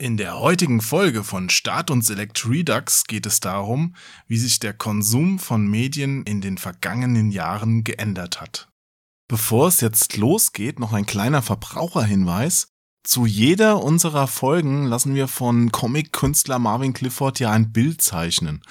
[0.00, 3.96] In der heutigen Folge von Start und Select Redux geht es darum,
[4.28, 8.68] wie sich der Konsum von Medien in den vergangenen Jahren geändert hat.
[9.26, 12.68] Bevor es jetzt losgeht, noch ein kleiner Verbraucherhinweis.
[13.02, 18.62] Zu jeder unserer Folgen lassen wir von Comic-Künstler Marvin Clifford ja ein Bild zeichnen.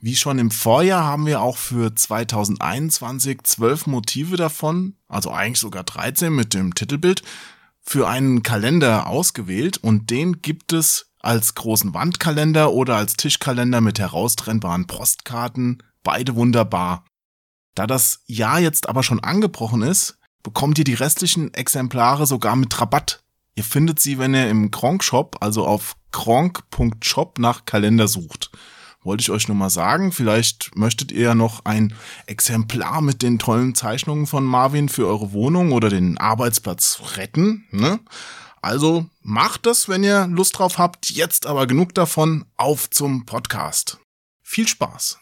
[0.00, 5.84] Wie schon im Vorjahr haben wir auch für 2021 zwölf Motive davon, also eigentlich sogar
[5.84, 7.22] 13 mit dem Titelbild,
[7.84, 13.98] für einen Kalender ausgewählt und den gibt es als großen Wandkalender oder als Tischkalender mit
[13.98, 17.04] heraustrennbaren Postkarten, beide wunderbar.
[17.74, 22.78] Da das Jahr jetzt aber schon angebrochen ist, bekommt ihr die restlichen Exemplare sogar mit
[22.80, 23.22] Rabatt.
[23.54, 28.50] Ihr findet sie, wenn ihr im Kronk Shop, also auf kronk.shop nach Kalender sucht
[29.04, 30.12] wollte ich euch nur mal sagen.
[30.12, 31.94] Vielleicht möchtet ihr ja noch ein
[32.26, 37.64] Exemplar mit den tollen Zeichnungen von Marvin für eure Wohnung oder den Arbeitsplatz retten.
[37.70, 38.00] Ne?
[38.62, 41.10] Also macht das, wenn ihr Lust drauf habt.
[41.10, 42.46] Jetzt aber genug davon.
[42.56, 43.98] Auf zum Podcast.
[44.42, 45.18] Viel Spaß.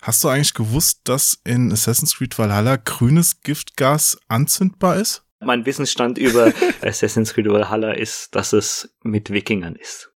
[0.00, 5.24] Hast du eigentlich gewusst, dass in Assassin's Creed Valhalla grünes Giftgas anzündbar ist?
[5.40, 10.12] Mein Wissensstand über Assassin's Creed Valhalla ist, dass es mit Wikingern ist.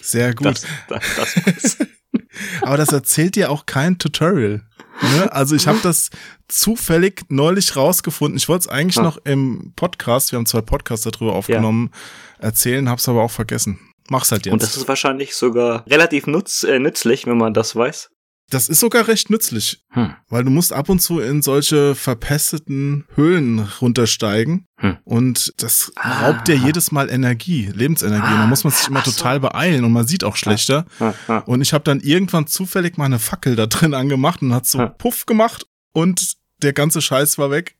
[0.00, 0.46] Sehr gut.
[0.46, 1.76] Das, das, das
[2.62, 4.62] Aber das erzählt dir auch kein Tutorial.
[5.00, 5.32] Ne?
[5.32, 6.10] Also ich habe das
[6.48, 8.36] zufällig neulich rausgefunden.
[8.36, 9.02] Ich wollte es eigentlich ah.
[9.02, 11.90] noch im Podcast, wir haben zwei Podcasts darüber aufgenommen,
[12.38, 12.46] ja.
[12.46, 13.78] erzählen, hab's aber auch vergessen.
[14.08, 14.52] Mach's halt jetzt.
[14.52, 18.10] Und das ist wahrscheinlich sogar relativ nutz, äh, nützlich, wenn man das weiß.
[18.52, 20.14] Das ist sogar recht nützlich, hm.
[20.28, 24.98] weil du musst ab und zu in solche verpesteten Höhlen runtersteigen hm.
[25.04, 26.26] und das ah.
[26.26, 28.26] raubt dir jedes Mal Energie, Lebensenergie.
[28.26, 28.42] Ah.
[28.42, 29.10] Da muss man sich immer so.
[29.10, 30.84] total beeilen und man sieht auch schlechter.
[31.00, 31.14] Ah.
[31.28, 31.38] Ah.
[31.46, 34.86] Und ich habe dann irgendwann zufällig mal eine Fackel da drin angemacht und hat so
[34.98, 37.78] Puff gemacht und der ganze Scheiß war weg.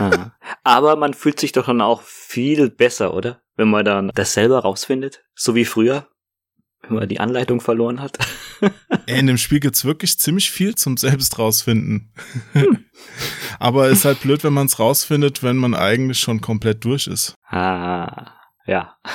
[0.00, 0.32] Ah.
[0.64, 3.40] Aber man fühlt sich doch dann auch viel besser, oder?
[3.54, 6.08] Wenn man dann das selber rausfindet, so wie früher
[6.82, 8.18] wenn man die Anleitung verloren hat.
[9.06, 12.12] Ey, in dem Spiel gibt's wirklich ziemlich viel zum selbst rausfinden.
[12.52, 12.84] Hm.
[13.58, 17.34] Aber ist halt blöd, wenn man es rausfindet, wenn man eigentlich schon komplett durch ist.
[17.48, 18.32] Ah,
[18.66, 18.96] ja.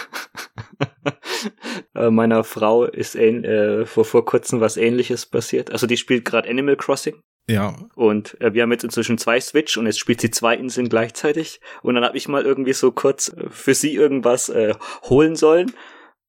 [1.96, 5.72] Äh, meiner Frau ist äh, vor, vor kurzem was ähnliches passiert.
[5.72, 7.22] Also die spielt gerade Animal Crossing.
[7.47, 7.75] Ja.
[7.95, 11.59] Und äh, wir haben jetzt inzwischen zwei Switch und jetzt spielt sie zwei Inseln gleichzeitig.
[11.81, 15.74] Und dann habe ich mal irgendwie so kurz äh, für sie irgendwas äh, holen sollen.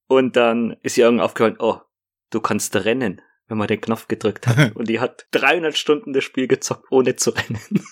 [0.06, 1.80] Und dann ist ihr irgendwann aufgehört, oh,
[2.30, 4.74] du kannst rennen, wenn man den Knopf gedrückt hat.
[4.76, 7.60] Und die hat 300 Stunden das Spiel gezockt, ohne zu rennen.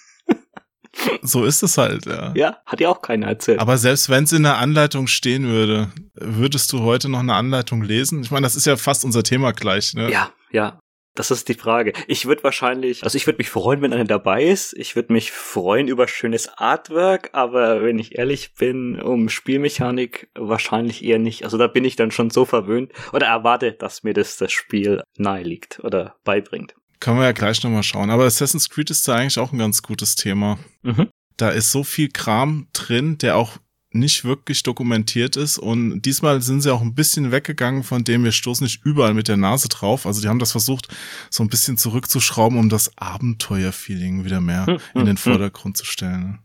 [1.22, 2.32] So ist es halt, ja.
[2.34, 3.60] Ja, hat ja auch keiner erzählt.
[3.60, 7.82] Aber selbst wenn es in der Anleitung stehen würde, würdest du heute noch eine Anleitung
[7.82, 8.22] lesen?
[8.22, 10.10] Ich meine, das ist ja fast unser Thema gleich, ne?
[10.10, 10.78] Ja, ja.
[11.14, 11.92] Das ist die Frage.
[12.06, 14.72] Ich würde wahrscheinlich, also ich würde mich freuen, wenn einer dabei ist.
[14.72, 21.04] Ich würde mich freuen über schönes Artwork, aber wenn ich ehrlich bin, um Spielmechanik wahrscheinlich
[21.04, 21.44] eher nicht.
[21.44, 25.02] Also da bin ich dann schon so verwöhnt oder erwarte, dass mir das das Spiel
[25.16, 26.74] nahe liegt oder beibringt.
[26.98, 28.10] Können wir ja gleich nochmal schauen.
[28.10, 30.58] Aber Assassin's Creed ist da eigentlich auch ein ganz gutes Thema.
[30.82, 31.08] Mhm.
[31.36, 33.58] Da ist so viel Kram drin, der auch
[33.94, 35.58] nicht wirklich dokumentiert ist.
[35.58, 39.28] Und diesmal sind sie auch ein bisschen weggegangen von dem, wir stoßen nicht überall mit
[39.28, 40.06] der Nase drauf.
[40.06, 40.88] Also die haben das versucht,
[41.30, 45.16] so ein bisschen zurückzuschrauben, um das Abenteuerfeeling wieder mehr hm, in den hm, hm.
[45.16, 46.40] Vordergrund zu stellen.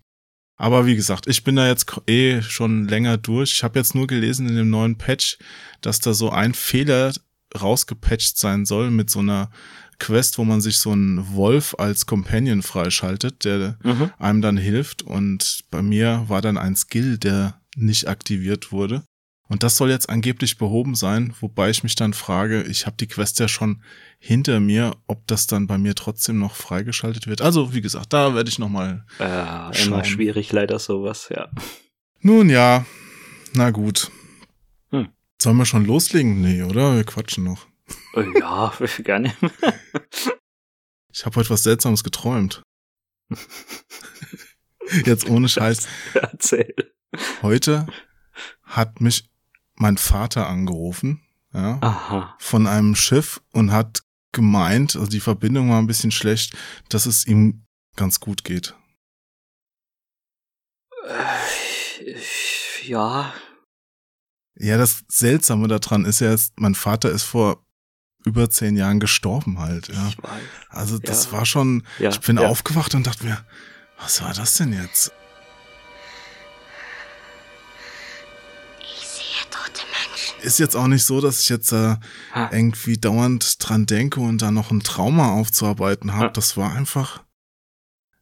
[0.58, 3.54] Aber wie gesagt, ich bin da jetzt eh schon länger durch.
[3.54, 5.38] Ich habe jetzt nur gelesen in dem neuen Patch,
[5.82, 7.14] dass da so ein Fehler
[7.60, 9.52] rausgepatcht sein soll mit so einer
[10.00, 14.12] Quest, wo man sich so einen Wolf als Companion freischaltet, der mhm.
[14.18, 15.02] einem dann hilft.
[15.02, 19.04] Und bei mir war dann ein Skill, der nicht aktiviert wurde.
[19.50, 23.08] Und das soll jetzt angeblich behoben sein, wobei ich mich dann frage, ich habe die
[23.08, 23.82] Quest ja schon
[24.20, 27.42] hinter mir, ob das dann bei mir trotzdem noch freigeschaltet wird.
[27.42, 29.06] Also wie gesagt, da werde ich noch mal.
[29.20, 31.50] Äh, immer schwierig leider sowas, ja.
[32.20, 32.86] Nun ja,
[33.54, 34.12] na gut.
[34.90, 35.08] Hm.
[35.42, 36.42] Sollen wir schon loslegen?
[36.42, 36.98] Nee, oder?
[36.98, 37.68] Wir quatschen noch.
[38.14, 39.36] Äh, ja, gerne.
[41.14, 42.64] Ich habe heute was Seltsames geträumt.
[45.06, 45.88] Jetzt ohne Scheiß.
[46.14, 46.74] Erzähl.
[47.42, 47.88] Heute
[48.64, 49.30] hat mich
[49.76, 51.22] mein Vater angerufen,
[51.54, 52.36] ja, Aha.
[52.40, 54.02] von einem Schiff und hat
[54.32, 56.56] gemeint, also die Verbindung war ein bisschen schlecht,
[56.90, 57.66] dass es ihm
[57.96, 58.76] ganz gut geht.
[61.06, 62.16] Äh,
[62.84, 63.34] ja.
[64.60, 67.67] Ja, das Seltsame daran ist ja, mein Vater ist vor
[68.28, 69.88] über zehn Jahren gestorben halt.
[69.88, 70.08] Ja.
[70.10, 70.42] Ich weiß.
[70.70, 71.32] Also das ja.
[71.32, 72.10] war schon, ja.
[72.10, 72.48] ich bin ja.
[72.48, 73.38] aufgewacht und dachte mir,
[74.00, 75.12] was war das denn jetzt?
[78.80, 80.42] Ich sehe tote Menschen.
[80.42, 81.96] Ist jetzt auch nicht so, dass ich jetzt äh,
[82.52, 86.32] irgendwie dauernd dran denke und da noch ein Trauma aufzuarbeiten habe.
[86.34, 87.24] Das war einfach,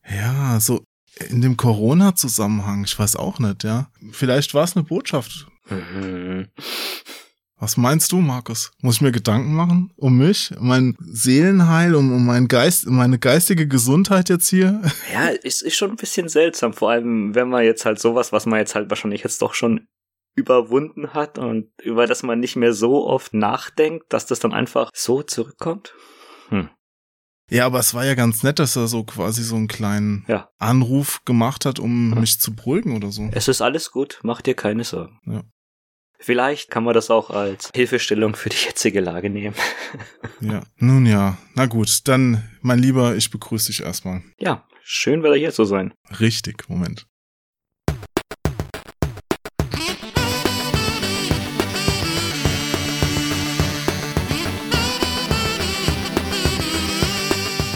[0.08, 0.84] ja, so
[1.30, 3.90] in dem Corona-Zusammenhang, ich weiß auch nicht, ja.
[4.12, 5.48] Vielleicht war es eine Botschaft.
[5.70, 6.48] Mhm.
[7.58, 8.72] Was meinst du, Markus?
[8.82, 12.98] Muss ich mir Gedanken machen um mich, um mein Seelenheil, um, um mein Geist, um
[12.98, 14.82] meine geistige Gesundheit jetzt hier?
[15.14, 18.46] Ja, es ist schon ein bisschen seltsam, vor allem wenn man jetzt halt sowas, was
[18.46, 19.88] man jetzt halt wahrscheinlich jetzt doch schon
[20.36, 24.90] überwunden hat und über das man nicht mehr so oft nachdenkt, dass das dann einfach
[24.94, 25.94] so zurückkommt.
[26.50, 26.70] Hm.
[27.50, 30.50] Ja, aber es war ja ganz nett, dass er so quasi so einen kleinen Ja.
[30.58, 32.20] Anruf gemacht hat, um Mhm.
[32.20, 33.30] mich zu beruhigen oder so.
[33.32, 35.20] Es ist alles gut, mach dir keine Sorgen.
[35.26, 35.44] Ja.
[36.26, 39.56] Vielleicht kann man das auch als Hilfestellung für die jetzige Lage nehmen.
[40.42, 40.64] Ja.
[40.78, 44.22] Nun ja, na gut, dann, mein Lieber, ich begrüße dich erstmal.
[44.38, 45.94] Ja, schön wieder hier zu sein.
[46.20, 47.06] Richtig, Moment.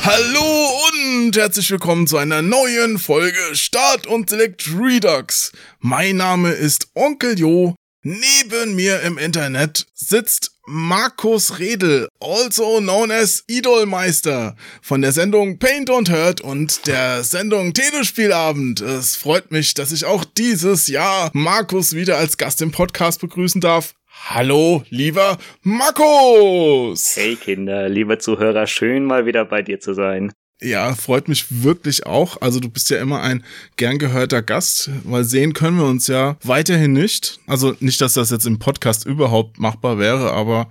[0.04, 5.52] Hallo und herzlich willkommen zu einer neuen Folge Start und Select Redux.
[5.80, 7.76] Mein Name ist Onkel Jo.
[8.02, 15.90] Neben mir im Internet sitzt Markus Redel, also known as Idolmeister, von der Sendung Paint
[15.90, 18.80] und Hurt und der Sendung Telespielabend.
[18.80, 23.60] Es freut mich, dass ich auch dieses Jahr Markus wieder als Gast im Podcast begrüßen
[23.60, 23.96] darf.
[24.30, 27.18] Hallo, lieber Markus!
[27.18, 30.32] Hey Kinder, lieber Zuhörer, schön mal wieder bei dir zu sein.
[30.62, 32.42] Ja, freut mich wirklich auch.
[32.42, 33.46] Also du bist ja immer ein
[33.78, 37.40] gern gehörter Gast, weil sehen können wir uns ja weiterhin nicht.
[37.48, 40.70] Also nicht, dass das jetzt im Podcast überhaupt machbar wäre, aber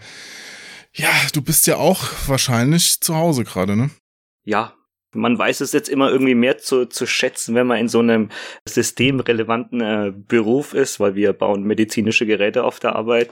[0.93, 3.91] ja, du bist ja auch wahrscheinlich zu Hause gerade, ne?
[4.45, 4.75] Ja,
[5.15, 8.29] man weiß es jetzt immer irgendwie mehr zu, zu schätzen, wenn man in so einem
[8.67, 13.31] systemrelevanten äh, Beruf ist, weil wir bauen medizinische Geräte auf der Arbeit.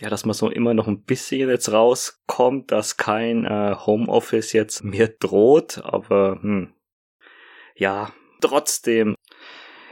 [0.00, 4.82] Ja, dass man so immer noch ein bisschen jetzt rauskommt, dass kein äh, Homeoffice jetzt
[4.82, 6.72] mir droht, aber hm,
[7.76, 9.14] ja, trotzdem.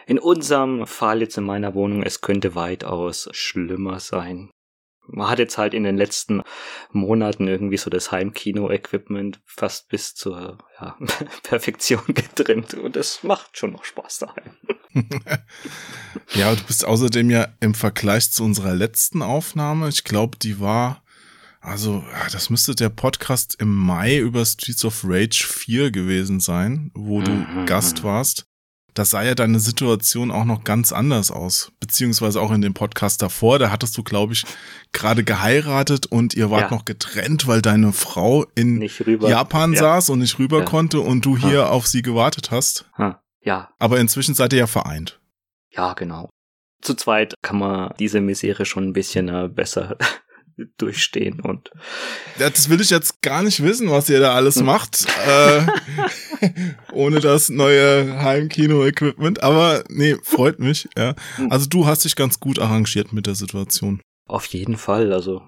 [0.07, 4.51] In unserem Fall jetzt in meiner Wohnung, es könnte weitaus schlimmer sein.
[5.09, 6.43] Man hat jetzt halt in den letzten
[6.93, 10.97] Monaten irgendwie so das Heimkino-Equipment fast bis zur ja,
[11.43, 14.57] Perfektion getrimmt und es macht schon noch Spaß daheim.
[16.35, 21.03] ja, du bist außerdem ja im Vergleich zu unserer letzten Aufnahme, ich glaube, die war,
[21.61, 26.91] also ja, das müsste der Podcast im Mai über Streets of Rage 4 gewesen sein,
[26.95, 27.67] wo du Mhm.
[27.67, 28.47] Gast warst.
[28.95, 31.73] Da sah ja deine Situation auch noch ganz anders aus.
[31.81, 34.45] Beziehungsweise auch in dem Podcast davor, da hattest du, glaube ich,
[34.93, 36.77] gerade geheiratet und ihr wart Ja.
[36.77, 38.83] noch getrennt, weil deine Frau in.
[38.83, 39.79] Japan ja.
[39.81, 40.65] saß und nicht rüber Ja.
[40.67, 42.85] konnte und du hier auf sie gewartet hast.
[42.99, 45.21] Ha, Ja, Aber inzwischen seid ihr ja vereint.
[45.71, 46.29] ja, genau.
[46.83, 49.97] Zu zweit kann man diese Misere schon ein bisschen äh, besser
[50.79, 51.71] durchstehen und
[52.39, 54.67] das will ich jetzt gar nicht wissen, was ihr da alles Hm.
[54.67, 55.67] macht, äh,
[56.93, 59.43] ohne das neue Heimkino-Equipment.
[59.43, 60.89] Aber nee, freut mich.
[60.97, 61.15] Ja.
[61.37, 61.51] Hm.
[61.51, 64.01] Also du hast dich ganz gut arrangiert mit der Situation.
[64.29, 65.43] Auf jeden Fall, also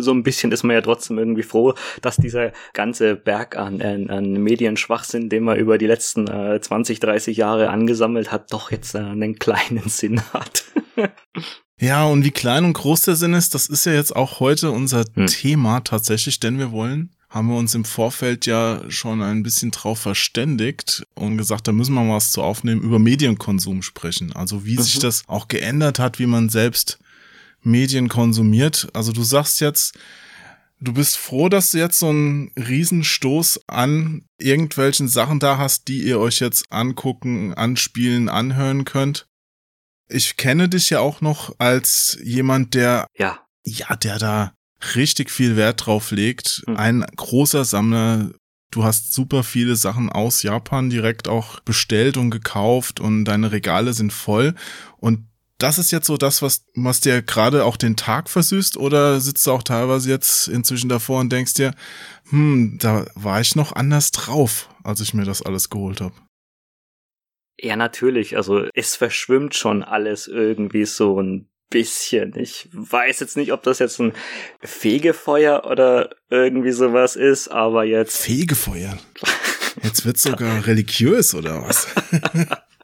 [0.00, 4.08] so ein bisschen ist man ja trotzdem irgendwie froh, dass dieser ganze Berg an, an,
[4.10, 8.94] an Medienschwachsinn, den man über die letzten äh, 20, 30 Jahre angesammelt hat, doch jetzt
[8.94, 10.64] äh, einen kleinen Sinn hat.
[11.80, 14.70] Ja, und wie klein und groß der Sinn ist, das ist ja jetzt auch heute
[14.70, 15.26] unser Hm.
[15.26, 19.98] Thema tatsächlich, denn wir wollen, haben wir uns im Vorfeld ja schon ein bisschen drauf
[20.00, 24.32] verständigt und gesagt, da müssen wir mal was zu aufnehmen, über Medienkonsum sprechen.
[24.32, 25.00] Also wie sich Mhm.
[25.02, 26.98] das auch geändert hat, wie man selbst
[27.62, 28.88] Medien konsumiert.
[28.94, 29.96] Also du sagst jetzt,
[30.80, 36.02] du bist froh, dass du jetzt so einen Riesenstoß an irgendwelchen Sachen da hast, die
[36.02, 39.26] ihr euch jetzt angucken, anspielen, anhören könnt.
[40.08, 44.52] Ich kenne dich ja auch noch als jemand, der, ja, ja, der da
[44.94, 46.62] richtig viel Wert drauf legt.
[46.66, 46.76] Hm.
[46.76, 48.30] Ein großer Sammler.
[48.70, 53.94] Du hast super viele Sachen aus Japan direkt auch bestellt und gekauft und deine Regale
[53.94, 54.54] sind voll.
[54.98, 55.26] Und
[55.58, 59.46] das ist jetzt so das, was, was dir gerade auch den Tag versüßt oder sitzt
[59.46, 61.74] du auch teilweise jetzt inzwischen davor und denkst dir,
[62.30, 66.14] hm, da war ich noch anders drauf, als ich mir das alles geholt habe.
[67.60, 72.34] Ja natürlich, also es verschwimmt schon alles irgendwie so ein bisschen.
[72.36, 74.12] Ich weiß jetzt nicht, ob das jetzt ein
[74.60, 78.98] Fegefeuer oder irgendwie sowas ist, aber jetzt Fegefeuer.
[79.84, 81.86] Jetzt wird sogar religiös oder was?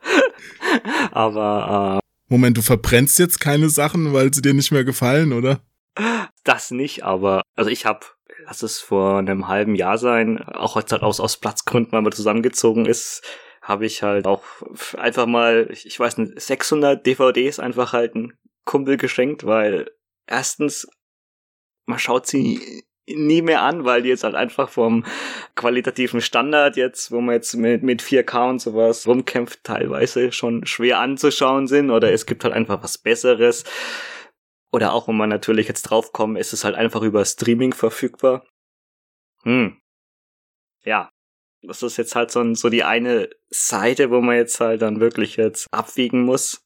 [1.11, 5.61] aber Moment, du verbrennst jetzt keine Sachen, weil sie dir nicht mehr gefallen, oder?
[5.97, 8.07] äh, das nicht, aber also ich habe
[8.47, 12.85] lass es vor einem halben Jahr sein, auch halt aus, aus Platzgründen, weil man zusammengezogen
[12.87, 13.23] ist,
[13.64, 14.44] habe ich halt auch
[14.97, 19.90] einfach mal, ich weiß nicht, 600 DVDs einfach halt einen Kumpel geschenkt, weil
[20.26, 20.87] erstens,
[21.87, 25.04] man schaut sie nie mehr an, weil die jetzt halt einfach vom
[25.54, 31.00] qualitativen Standard jetzt, wo man jetzt mit, mit 4K und sowas rumkämpft, teilweise schon schwer
[31.00, 33.64] anzuschauen sind oder es gibt halt einfach was Besseres.
[34.73, 38.47] Oder auch, wenn man natürlich jetzt draufkommt, ist es halt einfach über Streaming verfügbar.
[39.42, 39.80] Hm.
[40.83, 41.13] Ja.
[41.66, 45.37] Das ist jetzt halt so, so die eine Seite, wo man jetzt halt dann wirklich
[45.37, 46.62] jetzt abwiegen muss.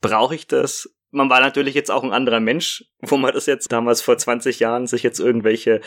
[0.00, 0.88] Brauche ich das?
[1.12, 4.58] man war natürlich jetzt auch ein anderer Mensch, wo man das jetzt damals vor 20
[4.58, 5.80] Jahren sich jetzt irgendwelche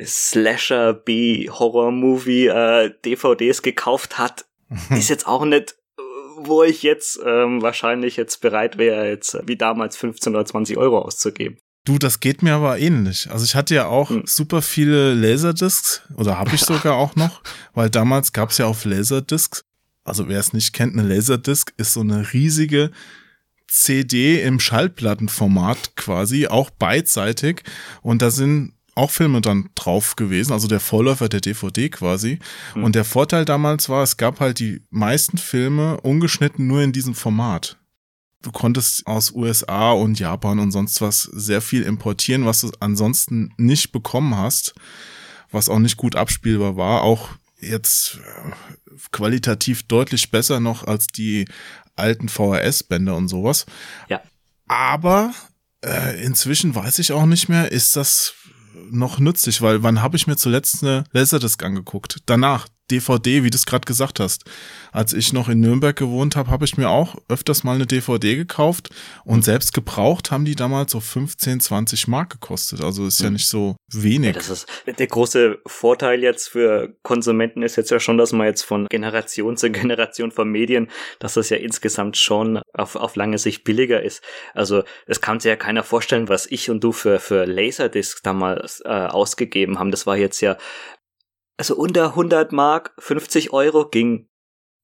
[0.00, 4.44] Slasher B Horror Movie äh, DVDs gekauft hat,
[4.90, 5.76] ist jetzt auch nicht
[6.38, 10.98] wo ich jetzt ähm, wahrscheinlich jetzt bereit wäre, jetzt wie damals 15 oder 20 Euro
[10.98, 11.58] auszugeben.
[11.86, 13.30] Du, das geht mir aber ähnlich.
[13.30, 14.24] Also ich hatte ja auch hm.
[14.26, 17.40] super viele Laserdiscs oder habe ich sogar auch noch,
[17.74, 19.64] weil damals gab es ja auf Laserdiscs,
[20.04, 22.90] also wer es nicht kennt, eine Laserdisc ist so eine riesige
[23.68, 27.62] CD im Schallplattenformat quasi, auch beidseitig.
[28.02, 32.40] Und da sind auch Filme dann drauf gewesen, also der Vorläufer der DVD quasi.
[32.74, 32.84] Mhm.
[32.84, 37.14] Und der Vorteil damals war, es gab halt die meisten Filme ungeschnitten nur in diesem
[37.14, 37.78] Format.
[38.46, 43.52] Du konntest aus USA und Japan und sonst was sehr viel importieren, was du ansonsten
[43.56, 44.72] nicht bekommen hast,
[45.50, 47.02] was auch nicht gut abspielbar war.
[47.02, 48.52] Auch jetzt äh,
[49.10, 51.46] qualitativ deutlich besser noch als die
[51.96, 53.66] alten VHS-Bänder und sowas.
[54.08, 54.22] Ja.
[54.68, 55.34] Aber
[55.84, 58.34] äh, inzwischen weiß ich auch nicht mehr, ist das
[58.92, 62.18] noch nützlich, weil wann habe ich mir zuletzt eine Laserdisc angeguckt?
[62.26, 64.44] Danach, DVD, wie du es gerade gesagt hast.
[64.92, 68.36] Als ich noch in Nürnberg gewohnt habe, habe ich mir auch öfters mal eine DVD
[68.36, 68.90] gekauft
[69.24, 72.82] und selbst gebraucht haben die damals so 15, 20 Mark gekostet.
[72.82, 73.34] Also ist ja mhm.
[73.34, 74.28] nicht so wenig.
[74.28, 74.66] Ja, das ist
[74.98, 79.56] der große Vorteil jetzt für Konsumenten ist jetzt ja schon, dass man jetzt von Generation
[79.56, 80.88] zu Generation von Medien,
[81.18, 84.22] dass das ja insgesamt schon auf, auf lange Sicht billiger ist.
[84.54, 88.80] Also es kann sich ja keiner vorstellen, was ich und du für, für Laserdiscs damals
[88.84, 89.90] äh, ausgegeben haben.
[89.90, 90.56] Das war jetzt ja
[91.56, 94.28] also unter 100 Mark, 50 Euro ging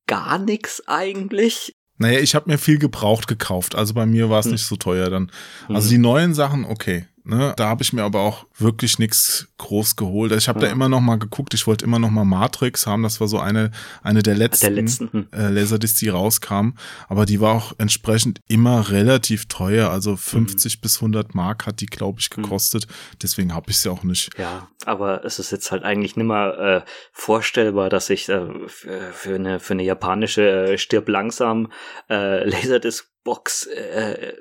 [0.06, 1.74] gar nichts eigentlich.
[1.98, 4.52] Naja, ich habe mir viel gebraucht gekauft, also bei mir war es hm.
[4.52, 5.30] nicht so teuer dann.
[5.68, 5.90] Also hm.
[5.90, 7.06] die neuen Sachen, okay.
[7.24, 7.52] Ne?
[7.56, 10.32] Da habe ich mir aber auch wirklich nichts groß geholt.
[10.32, 10.66] Ich habe ja.
[10.66, 11.54] da immer noch mal geguckt.
[11.54, 13.04] Ich wollte immer noch mal Matrix haben.
[13.04, 13.70] Das war so eine
[14.02, 15.12] eine der letzten, der letzten.
[15.12, 15.28] Hm.
[15.32, 16.70] Äh, Laserdiscs, die rauskam.
[17.08, 19.90] Aber die war auch entsprechend immer relativ teuer.
[19.90, 20.80] Also 50 mhm.
[20.80, 22.42] bis 100 Mark hat die, glaube ich, hm.
[22.42, 22.88] gekostet.
[22.88, 23.18] Mhm.
[23.22, 24.36] Deswegen habe ich sie auch nicht.
[24.36, 29.34] Ja, aber es ist jetzt halt eigentlich nicht mehr äh, vorstellbar, dass ich äh, für,
[29.34, 31.70] eine für eine japanische äh, stirb langsam
[32.10, 34.34] äh, Laserdisc Box äh,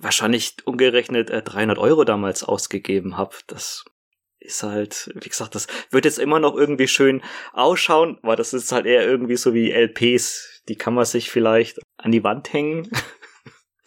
[0.00, 3.36] wahrscheinlich umgerechnet äh, 300 Euro damals ausgegeben habe.
[3.46, 3.84] Das
[4.38, 8.72] ist halt, wie gesagt, das wird jetzt immer noch irgendwie schön ausschauen, weil das ist
[8.72, 10.62] halt eher irgendwie so wie LPs.
[10.68, 12.90] Die kann man sich vielleicht an die Wand hängen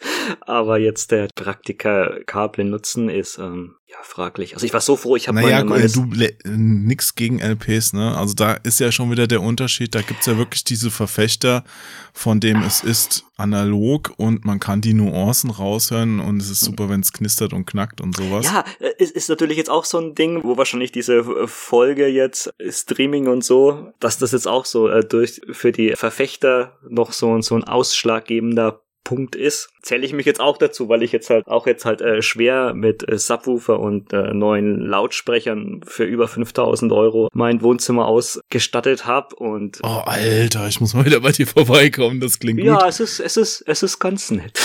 [0.40, 4.54] Aber jetzt der Praktikabel nutzen ist ähm, ja fraglich.
[4.54, 6.06] Also ich war so froh, ich habe naja, meine, du
[6.44, 8.16] nix gegen LPs, ne?
[8.16, 9.94] Also da ist ja schon wieder der Unterschied.
[9.94, 11.64] Da gibt's ja wirklich diese Verfechter,
[12.12, 16.88] von dem es ist analog und man kann die Nuancen raushören und es ist super,
[16.88, 18.46] wenn es knistert und knackt und sowas.
[18.46, 18.64] Ja,
[18.98, 23.42] es ist natürlich jetzt auch so ein Ding, wo wahrscheinlich diese Folge jetzt Streaming und
[23.42, 27.64] so, dass das jetzt auch so äh, durch für die Verfechter noch so, so ein
[27.64, 31.84] ausschlaggebender Punkt ist, zähle ich mich jetzt auch dazu, weil ich jetzt halt auch jetzt
[31.84, 37.62] halt äh, schwer mit äh, Subwoofer und äh, neuen Lautsprechern für über 5000 Euro mein
[37.62, 42.60] Wohnzimmer ausgestattet habe und oh Alter, ich muss mal wieder bei dir vorbeikommen, das klingt
[42.60, 42.82] ja, gut.
[42.82, 44.58] Ja, es ist es ist es ist ganz nett.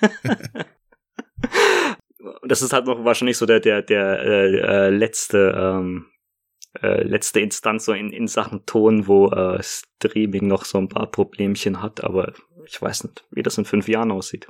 [2.46, 6.06] das ist halt noch wahrscheinlich so der der der äh, äh, letzte ähm,
[6.80, 11.10] äh, letzte Instanz so in, in Sachen Ton, wo äh, Streaming noch so ein paar
[11.10, 12.32] Problemchen hat, aber
[12.66, 14.46] ich weiß nicht, wie das in fünf Jahren aussieht.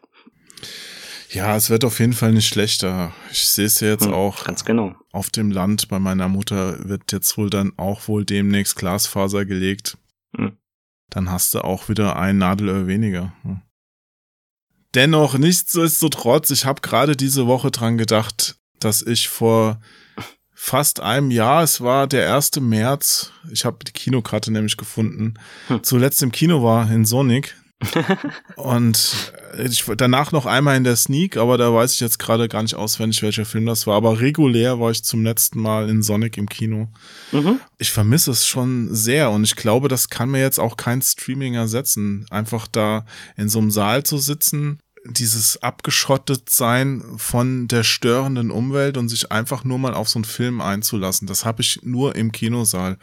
[1.31, 3.15] Ja, es wird auf jeden Fall nicht schlechter.
[3.31, 4.45] Ich sehe es ja jetzt hm, auch.
[4.45, 4.97] Ganz genau.
[5.13, 9.97] Auf dem Land bei meiner Mutter wird jetzt wohl dann auch wohl demnächst Glasfaser gelegt.
[10.37, 10.57] Hm.
[11.09, 13.33] Dann hast du auch wieder ein Nadelöhr weniger.
[13.43, 13.63] Hm.
[14.95, 19.81] Dennoch, nichtsdestotrotz, ich habe gerade diese Woche dran gedacht, dass ich vor
[20.63, 22.61] fast einem Jahr, es war der 1.
[22.61, 25.35] März, ich habe die Kinokarte nämlich gefunden,
[25.69, 25.83] hm.
[25.83, 27.57] zuletzt im Kino war in Sonic.
[28.57, 32.63] und ich, danach noch einmal in der Sneak, aber da weiß ich jetzt gerade gar
[32.63, 33.97] nicht auswendig, welcher Film das war.
[33.97, 36.89] Aber regulär war ich zum letzten Mal in Sonic im Kino.
[37.33, 37.59] Mhm.
[37.79, 41.55] Ich vermisse es schon sehr und ich glaube, das kann mir jetzt auch kein Streaming
[41.55, 42.27] ersetzen.
[42.29, 43.07] Einfach da
[43.39, 49.33] in so einem Saal zu sitzen, dieses abgeschottet sein von der störenden Umwelt und sich
[49.33, 51.27] einfach nur mal auf so einen Film einzulassen.
[51.27, 52.99] Das habe ich nur im Kinosaal.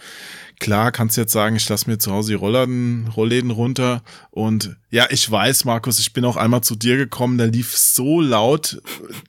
[0.59, 5.07] Klar, kannst jetzt sagen, ich lasse mir zu Hause die Rollläden, Rollläden runter und ja,
[5.09, 8.81] ich weiß, Markus, ich bin auch einmal zu dir gekommen, da lief so laut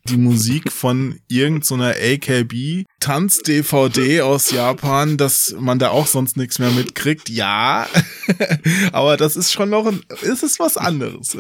[0.05, 6.37] die Musik von irgendeiner so AKB Tanz DVD aus Japan, dass man da auch sonst
[6.37, 7.29] nichts mehr mitkriegt.
[7.29, 7.87] Ja,
[8.93, 11.37] aber das ist schon noch ein, ist es was anderes.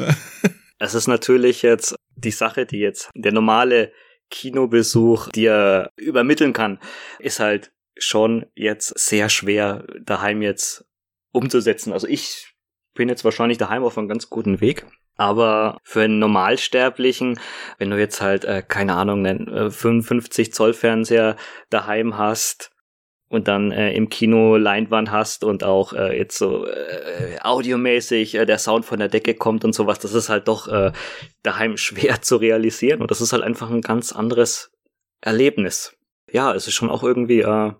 [0.78, 3.92] Es ist natürlich jetzt die Sache, die jetzt der normale
[4.30, 6.78] Kinobesuch dir übermitteln kann,
[7.18, 10.84] ist halt schon jetzt sehr schwer daheim jetzt
[11.32, 11.92] umzusetzen.
[11.92, 12.54] Also ich
[12.94, 14.86] bin jetzt wahrscheinlich daheim auf einem ganz guten Weg.
[15.16, 17.40] Aber für einen Normalsterblichen,
[17.78, 21.34] wenn du jetzt halt, äh, keine Ahnung, einen 55 Zoll Fernseher
[21.70, 22.70] daheim hast,
[23.28, 28.46] und dann äh, im Kino Leinwand hast und auch äh, jetzt so äh, audiomäßig äh,
[28.46, 30.92] der Sound von der Decke kommt und sowas, das ist halt doch äh,
[31.42, 34.70] daheim schwer zu realisieren und das ist halt einfach ein ganz anderes
[35.20, 35.94] Erlebnis.
[36.30, 37.72] Ja, es ist schon auch irgendwie äh,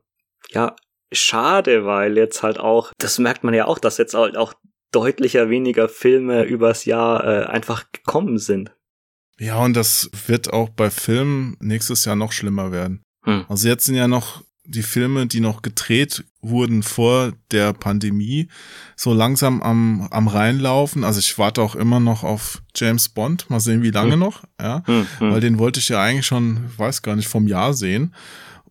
[0.51, 0.77] ja
[1.13, 4.55] schade, weil jetzt halt auch, das merkt man ja auch, dass jetzt halt auch
[4.93, 8.75] deutlicher weniger Filme übers Jahr äh, einfach gekommen sind.
[9.39, 13.03] Ja, und das wird auch bei Filmen nächstes Jahr noch schlimmer werden.
[13.25, 13.45] Hm.
[13.49, 18.49] Also jetzt sind ja noch die Filme, die noch gedreht wurden vor der Pandemie,
[18.97, 21.05] so langsam am, am reinlaufen.
[21.05, 23.49] Also ich warte auch immer noch auf James Bond.
[23.51, 24.21] Mal sehen, wie lange hm.
[24.21, 24.45] noch.
[24.61, 25.33] Ja, hm, hm.
[25.33, 28.15] weil den wollte ich ja eigentlich schon, weiß gar nicht, vom Jahr sehen.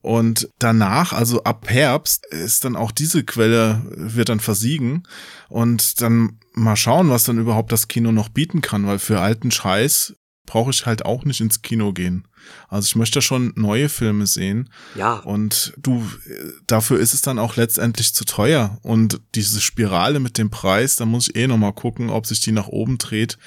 [0.02, 5.04] Und danach, also ab Herbst, ist dann auch diese Quelle, wird dann versiegen.
[5.50, 9.52] Und dann mal schauen, was dann überhaupt das Kino noch bieten kann, weil für alten
[9.52, 10.16] Scheiß
[10.48, 12.26] brauche ich halt auch nicht ins Kino gehen.
[12.70, 14.70] Also ich möchte schon neue Filme sehen.
[14.96, 15.16] Ja.
[15.16, 16.10] Und du,
[16.66, 18.80] dafür ist es dann auch letztendlich zu teuer.
[18.82, 22.54] Und diese Spirale mit dem Preis, da muss ich eh nochmal gucken, ob sich die
[22.54, 23.38] nach oben dreht.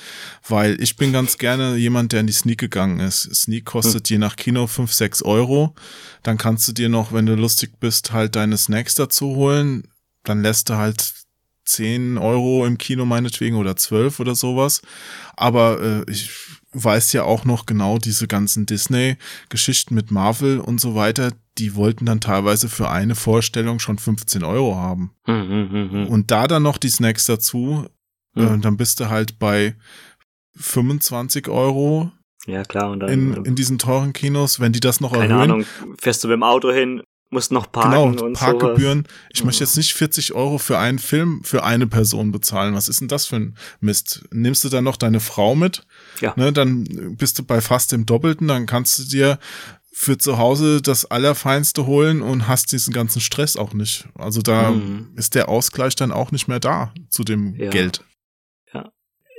[0.47, 3.35] Weil ich bin ganz gerne jemand, der in die Sneak gegangen ist.
[3.35, 4.14] Sneak kostet hm.
[4.14, 5.75] je nach Kino fünf sechs Euro.
[6.23, 9.88] Dann kannst du dir noch, wenn du lustig bist, halt deine Snacks dazu holen.
[10.25, 11.14] Dann lässt du halt
[11.64, 14.83] 10 Euro im Kino meinetwegen oder 12 oder sowas.
[15.37, 16.30] Aber äh, ich
[16.73, 22.07] weiß ja auch noch genau diese ganzen Disney-Geschichten mit Marvel und so weiter, die wollten
[22.07, 25.12] dann teilweise für eine Vorstellung schon 15 Euro haben.
[25.27, 27.87] Mhm, und da dann noch die Snacks dazu,
[28.37, 29.75] äh, dann bist du halt bei
[30.57, 32.12] 25 Euro.
[32.47, 32.91] Ja, klar.
[32.91, 35.50] Und dann, in, in diesen teuren Kinos, wenn die das noch keine erhöhen.
[35.50, 35.67] Ahnung,
[35.99, 39.04] fährst du mit dem Auto hin, musst noch parken genau, und Parkgebühren.
[39.04, 39.28] Sowas.
[39.32, 42.75] Ich möchte jetzt nicht 40 Euro für einen Film für eine Person bezahlen.
[42.75, 44.25] Was ist denn das für ein Mist?
[44.32, 45.86] Nimmst du dann noch deine Frau mit?
[46.21, 46.34] Ja.
[46.36, 48.49] Ne, dann bist du bei fast dem Doppelten.
[48.49, 49.38] Dann kannst du dir
[49.93, 54.08] für zu Hause das Allerfeinste holen und hast diesen ganzen Stress auch nicht.
[54.14, 55.08] Also da mhm.
[55.16, 57.71] ist der Ausgleich dann auch nicht mehr da zu dem ja.
[57.71, 58.02] Geld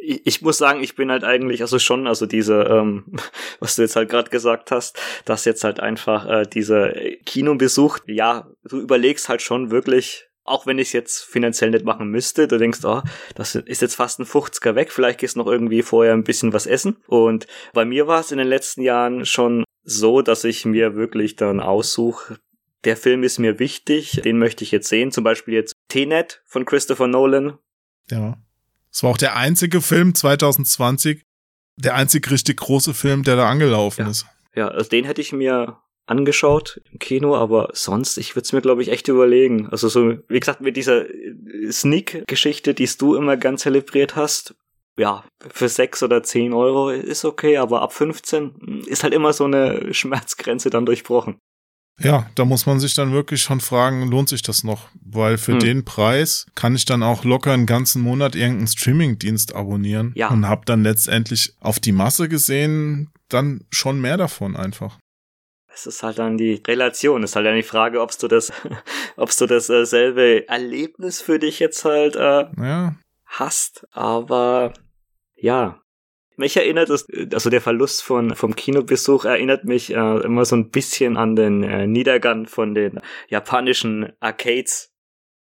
[0.01, 3.05] ich muss sagen, ich bin halt eigentlich, also schon, also diese, ähm,
[3.59, 6.93] was du jetzt halt gerade gesagt hast, dass jetzt halt einfach äh, diese
[7.25, 12.09] Kinobesuch, ja, du überlegst halt schon wirklich, auch wenn ich es jetzt finanziell nicht machen
[12.09, 13.01] müsste, du denkst, oh,
[13.35, 16.51] das ist jetzt fast ein 50er weg, vielleicht gehst du noch irgendwie vorher ein bisschen
[16.51, 16.97] was essen.
[17.07, 21.35] Und bei mir war es in den letzten Jahren schon so, dass ich mir wirklich
[21.35, 22.39] dann aussuche,
[22.83, 26.65] der Film ist mir wichtig, den möchte ich jetzt sehen, zum Beispiel jetzt T-Net von
[26.65, 27.59] Christopher Nolan.
[28.09, 28.37] Ja.
[28.91, 31.23] Es war auch der einzige Film 2020,
[31.77, 34.09] der einzig richtig große Film, der da angelaufen ja.
[34.09, 34.25] ist.
[34.53, 38.61] Ja, also den hätte ich mir angeschaut im Kino, aber sonst, ich würde es mir,
[38.61, 39.67] glaube ich, echt überlegen.
[39.69, 41.05] Also so, wie gesagt, mit dieser
[41.69, 44.55] Sneak-Geschichte, die du immer ganz zelebriert hast,
[44.97, 49.45] ja, für sechs oder zehn Euro ist okay, aber ab 15 ist halt immer so
[49.45, 51.39] eine Schmerzgrenze dann durchbrochen.
[52.03, 54.89] Ja, da muss man sich dann wirklich schon fragen, lohnt sich das noch?
[55.03, 55.59] Weil für hm.
[55.59, 60.29] den Preis kann ich dann auch locker einen ganzen Monat irgendeinen Streamingdienst abonnieren ja.
[60.29, 64.97] und habe dann letztendlich auf die Masse gesehen dann schon mehr davon einfach.
[65.73, 68.51] Es ist halt dann die Relation, es ist halt dann die Frage, ob du das,
[69.15, 72.95] ob du dasselbe Erlebnis für dich jetzt halt äh, ja.
[73.25, 73.87] hast.
[73.91, 74.73] Aber
[75.35, 75.81] ja,
[76.37, 80.69] mich erinnert es, also der Verlust von, vom Kinobesuch erinnert mich äh, immer so ein
[80.69, 84.91] bisschen an den äh, Niedergang von den japanischen Arcades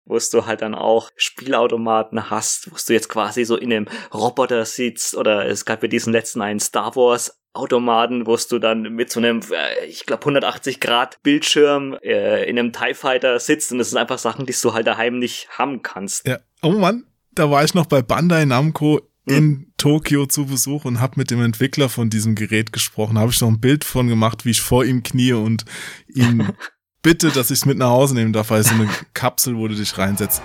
[0.07, 4.65] wo du halt dann auch Spielautomaten hast, wo du jetzt quasi so in einem Roboter
[4.65, 9.11] sitzt oder es gab ja diesen letzten einen Star Wars Automaten, wo du dann mit
[9.11, 13.79] so einem, äh, ich glaube 180 Grad Bildschirm äh, in einem TIE Fighter sitzt und
[13.79, 16.27] das sind einfach Sachen, die du halt daheim nicht haben kannst.
[16.27, 21.01] Ja, oh Mann, da war ich noch bei Bandai Namco in Tokio zu Besuch und
[21.01, 23.19] habe mit dem Entwickler von diesem Gerät gesprochen.
[23.19, 25.65] Habe ich noch ein Bild von gemacht, wie ich vor ihm knie und
[26.07, 26.49] ihn
[27.03, 29.67] bitte, dass ich es mit nach Hause nehmen darf, weil es so eine Kapsel, wo
[29.69, 30.43] du dich reinsetzt.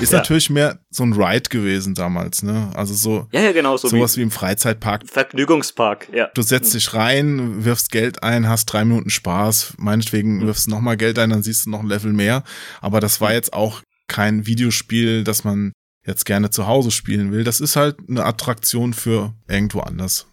[0.00, 0.18] Ist Ja.
[0.18, 2.70] natürlich mehr so ein Ride gewesen damals, ne?
[2.74, 5.08] Also so Ja, ja, genau, so sowas wie wie im Freizeitpark.
[5.08, 6.28] Vergnügungspark, ja.
[6.34, 10.46] Du setzt dich rein, wirfst Geld ein, hast drei Minuten Spaß, meinetwegen Mhm.
[10.48, 12.44] wirfst du nochmal Geld ein, dann siehst du noch ein Level mehr.
[12.82, 15.72] Aber das war jetzt auch kein Videospiel, das man
[16.06, 17.42] jetzt gerne zu Hause spielen will.
[17.42, 20.26] Das ist halt eine Attraktion für irgendwo anders.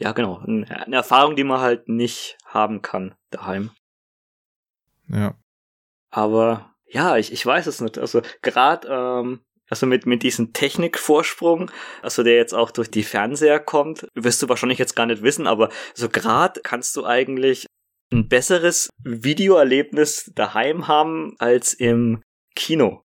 [0.00, 0.38] Ja, genau.
[0.38, 3.70] Eine Erfahrung, die man halt nicht haben kann daheim.
[5.08, 5.34] Ja.
[6.10, 7.98] Aber ja, ich, ich weiß es nicht.
[7.98, 11.70] Also gerade ähm, also mit, mit diesem Technikvorsprung,
[12.02, 15.46] also der jetzt auch durch die Fernseher kommt, wirst du wahrscheinlich jetzt gar nicht wissen,
[15.46, 17.66] aber so gerade kannst du eigentlich
[18.10, 22.22] ein besseres Videoerlebnis daheim haben als im
[22.54, 23.02] Kino.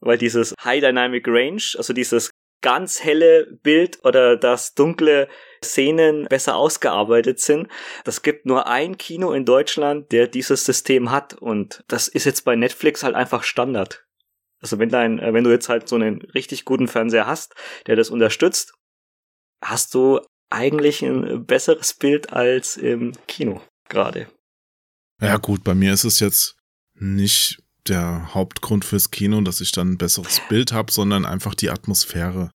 [0.00, 2.30] Weil dieses High Dynamic Range, also dieses
[2.62, 5.28] ganz helle Bild oder das dunkle
[5.62, 7.68] Szenen besser ausgearbeitet sind.
[8.04, 12.44] Das gibt nur ein Kino in Deutschland, der dieses System hat und das ist jetzt
[12.44, 14.04] bei Netflix halt einfach Standard.
[14.60, 17.54] Also wenn dein, äh, wenn du jetzt halt so einen richtig guten Fernseher hast,
[17.86, 18.72] der das unterstützt,
[19.62, 24.28] hast du eigentlich ein besseres Bild als im Kino gerade.
[25.20, 26.56] Ja gut, bei mir ist es jetzt
[26.94, 31.70] nicht der Hauptgrund fürs Kino, dass ich dann ein besseres Bild habe, sondern einfach die
[31.70, 32.50] Atmosphäre,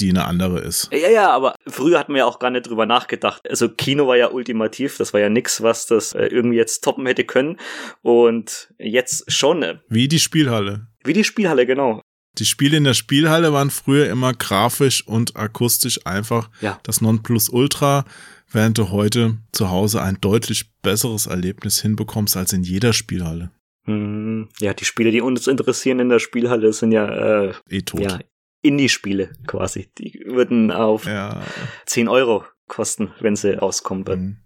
[0.00, 0.88] die eine andere ist.
[0.92, 3.42] Ja, ja, aber früher hatten wir ja auch gar nicht drüber nachgedacht.
[3.48, 7.04] Also Kino war ja ultimativ, das war ja nix, was das äh, irgendwie jetzt toppen
[7.06, 7.56] hätte können.
[8.02, 10.86] Und jetzt schon, äh, Wie die Spielhalle.
[11.04, 12.00] wie die Spielhalle, genau.
[12.38, 16.78] Die Spiele in der Spielhalle waren früher immer grafisch und akustisch einfach Ja.
[16.84, 18.04] das Nonplusultra,
[18.52, 23.50] während du heute zu Hause ein deutlich besseres Erlebnis hinbekommst als in jeder Spielhalle.
[23.88, 27.08] Hm, Ja, die Spiele, die uns interessieren in der Spielhalle, sind ja,
[27.46, 28.00] äh, Eh tot.
[28.00, 28.18] ja
[28.62, 29.88] Indie-Spiele quasi.
[29.98, 31.40] Die würden auf ja.
[31.86, 34.24] 10 Euro kosten, wenn sie rauskommen würden.
[34.24, 34.36] Mhm.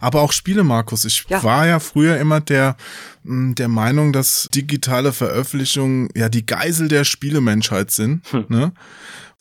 [0.00, 1.04] Aber auch Spiele, Markus.
[1.06, 1.42] Ich Ja.
[1.44, 2.76] war ja früher immer der,
[3.22, 8.30] mh, der Meinung, dass digitale Veröffentlichungen ja die Geisel der Spielemenschheit sind.
[8.32, 8.44] Hm.
[8.48, 8.72] Ne?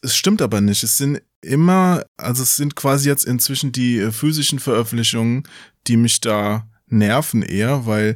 [0.01, 0.83] Es stimmt aber nicht.
[0.83, 5.43] Es sind immer, also es sind quasi jetzt inzwischen die äh, physischen Veröffentlichungen,
[5.87, 8.15] die mich da nerven eher, weil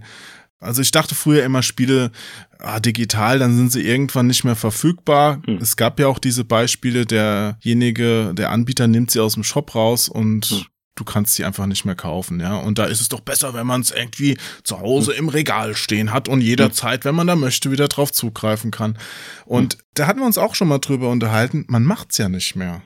[0.60, 2.12] also ich dachte früher immer Spiele
[2.60, 5.42] ah, digital, dann sind sie irgendwann nicht mehr verfügbar.
[5.46, 5.58] Hm.
[5.58, 10.10] Es gab ja auch diese Beispiele, derjenige, der Anbieter nimmt sie aus dem Shop raus
[10.10, 10.66] und Hm.
[10.96, 12.56] du kannst sie einfach nicht mehr kaufen, ja.
[12.58, 15.20] Und da ist es doch besser, wenn man es irgendwie zu Hause Hm.
[15.20, 18.98] im Regal stehen hat und jederzeit, wenn man da möchte, wieder drauf zugreifen kann.
[19.46, 19.80] Und Hm.
[19.96, 22.82] da hatten wir uns auch schon mal drüber unterhalten, man macht's ja nicht mehr.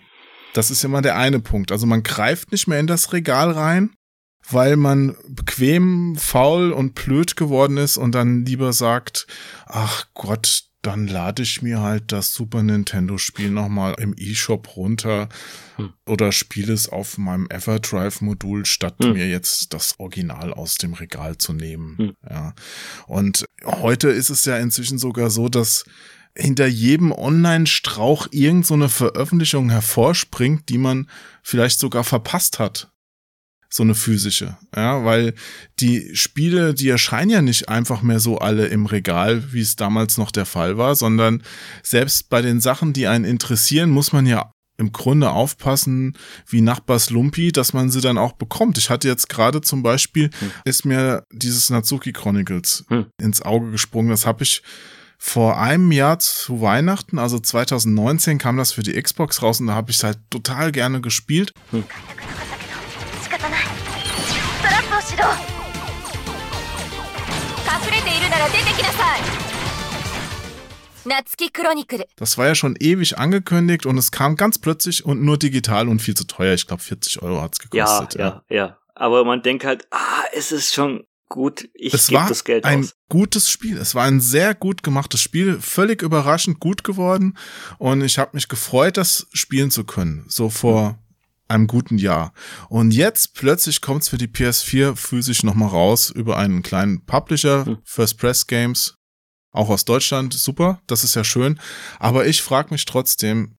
[0.54, 1.72] Das ist immer der eine Punkt.
[1.72, 3.92] Also man greift nicht mehr in das Regal rein,
[4.52, 9.28] weil man bequem, faul und blöd geworden ist und dann lieber sagt,
[9.66, 15.28] ach Gott, dann lade ich mir halt das Super Nintendo Spiel nochmal im eShop runter
[15.76, 15.94] Hm.
[16.06, 19.14] oder spiele es auf meinem Everdrive Modul, statt Hm.
[19.14, 21.98] mir jetzt das Original aus dem Regal zu nehmen.
[21.98, 22.14] Hm.
[22.30, 22.54] Ja.
[23.08, 25.84] Und heute ist es ja inzwischen sogar so, dass
[26.38, 31.10] hinter jedem Online-Strauch irgend so eine Veröffentlichung hervorspringt, die man
[31.44, 32.90] vielleicht sogar verpasst hat
[33.70, 34.58] so eine physische.
[34.76, 35.34] Ja, weil
[35.80, 40.18] die Spiele, die erscheinen ja nicht einfach mehr so alle im Regal, wie es damals
[40.18, 41.44] noch der Fall war, sondern
[41.84, 47.10] selbst bei den Sachen, die einen interessieren, muss man ja im Grunde aufpassen, wie Nachbars
[47.10, 48.78] Lumpi, dass man sie dann auch bekommt.
[48.78, 50.52] Ich hatte jetzt gerade zum Beispiel, hm.
[50.64, 53.08] ist mir dieses Natsuki Chronicles hm.
[53.22, 54.10] ins Auge gesprungen.
[54.10, 54.64] Das habe ich
[55.18, 59.74] vor einem Jahr zu Weihnachten, also 2019, kam das für die Xbox raus und da
[59.74, 61.54] habe ich es halt total gerne gespielt.
[61.72, 61.84] Hm.
[72.18, 76.02] Das war ja schon ewig angekündigt und es kam ganz plötzlich und nur digital und
[76.02, 76.54] viel zu teuer.
[76.54, 78.20] Ich glaube, 40 Euro hat es gekostet.
[78.20, 78.78] Ja, ja, ja.
[78.96, 82.82] Aber man denkt halt, ah, es ist schon gut, ich es war das Geld ein
[82.82, 82.96] aus.
[83.08, 83.78] gutes Spiel.
[83.78, 87.38] Es war ein sehr gut gemachtes Spiel, völlig überraschend gut geworden
[87.78, 90.26] und ich habe mich gefreut, das spielen zu können.
[90.28, 91.00] So vor
[91.50, 92.34] einem guten Jahr.
[92.70, 97.78] Und jetzt plötzlich kommt's für die PS4 physisch nochmal raus über einen kleinen Publisher, Hm.
[97.84, 98.96] First Press Games,
[99.52, 100.34] auch aus Deutschland.
[100.34, 101.60] Super, das ist ja schön.
[102.00, 103.58] Aber ich frage mich trotzdem,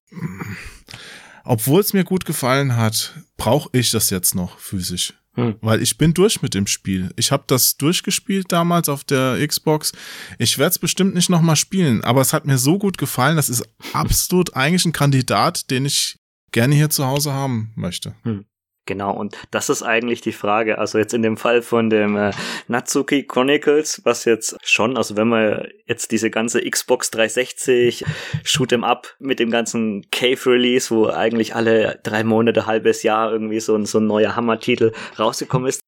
[1.43, 5.13] obwohl es mir gut gefallen hat, brauche ich das jetzt noch physisch?
[5.33, 5.55] Hm.
[5.61, 7.11] Weil ich bin durch mit dem Spiel.
[7.15, 9.93] Ich habe das durchgespielt damals auf der Xbox.
[10.39, 13.37] Ich werde es bestimmt nicht nochmal spielen, aber es hat mir so gut gefallen.
[13.37, 16.17] Das ist absolut eigentlich ein Kandidat, den ich
[16.51, 18.15] gerne hier zu Hause haben möchte.
[18.87, 20.79] Genau, und das ist eigentlich die Frage.
[20.79, 22.31] Also jetzt in dem Fall von dem äh,
[22.67, 28.03] Natsuki Chronicles, was jetzt schon, also wenn man jetzt diese ganze Xbox 360
[28.43, 33.75] Shoot'em Up mit dem ganzen Cave-Release, wo eigentlich alle drei Monate, halbes Jahr irgendwie so
[33.75, 35.81] ein, so ein neuer Hammertitel rausgekommen ist,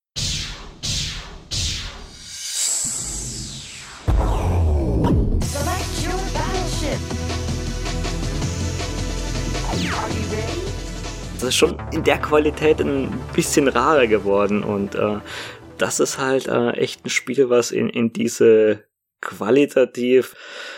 [11.43, 15.19] ist schon in der Qualität ein bisschen rarer geworden und äh,
[15.77, 18.83] das ist halt äh, echt ein Spiel, was in, in diese
[19.21, 20.35] qualitativ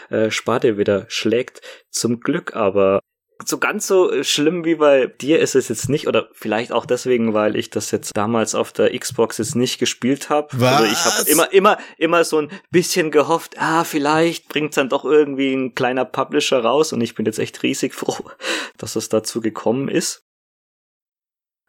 [0.09, 1.61] äh, Sparte wieder schlägt.
[1.89, 2.99] Zum Glück aber
[3.43, 6.85] so ganz so äh, schlimm wie bei dir ist es jetzt nicht oder vielleicht auch
[6.85, 10.55] deswegen, weil ich das jetzt damals auf der Xbox jetzt nicht gespielt habe.
[10.65, 15.03] Also ich habe immer immer immer so ein bisschen gehofft, ah vielleicht bringt's dann doch
[15.03, 18.29] irgendwie ein kleiner Publisher raus und ich bin jetzt echt riesig froh,
[18.77, 20.24] dass es dazu gekommen ist.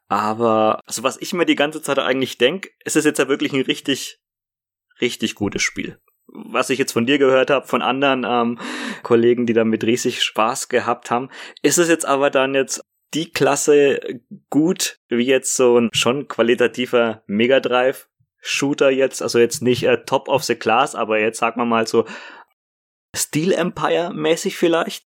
[0.08, 3.52] Aber also was ich mir die ganze Zeit eigentlich denk, ist es jetzt ja wirklich
[3.52, 4.20] ein richtig
[5.00, 8.58] richtig gutes Spiel was ich jetzt von dir gehört habe, von anderen ähm,
[9.02, 11.30] Kollegen, die damit riesig Spaß gehabt haben.
[11.62, 14.00] Ist es jetzt aber dann jetzt die Klasse
[14.50, 18.08] gut wie jetzt so ein schon qualitativer Mega Drive
[18.40, 21.86] Shooter jetzt, also jetzt nicht äh, Top of the Class, aber jetzt sagen wir mal
[21.86, 22.04] so
[23.14, 25.06] Steel Empire mäßig vielleicht?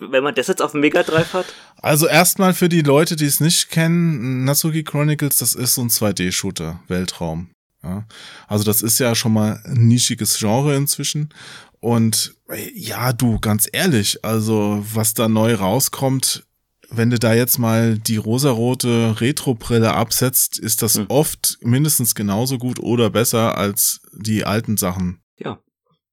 [0.00, 1.46] Wenn man das jetzt auf dem Mega Drive hat?
[1.82, 5.88] Also erstmal für die Leute, die es nicht kennen, Natsuki Chronicles, das ist so ein
[5.88, 7.50] 2D-Shooter, Weltraum.
[7.82, 8.04] Ja,
[8.46, 11.32] also das ist ja schon mal ein nischiges Genre inzwischen.
[11.80, 12.34] Und
[12.74, 16.44] ja, du, ganz ehrlich, also was da neu rauskommt,
[16.90, 21.06] wenn du da jetzt mal die rosarote Retro-Brille absetzt, ist das hm.
[21.08, 25.22] oft mindestens genauso gut oder besser als die alten Sachen.
[25.38, 25.58] Ja.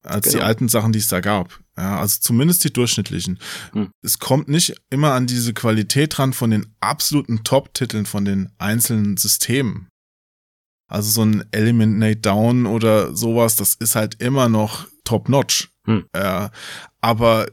[0.04, 0.38] Als genau.
[0.38, 1.60] die alten Sachen, die es da gab.
[1.78, 3.40] Ja, also zumindest die durchschnittlichen.
[3.74, 3.92] Hm.
[4.02, 9.18] Es kommt nicht immer an diese Qualität dran von den absoluten Top-Titeln von den einzelnen
[9.18, 9.88] Systemen.
[10.90, 15.70] Also so ein Eliminate Down oder sowas, das ist halt immer noch top-notch.
[15.86, 16.06] Hm.
[16.16, 16.52] Ja,
[17.00, 17.48] aber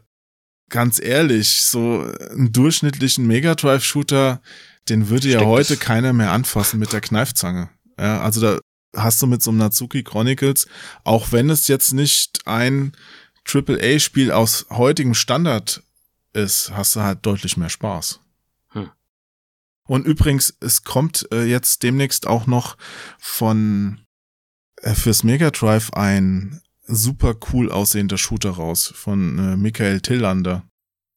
[0.71, 4.41] ganz ehrlich, so einen durchschnittlichen Mega Drive Shooter,
[4.89, 7.69] den würde Steckt ja heute keiner mehr anfassen mit der Kneifzange.
[7.99, 8.59] Ja, also da
[8.97, 10.67] hast du mit so einem Natsuki Chronicles,
[11.05, 12.93] auch wenn es jetzt nicht ein
[13.47, 15.83] AAA-Spiel aus heutigem Standard
[16.33, 18.21] ist, hast du halt deutlich mehr Spaß.
[19.87, 22.77] Und übrigens, es kommt äh, jetzt demnächst auch noch
[23.19, 24.01] von
[24.81, 30.65] äh, fürs Mega Drive ein super cool aussehender Shooter raus von äh, Michael Tillander.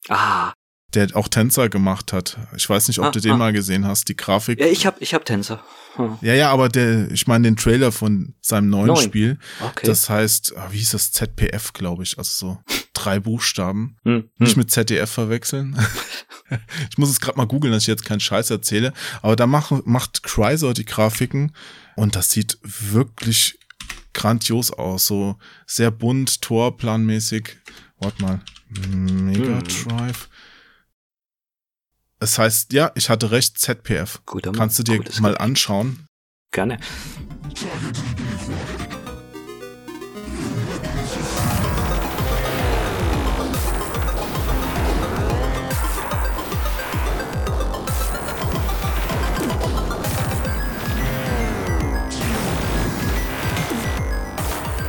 [0.09, 0.53] Ah.
[0.97, 2.39] Der auch Tänzer gemacht hat.
[2.55, 3.37] Ich weiß nicht, ob ah, du den ah.
[3.37, 4.59] mal gesehen hast, die Grafik.
[4.59, 5.63] Ja, ich hab, ich hab Tänzer.
[5.95, 6.17] Hm.
[6.21, 9.03] Ja, ja, aber der, ich meine den Trailer von seinem neuen Neun.
[9.03, 9.37] Spiel.
[9.61, 9.85] Okay.
[9.85, 11.11] Das heißt, ah, wie hieß das?
[11.11, 12.17] ZPF, glaube ich.
[12.17, 12.57] Also so
[12.93, 13.97] drei Buchstaben.
[14.05, 14.27] Hm.
[14.39, 14.61] Nicht hm.
[14.61, 15.77] mit ZDF verwechseln.
[16.89, 18.91] ich muss es gerade mal googeln, dass ich jetzt keinen Scheiß erzähle.
[19.21, 21.51] Aber da macht, macht Chrysler die Grafiken
[21.95, 23.59] und das sieht wirklich
[24.15, 25.05] grandios aus.
[25.05, 27.57] So sehr bunt, torplanmäßig.
[27.99, 28.41] Warte mal.
[28.69, 29.63] Mega hm.
[29.63, 30.27] Drive.
[32.19, 34.21] Es heißt, ja, ich hatte recht, ZPF.
[34.25, 36.07] Gut, Kannst du dir mal anschauen?
[36.51, 36.79] Gerne.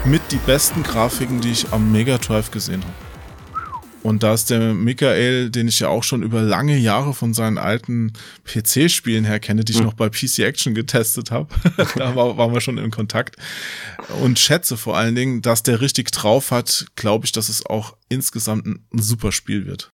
[0.05, 3.08] mit die besten Grafiken, die ich am Mega Drive gesehen habe.
[4.03, 7.59] Und da ist der Michael, den ich ja auch schon über lange Jahre von seinen
[7.59, 8.13] alten
[8.45, 9.87] PC-Spielen her kenne, die ich mhm.
[9.87, 11.49] noch bei PC Action getestet habe.
[11.97, 13.37] da war, waren wir schon in Kontakt.
[14.23, 17.97] Und schätze vor allen Dingen, dass der richtig drauf hat, glaube ich, dass es auch
[18.09, 19.91] insgesamt ein, ein super Spiel wird.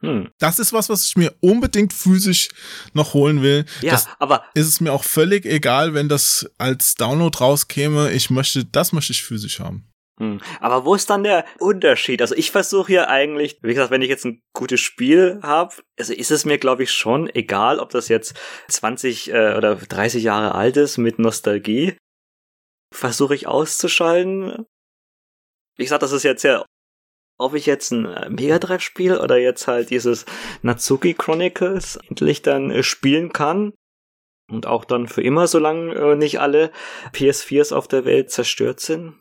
[0.00, 0.28] Hm.
[0.38, 2.50] Das ist was, was ich mir unbedingt physisch
[2.92, 3.64] noch holen will.
[3.80, 8.12] Ja, das aber ist es mir auch völlig egal, wenn das als Download rauskäme.
[8.12, 9.88] Ich möchte, das möchte ich physisch haben.
[10.18, 10.40] Hm.
[10.60, 12.22] Aber wo ist dann der Unterschied?
[12.22, 16.14] Also ich versuche hier eigentlich, wie gesagt, wenn ich jetzt ein gutes Spiel habe, also
[16.14, 18.34] ist es mir, glaube ich, schon egal, ob das jetzt
[18.68, 21.98] 20 äh, oder 30 Jahre alt ist mit Nostalgie.
[22.94, 24.64] Versuche ich auszuschalten.
[25.76, 26.64] Wie gesagt, das ist jetzt ja
[27.38, 30.24] ob ich jetzt ein äh, Mega Drive spiele oder jetzt halt dieses
[30.62, 33.74] Natsuki Chronicles endlich dann äh, spielen kann
[34.50, 36.70] und auch dann für immer, solange äh, nicht alle
[37.12, 39.20] PS4s auf der Welt zerstört sind.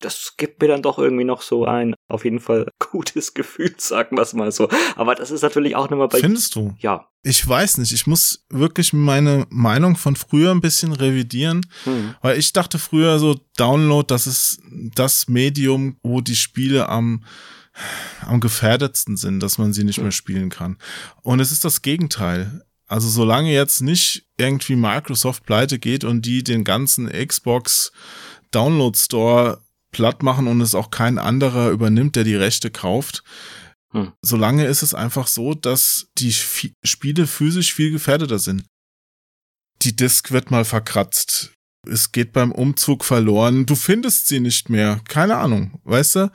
[0.00, 4.16] Das gibt mir dann doch irgendwie noch so ein, auf jeden Fall gutes Gefühl, sagen
[4.16, 4.68] wir es mal so.
[4.96, 6.20] Aber das ist natürlich auch nochmal bei.
[6.20, 6.74] Findest du?
[6.78, 7.08] Ja.
[7.22, 7.92] Ich weiß nicht.
[7.92, 12.14] Ich muss wirklich meine Meinung von früher ein bisschen revidieren, hm.
[12.22, 14.60] weil ich dachte früher so Download, das ist
[14.94, 17.24] das Medium, wo die Spiele am
[18.22, 20.04] am gefährdetsten sind, dass man sie nicht hm.
[20.04, 20.78] mehr spielen kann.
[21.22, 22.64] Und es ist das Gegenteil.
[22.88, 27.92] Also solange jetzt nicht irgendwie Microsoft pleite geht und die den ganzen Xbox
[28.50, 33.22] Download Store platt machen und es auch kein anderer übernimmt, der die Rechte kauft.
[33.92, 34.12] Hm.
[34.22, 38.64] Solange ist es einfach so, dass die F Spiele physisch viel gefährdeter sind.
[39.82, 41.52] Die Disk wird mal verkratzt.
[41.86, 43.64] Es geht beim Umzug verloren.
[43.64, 45.00] Du findest sie nicht mehr.
[45.08, 46.32] Keine Ahnung, weißt du?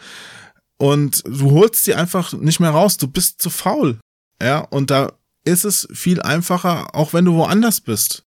[0.77, 2.97] Und du holst sie einfach nicht mehr raus.
[2.97, 3.99] Du bist zu faul.
[4.41, 5.13] Ja, und da
[5.45, 8.23] ist es viel einfacher, auch wenn du woanders bist.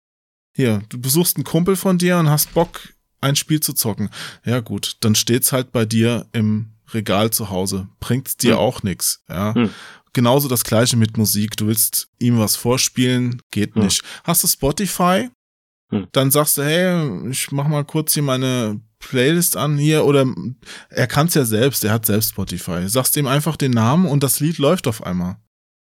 [0.54, 2.91] Hier, du besuchst einen Kumpel von dir und hast Bock,
[3.22, 4.10] ein Spiel zu zocken.
[4.44, 7.88] Ja gut, dann steht's halt bei dir im Regal zu Hause.
[8.00, 8.58] Bringt's dir hm.
[8.58, 9.22] auch nix.
[9.28, 9.54] Ja.
[9.54, 9.70] Hm.
[10.12, 11.56] Genauso das gleiche mit Musik.
[11.56, 13.84] Du willst ihm was vorspielen, geht hm.
[13.84, 14.02] nicht.
[14.24, 15.30] Hast du Spotify?
[15.90, 16.08] Hm.
[16.12, 20.26] Dann sagst du, hey, ich mach mal kurz hier meine Playlist an hier oder
[20.88, 22.88] er kann's ja selbst, er hat selbst Spotify.
[22.88, 25.36] Sagst ihm einfach den Namen und das Lied läuft auf einmal.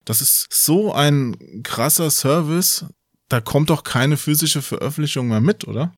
[0.05, 2.87] Das ist so ein krasser Service.
[3.29, 5.93] Da kommt doch keine physische Veröffentlichung mehr mit, oder?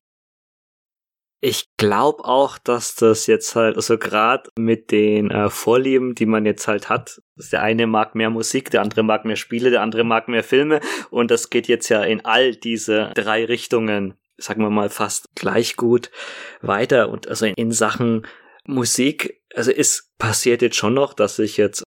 [1.43, 6.45] Ich glaube auch, dass das jetzt halt, also gerade mit den äh, Vorlieben, die man
[6.45, 7.19] jetzt halt hat,
[7.51, 10.81] der eine mag mehr Musik, der andere mag mehr Spiele, der andere mag mehr Filme
[11.09, 15.77] und das geht jetzt ja in all diese drei Richtungen, sagen wir mal fast gleich
[15.77, 16.11] gut
[16.61, 18.27] weiter und also in, in Sachen
[18.65, 21.83] Musik, also es passiert jetzt schon noch, dass ich jetzt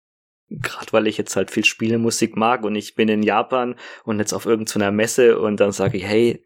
[0.50, 4.34] gerade weil ich jetzt halt viel Spielemusik mag und ich bin in Japan und jetzt
[4.34, 6.44] auf irgendeiner Messe und dann sage ich, hey,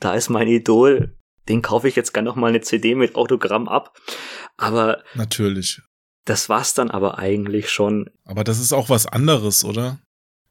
[0.00, 3.68] da ist mein Idol, den kaufe ich jetzt gerne noch mal eine CD mit Autogramm
[3.68, 3.98] ab.
[4.56, 5.82] Aber natürlich.
[6.24, 8.10] Das war's dann aber eigentlich schon.
[8.24, 9.98] Aber das ist auch was anderes, oder?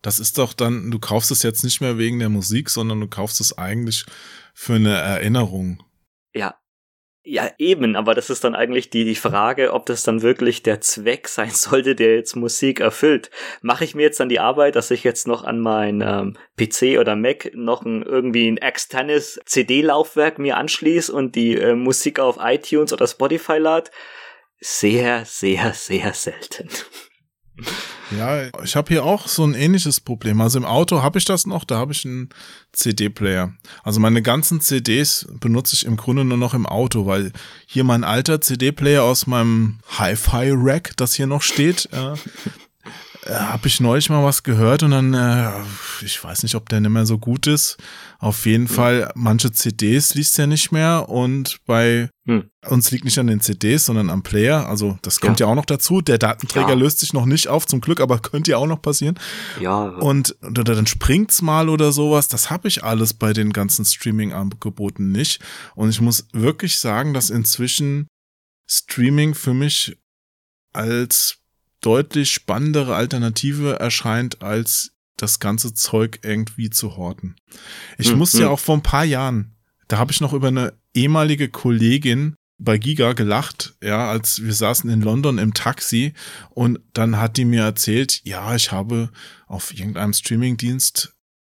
[0.01, 3.07] Das ist doch dann, du kaufst es jetzt nicht mehr wegen der Musik, sondern du
[3.07, 4.05] kaufst es eigentlich
[4.53, 5.83] für eine Erinnerung.
[6.33, 6.55] Ja,
[7.29, 10.79] ja, eben, aber das ist dann eigentlich die, die Frage, ob das dann wirklich der
[10.79, 13.29] Zweck sein sollte, der jetzt Musik erfüllt.
[13.61, 16.99] Mache ich mir jetzt dann die Arbeit, dass ich jetzt noch an mein ähm, PC
[16.99, 22.37] oder Mac noch ein, irgendwie ein externes CD-Laufwerk mir anschließe und die äh, Musik auf
[22.39, 23.91] iTunes oder Spotify lad?
[24.59, 26.69] Sehr, sehr, sehr selten.
[28.17, 30.39] Ja, ich habe hier auch so ein ähnliches Problem.
[30.39, 32.29] Also im Auto habe ich das noch, da habe ich einen
[32.71, 33.53] CD-Player.
[33.83, 37.31] Also meine ganzen CDs benutze ich im Grunde nur noch im Auto, weil
[37.65, 42.13] hier mein alter CD-Player aus meinem Hi-Fi-Rack, das hier noch steht, äh,
[43.27, 45.51] äh, habe ich neulich mal was gehört und dann, äh,
[46.01, 47.77] ich weiß nicht, ob der nicht mehr so gut ist.
[48.19, 48.75] Auf jeden hm.
[48.75, 52.49] Fall, manche CDs liest er nicht mehr und bei hm.
[52.67, 54.67] uns liegt nicht an den CDs, sondern am Player.
[54.67, 56.01] Also das kommt ja, ja auch noch dazu.
[56.01, 56.73] Der Datenträger ja.
[56.75, 59.19] löst sich noch nicht auf, zum Glück, aber könnte ja auch noch passieren.
[59.61, 59.83] Ja.
[59.83, 62.27] Und oder dann springt's mal oder sowas.
[62.27, 65.39] Das habe ich alles bei den ganzen Streaming-Angeboten nicht.
[65.75, 68.07] Und ich muss wirklich sagen, dass inzwischen
[68.67, 69.97] Streaming für mich
[70.73, 71.37] als
[71.81, 77.35] deutlich spannendere Alternative erscheint, als das ganze Zeug irgendwie zu horten.
[77.97, 78.43] Ich hm, musste hm.
[78.45, 79.55] ja auch vor ein paar Jahren,
[79.87, 84.89] da habe ich noch über eine ehemalige Kollegin bei Giga gelacht, ja, als wir saßen
[84.89, 86.13] in London im Taxi
[86.49, 89.11] und dann hat die mir erzählt, ja, ich habe
[89.45, 91.13] auf irgendeinem Streamingdienst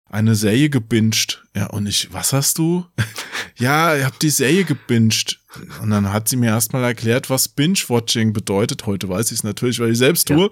[0.10, 1.46] eine Serie gebinged.
[1.56, 2.86] Ja, und ich, was hast du?
[3.58, 5.39] ja, ich habe die Serie gebinged.
[5.82, 8.86] Und dann hat sie mir erstmal erklärt, was Binge-Watching bedeutet.
[8.86, 10.50] Heute weiß ich es natürlich, weil ich selbst tue.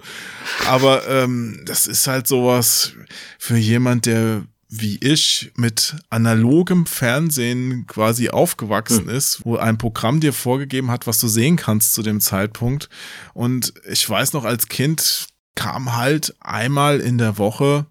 [0.64, 0.70] Ja.
[0.70, 2.94] Aber ähm, das ist halt sowas
[3.38, 9.16] für jemand, der wie ich mit analogem Fernsehen quasi aufgewachsen hm.
[9.16, 12.90] ist, wo ein Programm dir vorgegeben hat, was du sehen kannst zu dem Zeitpunkt.
[13.32, 17.86] Und ich weiß noch, als Kind kam halt einmal in der Woche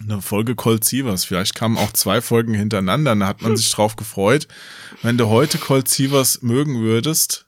[0.00, 1.24] eine Folge Colt Sievers.
[1.24, 4.48] Vielleicht kamen auch zwei Folgen hintereinander, da hat man sich drauf gefreut.
[5.02, 7.46] Wenn du heute Colt Sievers mögen würdest,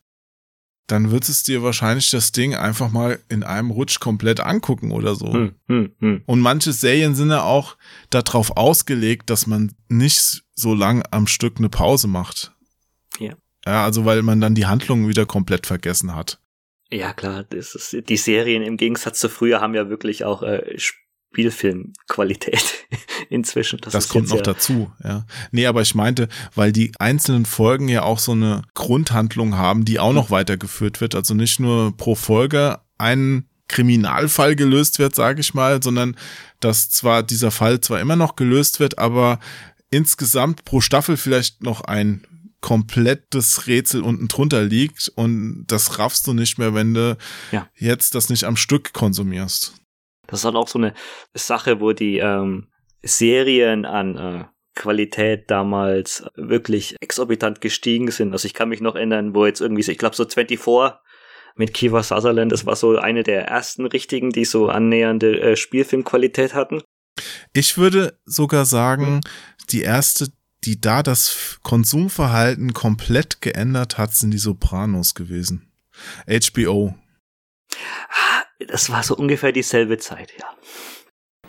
[0.86, 5.14] dann würdest es dir wahrscheinlich das Ding einfach mal in einem Rutsch komplett angucken oder
[5.14, 5.32] so.
[5.32, 6.22] Hm, hm, hm.
[6.26, 7.76] Und manche Serien sind ja auch
[8.10, 12.52] darauf ausgelegt, dass man nicht so lang am Stück eine Pause macht.
[13.18, 13.34] Ja.
[13.64, 16.40] Ja, also weil man dann die Handlung wieder komplett vergessen hat.
[16.90, 20.76] Ja, klar, das ist, die Serien im Gegensatz zu früher haben ja wirklich auch äh,
[21.32, 22.86] Spielfilmqualität
[23.30, 23.80] inzwischen.
[23.80, 25.24] Das, das kommt noch ja dazu, ja.
[25.50, 29.98] Nee, aber ich meinte, weil die einzelnen Folgen ja auch so eine Grundhandlung haben, die
[29.98, 31.14] auch noch weitergeführt wird.
[31.14, 36.16] Also nicht nur pro Folge ein Kriminalfall gelöst wird, sage ich mal, sondern
[36.60, 39.40] dass zwar dieser Fall zwar immer noch gelöst wird, aber
[39.90, 42.26] insgesamt pro Staffel vielleicht noch ein
[42.60, 47.16] komplettes Rätsel unten drunter liegt und das raffst du nicht mehr, wenn du
[47.50, 47.66] ja.
[47.76, 49.74] jetzt das nicht am Stück konsumierst.
[50.32, 50.94] Das ist halt auch so eine
[51.34, 52.68] Sache, wo die ähm,
[53.02, 58.32] Serien an äh, Qualität damals wirklich exorbitant gestiegen sind.
[58.32, 60.98] Also ich kann mich noch erinnern, wo jetzt irgendwie, ich glaube so 24
[61.54, 66.54] mit Kiva Sutherland, das war so eine der ersten richtigen, die so annähernde äh, Spielfilmqualität
[66.54, 66.82] hatten.
[67.52, 69.20] Ich würde sogar sagen,
[69.68, 70.28] die erste,
[70.64, 75.70] die da das Konsumverhalten komplett geändert hat, sind die Sopranos gewesen.
[76.26, 76.94] HBO.
[78.68, 80.46] Das war so ungefähr dieselbe Zeit, ja.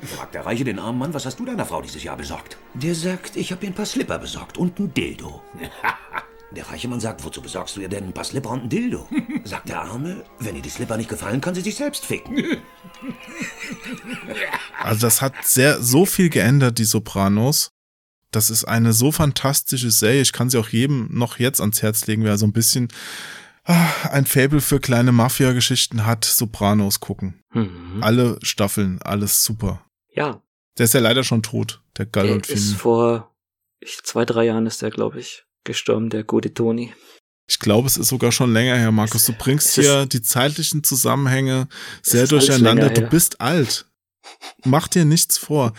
[0.05, 2.57] Fragt der Reiche den armen Mann, was hast du deiner Frau dieses Jahr besorgt?
[2.73, 5.41] Der sagt, ich habe ihr ein paar Slipper besorgt und ein Dildo.
[6.55, 9.07] der reiche Mann sagt, wozu besorgst du ihr denn ein paar Slipper und ein Dildo?
[9.43, 12.57] sagt der Arme, wenn ihr die Slipper nicht gefallen, kann sie sich selbst ficken.
[14.81, 17.71] Also das hat sehr so viel geändert, die Sopranos.
[18.31, 20.21] Das ist eine so fantastische Serie.
[20.21, 22.89] Ich kann sie auch jedem noch jetzt ans Herz legen, wer so ein bisschen
[23.65, 27.41] ein Faible für kleine Mafia-Geschichten hat, Sopranos gucken.
[27.53, 27.99] Mhm.
[28.01, 29.85] Alle Staffeln, alles super.
[30.13, 30.41] Ja,
[30.77, 33.33] Der ist ja leider schon tot, der der ist vor
[33.79, 36.93] ich, zwei, drei Jahren ist der, glaube ich, gestorben, der gute Toni.
[37.47, 39.25] Ich glaube, es ist sogar schon länger her, Markus.
[39.25, 41.67] Du bringst ist- hier die zeitlichen Zusammenhänge
[42.01, 42.89] sehr durcheinander.
[42.89, 43.85] Du bist alt.
[44.63, 45.73] Mach dir nichts vor.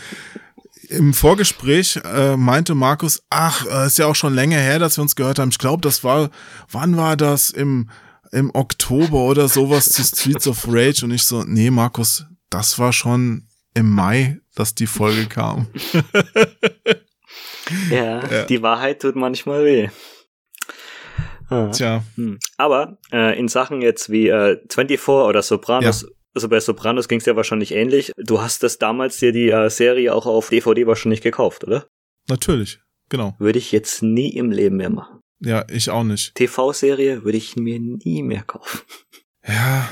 [0.89, 5.01] Im Vorgespräch äh, meinte Markus, ach, äh, ist ja auch schon länger her, dass wir
[5.01, 5.49] uns gehört haben.
[5.49, 6.29] Ich glaube, das war,
[6.71, 7.49] wann war das?
[7.49, 7.89] Im,
[8.31, 11.03] im Oktober oder sowas zu Streets of Rage.
[11.05, 15.67] Und ich so, nee, Markus, das war schon im Mai, dass die Folge kam.
[17.89, 18.45] Ja, Ja.
[18.45, 19.89] die Wahrheit tut manchmal weh.
[21.49, 21.67] Ah.
[21.71, 22.39] Tja, Hm.
[22.57, 26.05] Aber äh, in Sachen jetzt wie äh, 24 oder Sopranos,
[26.35, 28.11] also bei Sopranos ging es ja wahrscheinlich ähnlich.
[28.17, 31.87] Du hast das damals dir die äh, Serie auch auf DVD wahrscheinlich gekauft, oder?
[32.27, 32.79] natürlich.
[33.09, 33.35] Genau.
[33.37, 35.19] Würde ich jetzt nie im Leben mehr machen.
[35.39, 36.33] Ja, ich auch nicht.
[36.33, 38.79] TV-Serie würde ich mir nie mehr kaufen.
[39.47, 39.87] Ja,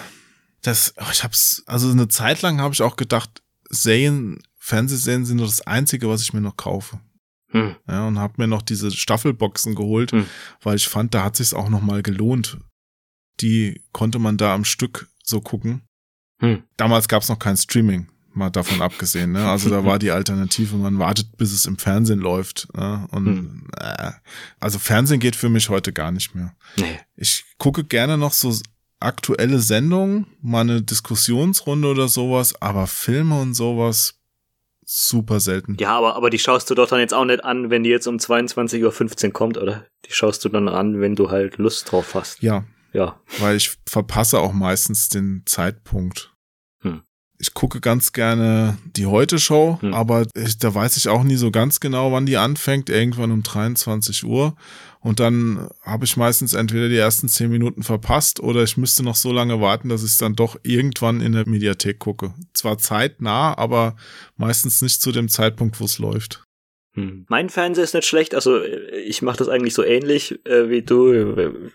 [0.64, 5.38] das, oh, ich hab's, also eine Zeit lang habe ich auch gedacht, Serien, Fernsehserien sind
[5.38, 7.00] nur das Einzige, was ich mir noch kaufe.
[7.52, 7.76] Hm.
[7.88, 10.26] Ja, und habe mir noch diese Staffelboxen geholt, Hm.
[10.64, 12.58] weil ich fand, da hat sich's auch noch mal gelohnt.
[13.42, 15.84] Die konnte man da am Stück so gucken.
[16.44, 16.64] Hm.
[16.78, 19.32] Damals gab's noch kein Streaming, mal davon abgesehen.
[19.32, 19.48] Ne?
[19.50, 22.68] Also da war die Alternative, man wartet, bis es im Fernsehen läuft.
[22.76, 23.08] Ne?
[23.12, 23.68] Und Hm.
[23.80, 24.12] äh,
[24.60, 26.54] also Fernsehen geht für mich heute gar nicht mehr.
[26.78, 27.00] Nee.
[27.16, 28.54] Ich gucke gerne noch so
[29.00, 34.16] aktuelle Sendungen, mal eine Diskussionsrunde oder sowas, aber Filme und sowas
[34.86, 35.78] super selten.
[35.80, 38.08] Ja, aber, aber die schaust du doch dann jetzt auch nicht an, wenn die jetzt
[38.08, 39.86] um 22.15 Uhr kommt, oder?
[40.06, 42.42] Die schaust du dann an, wenn du halt Lust drauf hast.
[42.44, 43.20] Ja, Ja.
[43.40, 46.33] weil ich verpasse auch meistens den Zeitpunkt.
[47.40, 49.94] Ich gucke ganz gerne die Heute-Show, Hm.
[49.94, 53.44] aber ich, da weiß ich auch nie so ganz genau, wann die anfängt, irgendwann um
[53.44, 54.56] 23 Uhr.
[55.02, 59.16] Und dann habe ich meistens entweder die ersten 10 Minuten verpasst oder ich müsste noch
[59.16, 62.34] so lange warten, dass ich es dann doch irgendwann in der Mediathek gucke.
[62.54, 63.98] Zwar zeitnah, aber
[64.38, 66.44] meistens nicht zu dem Zeitpunkt, wo es läuft.
[66.96, 67.26] Hm.
[67.28, 70.84] Mein Fernseher ist nicht schlecht, also äh, ich mache das eigentlich so ähnlich äh, wie
[70.84, 71.72] du.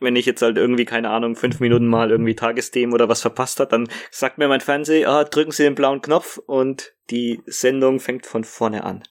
[0.00, 3.58] Wenn ich jetzt halt irgendwie, keine Ahnung, fünf Minuten mal irgendwie Tagesthemen oder was verpasst
[3.60, 7.98] hat, dann sagt mir mein Fernseher, ah, drücken Sie den blauen Knopf und die Sendung
[8.00, 9.02] fängt von vorne an.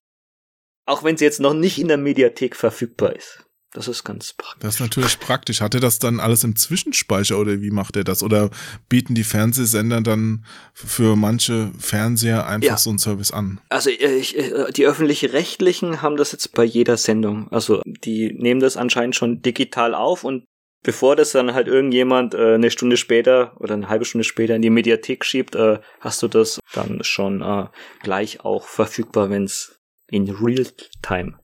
[0.85, 3.43] Auch wenn sie jetzt noch nicht in der Mediathek verfügbar ist.
[3.73, 4.61] Das ist ganz praktisch.
[4.61, 5.59] Das ist natürlich praktisch.
[5.59, 8.23] Hat er das dann alles im Zwischenspeicher oder wie macht er das?
[8.23, 8.49] Oder
[8.87, 12.77] bieten die Fernsehsender dann für manche Fernseher einfach Ja.
[12.77, 13.59] so einen Service an?
[13.67, 17.51] Also äh, ich, äh, die öffentlich-rechtlichen haben das jetzt bei jeder Sendung.
[17.51, 20.45] Also die nehmen das anscheinend schon digital auf und
[20.83, 24.61] bevor das dann halt irgendjemand äh, eine Stunde später oder eine halbe Stunde später in
[24.61, 27.67] die Mediathek schiebt, äh, hast du das dann schon äh,
[28.01, 31.39] gleich auch verfügbar, wenn es in Real-Time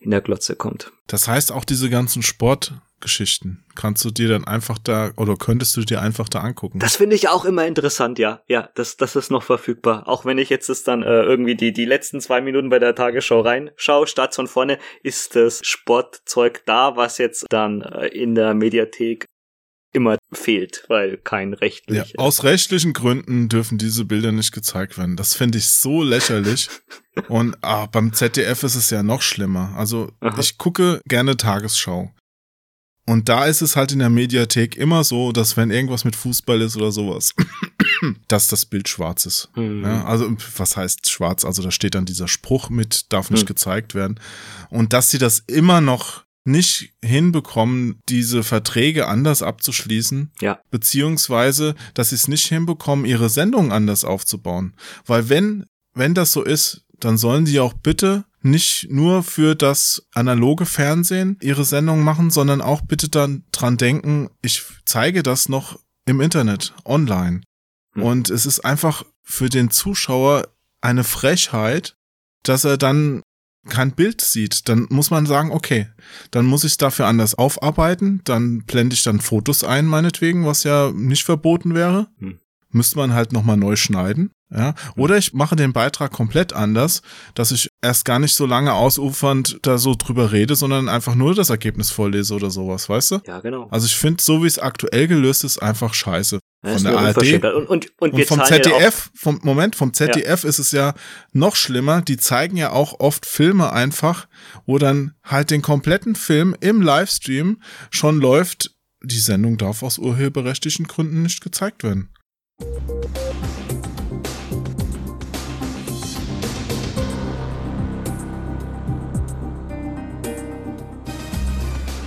[0.00, 0.92] in der Glotze kommt.
[1.06, 2.22] Das heißt, auch diese ganzen
[2.96, 6.78] Sportgeschichten kannst du dir dann einfach da oder könntest du dir einfach da angucken.
[6.78, 8.42] Das finde ich auch immer interessant, ja.
[8.48, 10.08] Ja, das, das ist noch verfügbar.
[10.08, 12.94] Auch wenn ich jetzt das dann äh, irgendwie die, die letzten zwei Minuten bei der
[12.94, 18.54] Tagesschau reinschaue, statt von vorne, ist das Sportzeug da, was jetzt dann äh, in der
[18.54, 19.26] Mediathek
[19.92, 22.18] immer fehlt, weil kein ja, rechtlich.
[22.18, 25.16] aus rechtlichen Gründen dürfen diese Bilder nicht gezeigt werden.
[25.16, 26.68] Das finde ich so lächerlich.
[27.28, 29.74] Und ah, beim ZDF ist es ja noch schlimmer.
[29.76, 30.38] Also Aha.
[30.38, 32.12] ich gucke gerne Tagesschau.
[33.08, 36.60] Und da ist es halt in der Mediathek immer so, dass wenn irgendwas mit Fußball
[36.60, 37.34] ist oder sowas,
[38.28, 39.48] dass das Bild schwarz ist.
[39.54, 39.82] Hm.
[39.84, 41.44] Ja, also was heißt schwarz?
[41.44, 43.46] Also da steht dann dieser Spruch mit, darf nicht Hm.
[43.46, 44.18] gezeigt werden.
[44.70, 50.60] Und dass sie das immer noch nicht hinbekommen, diese Verträge anders abzuschließen, Ja.
[50.70, 54.74] beziehungsweise, dass sie es nicht hinbekommen, ihre Sendungen anders aufzubauen.
[55.06, 60.06] Weil wenn, wenn das so ist, dann sollen die auch bitte nicht nur für das
[60.12, 65.78] analoge Fernsehen ihre Sendung machen, sondern auch bitte dann dran denken, ich zeige das noch
[66.06, 67.42] im Internet, online.
[67.94, 68.02] Hm.
[68.02, 70.48] Und es ist einfach für den Zuschauer
[70.80, 71.96] eine Frechheit,
[72.42, 73.22] dass er dann
[73.68, 74.68] kein Bild sieht.
[74.68, 75.88] Dann muss man sagen, okay,
[76.30, 80.62] dann muss ich es dafür anders aufarbeiten, dann blende ich dann Fotos ein, meinetwegen, was
[80.62, 82.08] ja nicht verboten wäre.
[82.18, 82.38] Hm.
[82.76, 84.30] Müsste man halt nochmal neu schneiden.
[84.54, 87.02] Ja, oder ich mache den Beitrag komplett anders,
[87.34, 91.34] dass ich erst gar nicht so lange ausufernd da so drüber rede, sondern einfach nur
[91.34, 93.18] das Ergebnis vorlese oder sowas, weißt du?
[93.26, 93.66] Ja, genau.
[93.72, 96.38] Also ich finde, so wie es aktuell gelöst ist, einfach scheiße.
[96.62, 97.44] Das Von der ARD.
[97.44, 100.94] Und, und, und, und vom ja ZDF, vom Moment, vom ZDF ist es ja
[101.32, 102.02] noch schlimmer.
[102.02, 104.28] Die zeigen ja auch oft Filme einfach,
[104.64, 107.60] wo dann halt den kompletten Film im Livestream
[107.90, 108.76] schon läuft.
[109.02, 112.10] Die Sendung darf aus urheberrechtlichen Gründen nicht gezeigt werden.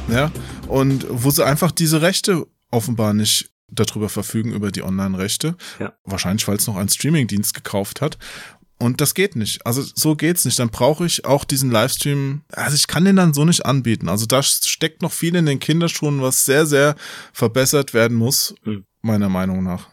[0.09, 0.31] Ja,
[0.67, 5.55] und wo sie einfach diese Rechte offenbar nicht darüber verfügen, über die Online-Rechte.
[5.79, 5.93] Ja.
[6.03, 8.17] Wahrscheinlich, weil es noch einen Streaming-Dienst gekauft hat.
[8.79, 9.65] Und das geht nicht.
[9.65, 10.57] Also so geht's nicht.
[10.57, 12.41] Dann brauche ich auch diesen Livestream.
[12.51, 14.07] Also ich kann den dann so nicht anbieten.
[14.09, 16.95] Also da steckt noch viel in den Kinderschuhen, was sehr, sehr
[17.33, 18.85] verbessert werden muss, Hm.
[19.01, 19.89] meiner Meinung nach.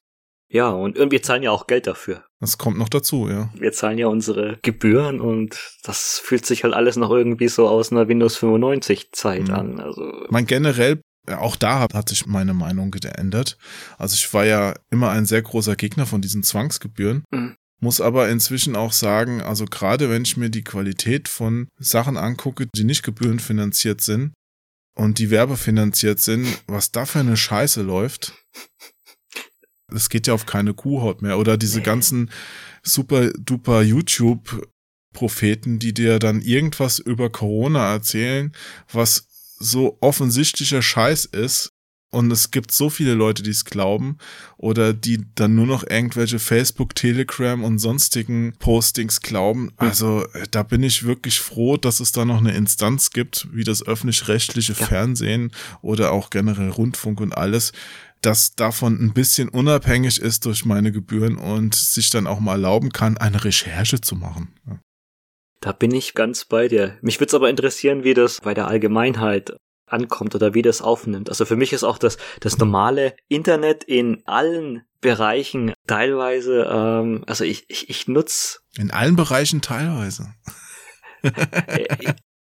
[0.48, 2.24] Ja, und wir zahlen ja auch Geld dafür.
[2.40, 3.50] Das kommt noch dazu, ja.
[3.54, 7.90] Wir zahlen ja unsere Gebühren und das fühlt sich halt alles noch irgendwie so aus
[7.90, 9.54] einer Windows 95 Zeit Mhm.
[9.54, 9.80] an.
[9.80, 13.56] Also Mein generell, ja, auch da hat, hat sich meine Meinung geändert.
[13.98, 17.24] Also ich war ja immer ein sehr großer Gegner von diesen Zwangsgebühren.
[17.32, 17.56] Mhm.
[17.80, 22.66] Muss aber inzwischen auch sagen, also gerade wenn ich mir die Qualität von Sachen angucke,
[22.74, 24.32] die nicht gebührenfinanziert sind
[24.96, 28.32] und die werbefinanziert sind, was da für eine Scheiße läuft.
[29.94, 31.38] Es geht ja auf keine Kuhhaut mehr.
[31.38, 32.30] Oder diese ganzen
[32.82, 38.52] super duper YouTube-Propheten, die dir dann irgendwas über Corona erzählen,
[38.92, 39.28] was
[39.58, 41.72] so offensichtlicher Scheiß ist.
[42.12, 44.16] Und es gibt so viele Leute, die es glauben
[44.56, 49.72] oder die dann nur noch irgendwelche Facebook, Telegram und sonstigen Postings glauben.
[49.76, 53.64] Also äh, da bin ich wirklich froh, dass es da noch eine Instanz gibt, wie
[53.64, 54.86] das öffentlich-rechtliche Ja.
[54.86, 55.50] Fernsehen
[55.82, 57.72] oder auch generell Rundfunk und alles,
[58.26, 62.90] das davon ein bisschen unabhängig ist durch meine Gebühren und sich dann auch mal erlauben
[62.90, 64.54] kann, eine Recherche zu machen.
[64.66, 64.80] Ja.
[65.60, 66.98] da bin ich ganz bei dir.
[67.00, 69.56] Mich würde es aber interessieren, wie das bei der Allgemeinheit
[69.88, 71.28] ankommt oder wie das aufnimmt.
[71.28, 77.44] Also für mich ist auch das, das normale Internet in allen Bereichen teilweise, ähm, also
[77.44, 80.34] ich, ich, ich nutze In allen Bereichen teilweise.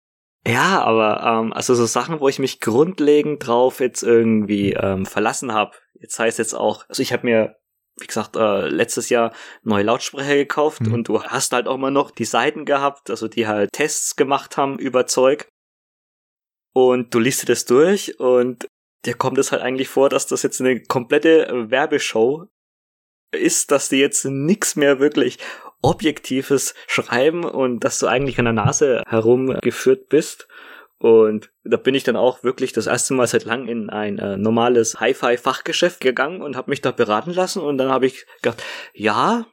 [0.46, 5.52] Ja, aber ähm, also so Sachen, wo ich mich grundlegend drauf jetzt irgendwie ähm, verlassen
[5.52, 5.72] habe.
[5.94, 7.56] Jetzt heißt jetzt auch, also ich habe mir
[8.00, 10.94] wie gesagt, äh, letztes Jahr neue Lautsprecher gekauft Mhm.
[10.94, 14.56] und du hast halt auch mal noch die Seiten gehabt, also die halt Tests gemacht
[14.56, 15.48] haben über Zeug.
[16.72, 18.66] Und du liest dir das durch und
[19.04, 22.46] dir kommt es halt eigentlich vor, dass das jetzt eine komplette Werbeshow
[23.30, 25.38] ist, dass die jetzt nix mehr wirklich
[25.82, 30.48] Objektives schreiben und dass du eigentlich an der Nase herumgeführt bist.
[30.98, 34.36] Und da bin ich dann auch wirklich das erste Mal seit langem in ein äh,
[34.36, 37.60] normales Hi-Fi-Fachgeschäft gegangen und habe mich da beraten lassen.
[37.60, 38.62] Und dann habe ich gedacht,
[38.94, 39.46] ja,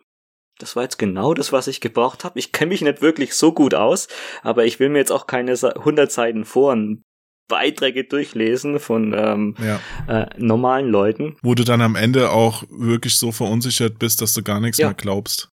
[0.60, 2.38] das war jetzt genau das, was ich gebraucht habe.
[2.38, 4.08] Ich kenne mich nicht wirklich so gut aus,
[4.44, 7.02] aber ich will mir jetzt auch keine Sa- 100 Seiten Foren
[7.48, 9.80] Beiträge durchlesen von ähm, Ja.
[10.08, 11.36] äh, normalen Leuten.
[11.42, 14.88] Wo du dann am Ende auch wirklich so verunsichert bist, dass du gar nichts Ja.
[14.88, 15.50] mehr glaubst.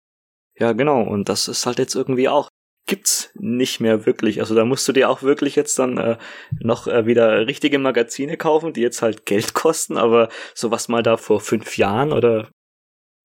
[0.61, 1.03] Ja, genau.
[1.03, 2.51] Und das ist halt jetzt irgendwie auch
[2.91, 4.41] gibt's nicht mehr wirklich.
[4.41, 6.19] Also da musst du dir auch wirklich jetzt dann äh,
[6.59, 9.97] noch äh, wieder richtige Magazine kaufen, die jetzt halt Geld kosten.
[9.97, 12.51] Aber sowas mal da vor fünf Jahren oder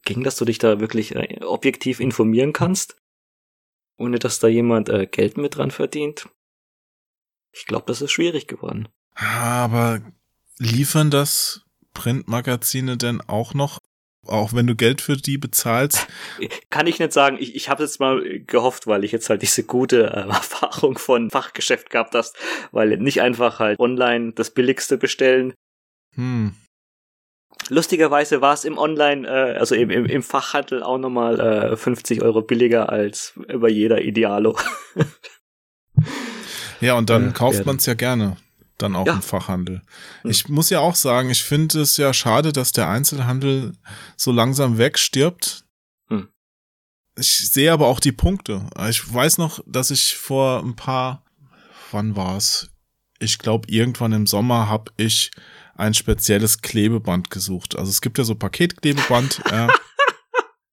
[0.04, 2.96] ging, dass du dich da wirklich äh, objektiv informieren kannst,
[3.98, 6.30] ohne dass da jemand äh, Geld mit dran verdient.
[7.52, 8.88] Ich glaube, das ist schwierig geworden.
[9.16, 10.02] Aber
[10.60, 13.80] liefern das Printmagazine denn auch noch?
[14.26, 16.08] Auch wenn du Geld für die bezahlst?
[16.70, 19.64] Kann ich nicht sagen, ich, ich habe jetzt mal gehofft, weil ich jetzt halt diese
[19.64, 22.36] gute äh, Erfahrung von Fachgeschäft gehabt hast,
[22.72, 25.54] weil nicht einfach halt online das Billigste bestellen.
[26.16, 26.56] Hm.
[27.70, 32.22] Lustigerweise war es im Online, äh, also im, im, im Fachhandel auch nochmal äh, 50
[32.22, 34.58] Euro billiger als über jeder Idealo.
[36.82, 38.38] Ja, und dann Äh, kauft man es ja gerne.
[38.78, 39.14] Dann auch Ja.
[39.14, 39.82] im Fachhandel.
[40.22, 40.32] Hm.
[40.32, 43.74] Ich muss ja auch sagen, ich finde es ja schade, dass der Einzelhandel
[44.18, 45.64] so langsam wegstirbt.
[46.10, 46.28] Hm.
[47.18, 48.68] Ich sehe aber auch die Punkte.
[48.90, 51.24] Ich weiß noch, dass ich vor ein paar,
[51.92, 52.70] wann war's?
[53.20, 55.32] Ich glaube, irgendwann im Sommer habe ich
[55.76, 57.78] ein spezielles Klebeband gesucht.
[57.78, 59.42] Also es gibt ja so Paketklebeband.
[59.52, 59.68] ja.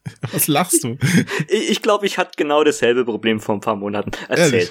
[0.32, 0.98] Was lachst du?
[1.48, 4.10] Ich, glaube, ich hatte genau dasselbe Problem vor ein paar Monaten.
[4.28, 4.68] Erzähl.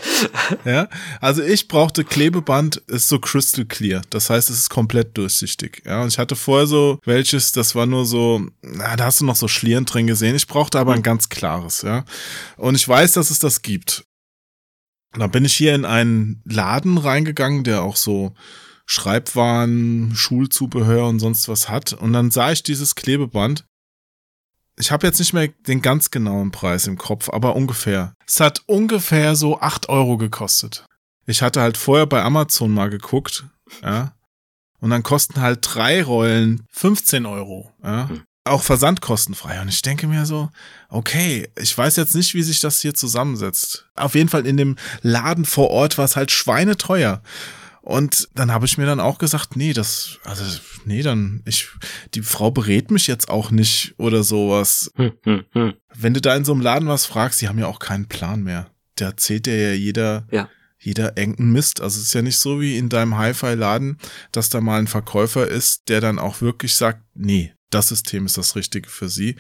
[0.66, 0.88] Ja,
[1.20, 4.02] also ich brauchte Klebeband, ist so crystal clear.
[4.10, 5.84] Das heißt, es ist komplett durchsichtig.
[5.86, 9.26] Ja, und ich hatte vorher so welches, das war nur so, na, da hast du
[9.26, 10.36] noch so Schlieren drin gesehen.
[10.36, 12.04] Ich brauchte aber ein ganz klares, ja.
[12.58, 14.06] Und ich weiß, dass es das gibt.
[15.14, 18.34] Da bin ich hier in einen Laden reingegangen, der auch so
[18.86, 21.94] Schreibwaren, Schulzubehör und sonst was hat.
[21.94, 23.66] Und dann sah ich dieses Klebeband.
[24.78, 28.14] Ich habe jetzt nicht mehr den ganz genauen Preis im Kopf, aber ungefähr.
[28.28, 30.86] Es hat ungefähr so acht Euro gekostet.
[31.26, 33.46] Ich hatte halt vorher bei Amazon mal geguckt,
[33.84, 34.14] ja.
[34.80, 38.10] Und dann kosten halt drei Rollen 15 Euro, ja.
[38.10, 38.24] Hm.
[38.44, 39.62] Auch versandkostenfrei.
[39.62, 40.50] Und ich denke mir so,
[40.90, 43.88] okay, ich weiß jetzt nicht, wie sich das hier zusammensetzt.
[43.96, 47.22] Auf jeden Fall in dem Laden vor Ort war es halt schweineteuer.
[47.82, 50.44] Und dann habe ich mir dann auch gesagt, nee, das, also,
[50.86, 51.68] nee, dann, ich,
[52.14, 54.92] die Frau berät mich jetzt auch nicht oder sowas.
[54.96, 55.74] Hm, hm, hm.
[55.96, 58.44] Wenn du da in so einem Laden was fragst, die haben ja auch keinen Plan
[58.44, 58.70] mehr.
[58.96, 60.48] Da erzählt dir ja jeder, Ja.
[60.78, 61.82] jeder engen Mist.
[61.82, 63.98] Also es ist ja nicht so wie in deinem Hi-Fi-Laden,
[64.32, 68.38] dass da mal ein Verkäufer ist, der dann auch wirklich sagt, nee, das System ist
[68.38, 69.38] das Richtige für sie.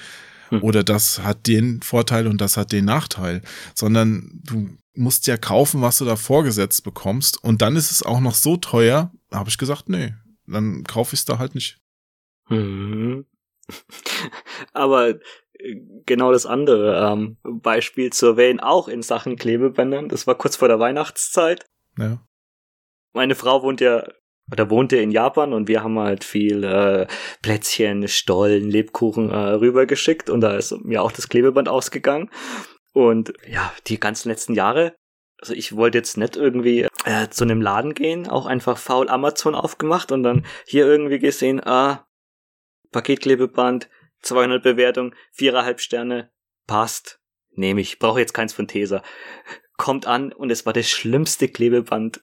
[0.51, 0.63] Hm.
[0.63, 3.41] Oder das hat den Vorteil und das hat den Nachteil.
[3.73, 7.41] Sondern du musst ja kaufen, was du da vorgesetzt bekommst.
[7.43, 10.13] Und dann ist es auch noch so teuer, habe ich gesagt, nee,
[10.45, 11.79] dann kaufe ich es da halt nicht.
[12.49, 13.25] Mhm.
[14.73, 15.17] Aber äh,
[16.05, 20.67] genau das andere ähm, Beispiel zu erwähnen, auch in Sachen Klebebändern, das war kurz vor
[20.67, 21.65] der Weihnachtszeit.
[21.97, 22.21] Ja.
[23.13, 24.07] Meine Frau wohnt ja
[24.51, 27.07] oder wohnte in Japan und wir haben halt viel äh,
[27.41, 32.29] Plätzchen, Stollen, Lebkuchen äh, rübergeschickt und da ist mir auch das Klebeband ausgegangen.
[32.93, 34.95] Und ja, die ganzen letzten Jahre,
[35.37, 39.55] also ich wollte jetzt nicht irgendwie äh, zu einem Laden gehen, auch einfach faul Amazon
[39.55, 42.05] aufgemacht und dann hier irgendwie gesehen, ah,
[42.91, 43.89] Paketklebeband,
[44.21, 46.29] 200 Bewertung, viereinhalb Sterne,
[46.67, 47.19] passt,
[47.51, 49.01] nehme ich, brauche jetzt keins von Tesa.
[49.77, 52.21] Kommt an und es war das schlimmste Klebeband,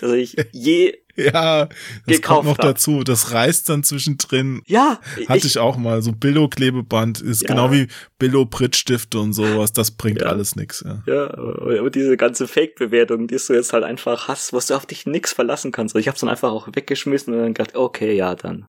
[0.00, 2.64] das ich je, Ja, das Gekauft kommt noch hab.
[2.64, 3.02] dazu.
[3.02, 4.62] Das reißt dann zwischendrin.
[4.66, 6.00] ja, Hatte ich, auch mal.
[6.00, 7.48] So Billo-Klebeband ist Ja.
[7.48, 7.88] genau wie
[8.20, 9.72] Billo-Prittstifte und sowas.
[9.72, 10.28] Das bringt Ja.
[10.28, 10.84] alles nix.
[10.86, 11.02] Ja.
[11.06, 15.06] Ja, und diese ganze Fake-Bewertung, die du jetzt halt einfach hast, wo du auf dich
[15.06, 15.96] nix verlassen kannst.
[15.96, 18.66] Ich hab's dann einfach auch weggeschmissen und dann gedacht, okay, ja, dann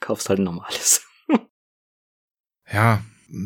[0.00, 1.02] kaufst halt normales.
[2.72, 3.02] ja,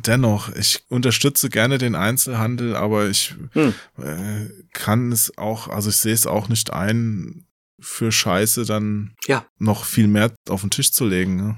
[0.07, 3.75] dennoch, ich unterstütze gerne den Einzelhandel, aber ich Hm.
[3.99, 7.47] äh, kann es auch, also ich sehe es auch nicht ein,
[7.81, 9.47] für Scheiße dann Ja.
[9.59, 11.37] noch viel mehr auf den Tisch zu legen.
[11.37, 11.57] Ne?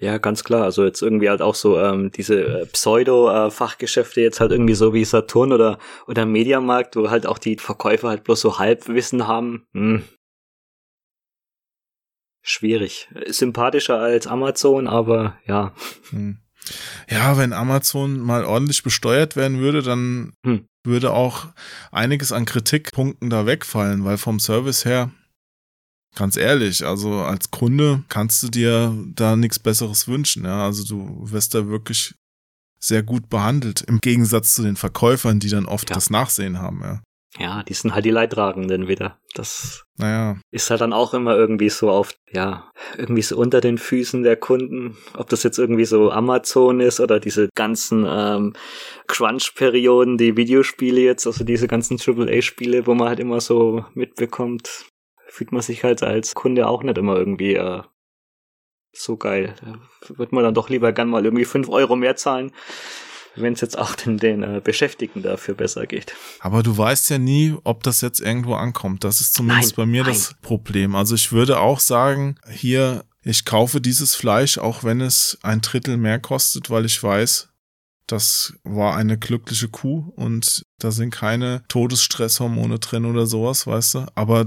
[0.00, 0.64] Ja, ganz klar.
[0.64, 5.04] Also jetzt irgendwie halt auch so ähm, diese äh, Pseudo-Fachgeschäfte jetzt halt irgendwie so wie
[5.04, 9.66] Saturn oder oder Mediamarkt, wo halt auch die Verkäufer halt bloß so Halbwissen haben.
[9.72, 10.04] Hm.
[12.42, 13.08] Schwierig.
[13.26, 15.74] Sympathischer als Amazon, aber ja.
[16.10, 16.38] Hm.
[17.08, 20.66] Ja, wenn Amazon mal ordentlich besteuert werden würde, dann Hm.
[20.84, 21.46] würde auch
[21.92, 25.10] einiges an Kritikpunkten da wegfallen, weil vom Service her,
[26.14, 30.44] ganz ehrlich, also als Kunde kannst du dir da nichts Besseres wünschen.
[30.44, 30.64] Ja?
[30.64, 32.14] Also du wirst da wirklich
[32.80, 35.94] sehr gut behandelt, im Gegensatz zu den Verkäufern, die dann oft Ja.
[35.94, 36.80] das Nachsehen haben.
[36.82, 37.02] Ja.
[37.38, 39.18] Ja, die sind halt die Leidtragenden wieder.
[39.34, 43.78] Das Naja, ist halt dann auch immer irgendwie so auf, ja, irgendwie so unter den
[43.78, 44.96] Füßen der Kunden.
[45.16, 48.54] Ob das jetzt irgendwie so Amazon ist oder diese ganzen ähm,
[49.06, 54.86] Crunch-Perioden, die Videospiele jetzt, also diese ganzen AAA-Spiele, wo man halt immer so mitbekommt,
[55.28, 57.82] fühlt man sich halt als Kunde auch nicht immer irgendwie äh,
[58.92, 59.54] so geil.
[59.60, 62.52] Da wird man dann doch lieber gern mal irgendwie fünf Euro mehr zahlen,
[63.40, 66.14] wenn es jetzt auch den, den äh, Beschäftigten dafür besser geht.
[66.40, 69.04] aber du weißt ja nie, ob das jetzt irgendwo ankommt.
[69.04, 70.12] Das ist zumindest Nein, bei mir nein.
[70.12, 70.94] das Problem.
[70.94, 75.96] Also ich würde auch sagen, hier, ich kaufe dieses Fleisch, auch wenn es ein Drittel
[75.96, 77.48] mehr kostet, weil ich weiß,
[78.06, 84.06] das war eine glückliche Kuh und da sind keine Todesstresshormone drin oder sowas, weißt du.
[84.14, 84.46] Aber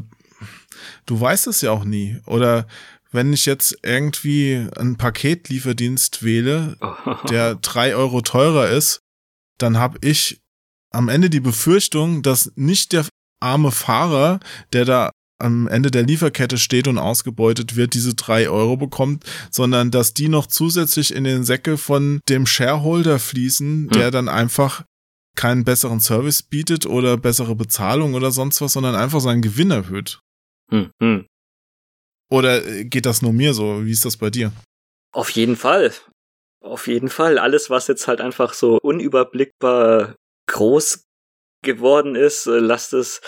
[1.05, 2.19] du weißt es ja auch nie.
[2.25, 2.65] Oder
[3.11, 6.77] wenn ich jetzt irgendwie einen Paketlieferdienst wähle,
[7.29, 9.01] der drei Euro teurer ist,
[9.57, 10.41] dann habe ich
[10.91, 13.05] am Ende die Befürchtung, dass nicht der
[13.39, 14.39] arme Fahrer,
[14.73, 19.89] der da am Ende der Lieferkette steht und ausgebeutet wird, diese drei Euro bekommt, sondern
[19.89, 24.83] dass die noch zusätzlich in den Säcke von dem Shareholder fließen, der dann einfach
[25.35, 30.19] keinen besseren Service bietet oder bessere Bezahlung oder sonst was, sondern einfach seinen Gewinn erhöht.
[30.69, 31.25] hm, hm.
[32.31, 33.85] Oder äh, geht das nur mir so?
[33.85, 34.51] Wie ist das bei dir?
[35.13, 35.93] Auf jeden Fall.
[36.63, 37.37] Auf jeden Fall.
[37.37, 40.15] Alles, was jetzt halt einfach so unüberblickbar
[40.47, 41.03] groß
[41.63, 43.21] geworden ist, äh, lasst es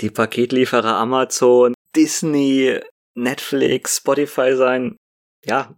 [0.00, 2.80] die Paketlieferer Amazon, Disney,
[3.14, 4.96] Netflix, Spotify sein.
[5.44, 5.76] Ja.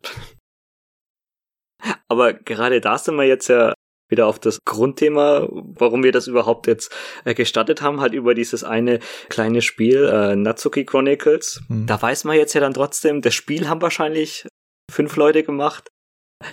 [2.08, 3.74] Aber gerade da sind wir jetzt ja
[4.08, 6.94] wieder auf das Grundthema, warum wir das überhaupt jetzt
[7.24, 11.62] äh, gestartet haben, halt über dieses eine kleine Spiel, äh, Natsuki Chronicles.
[11.68, 11.86] Hm.
[11.86, 14.46] Da weiß man jetzt ja dann trotzdem, das Spiel haben wahrscheinlich
[14.90, 15.88] fünf Leute gemacht.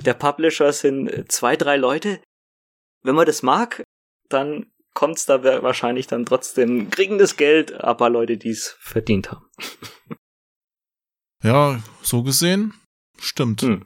[0.03, 2.19] Der Publisher sind äh, zwei, drei Leute.
[3.03, 3.83] Wenn man das mag,
[4.29, 9.31] dann kommt's da wa- wahrscheinlich dann trotzdem, kriegen das Geld, aber Leute, die es verdient
[9.31, 9.45] haben.
[11.43, 12.73] Ja, so gesehen,
[13.19, 13.61] stimmt.
[13.61, 13.85] Hm.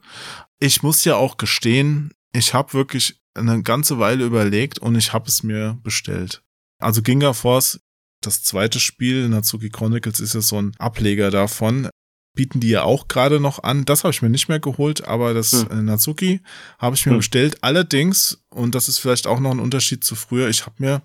[0.59, 5.27] Ich muss ja auch gestehen, ich habe wirklich eine ganze Weile überlegt und ich habe
[5.27, 6.41] es mir bestellt.
[6.81, 7.79] Also Ginga Force,
[8.21, 11.89] das zweite Spiel, Natsuki Chronicles, ist ja so ein Ableger davon.
[12.35, 13.85] Bieten die ja auch gerade noch an.
[13.85, 15.71] Das habe ich mir nicht mehr geholt, aber das Hm.
[15.71, 16.41] äh, Natsuki
[16.77, 17.19] habe ich mir Hm.
[17.19, 17.57] bestellt.
[17.63, 21.01] Allerdings, und das ist vielleicht auch noch ein Unterschied zu früher, ich habe mir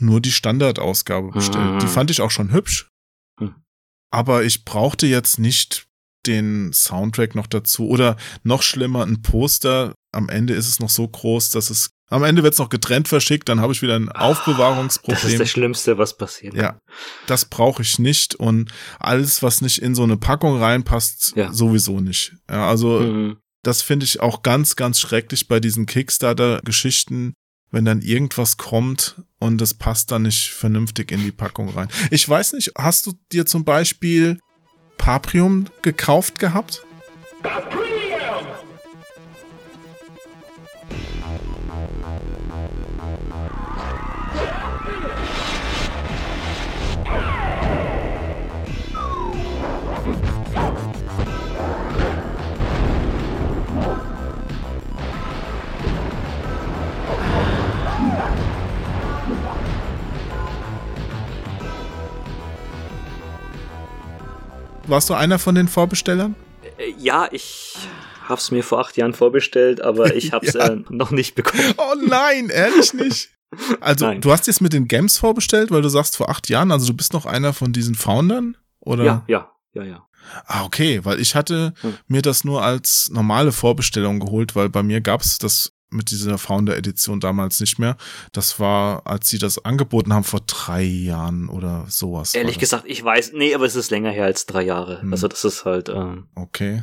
[0.00, 1.72] nur die Standardausgabe bestellt.
[1.72, 1.78] Hm.
[1.80, 2.88] Die fand ich auch schon hübsch.
[3.40, 3.54] Hm.
[4.10, 5.86] aber ich brauchte jetzt nicht
[6.26, 9.94] den Soundtrack noch dazu oder noch schlimmer ein Poster.
[10.12, 13.08] Am Ende ist es noch so groß, dass es am Ende wird es noch getrennt
[13.08, 15.22] verschickt, dann habe ich wieder ein ah, Aufbewahrungsproblem.
[15.22, 16.52] Das ist das Schlimmste, was passiert.
[16.52, 16.78] Ja,
[17.26, 21.50] das brauche ich nicht und alles, was nicht in so eine Packung reinpasst, ja.
[21.54, 22.34] sowieso nicht.
[22.50, 23.38] Ja, also mhm.
[23.62, 27.32] das finde ich auch ganz, ganz schrecklich bei diesen Kickstarter-Geschichten,
[27.70, 31.88] wenn dann irgendwas kommt und das passt dann nicht vernünftig in die Packung rein.
[32.10, 34.38] Ich weiß nicht, hast du dir zum Beispiel
[34.98, 36.84] Paprium gekauft gehabt?
[37.42, 37.81] Paprium!
[64.92, 66.34] Warst du einer von den Vorbestellern?
[66.76, 67.78] Äh, ja, ich
[68.28, 70.66] hab's mir vor acht Jahren vorbestellt, aber ich hab's ja.
[70.68, 71.62] äh, noch nicht bekommen.
[71.78, 73.30] Oh nein, ehrlich nicht.
[73.80, 74.20] Also, nein.
[74.20, 76.94] du hast jetzt mit den Games vorbestellt, weil du sagst vor acht Jahren, also du
[76.94, 78.56] bist noch einer von diesen Foundern?
[78.80, 79.04] Oder?
[79.04, 80.08] Ja, ja, ja, ja.
[80.46, 81.94] Ah, okay, weil ich hatte hm.
[82.06, 87.20] mir das nur als normale Vorbestellung geholt, weil bei mir gab's das mit dieser Founder-Edition
[87.20, 87.96] damals nicht mehr.
[88.32, 92.34] Das war, als sie das angeboten haben vor drei Jahren oder sowas.
[92.34, 95.02] Ehrlich gesagt, ich weiß, nee, aber es ist länger her als drei Jahre.
[95.02, 95.12] Hm.
[95.12, 95.88] Also das ist halt.
[95.88, 96.82] Ähm okay.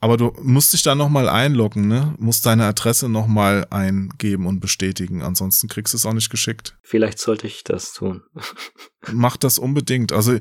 [0.00, 2.14] Aber du musst dich da nochmal einloggen, ne?
[2.18, 5.22] Musst deine Adresse nochmal eingeben und bestätigen.
[5.22, 6.76] Ansonsten kriegst du es auch nicht geschickt.
[6.82, 8.22] Vielleicht sollte ich das tun.
[9.12, 10.12] Mach das unbedingt.
[10.12, 10.38] Also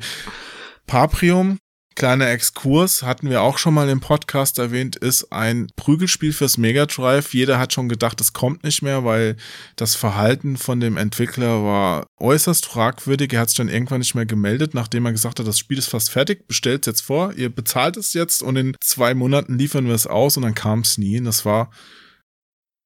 [0.85, 1.59] Paprium
[1.95, 6.87] Kleiner Exkurs, hatten wir auch schon mal im Podcast erwähnt, ist ein Prügelspiel fürs Mega
[6.87, 7.33] Drive.
[7.33, 9.37] Jeder hat schon gedacht, es kommt nicht mehr, weil
[9.75, 13.33] das Verhalten von dem Entwickler war äußerst fragwürdig.
[13.33, 15.87] Er hat sich dann irgendwann nicht mehr gemeldet, nachdem er gesagt hat, das Spiel ist
[15.87, 19.85] fast fertig, bestellt es jetzt vor, ihr bezahlt es jetzt und in zwei Monaten liefern
[19.85, 21.21] wir es aus und dann kam es nie.
[21.21, 21.71] Das war,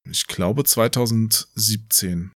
[0.10, 2.34] ich glaube, 2017.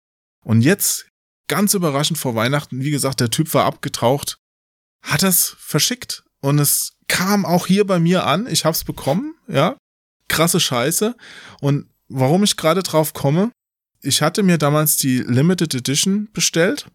[0.45, 1.09] Und jetzt,
[1.49, 4.37] ganz überraschend vor Weihnachten, wie gesagt, der Typ war abgetaucht,
[5.03, 8.47] hat es verschickt und es kam auch hier bei mir an.
[8.47, 9.77] Ich hab's bekommen, ja.
[10.29, 11.17] Krasse Scheiße.
[11.61, 13.51] Und warum ich gerade drauf komme,
[14.03, 16.91] ich hatte mir damals die Limited Edition bestellt.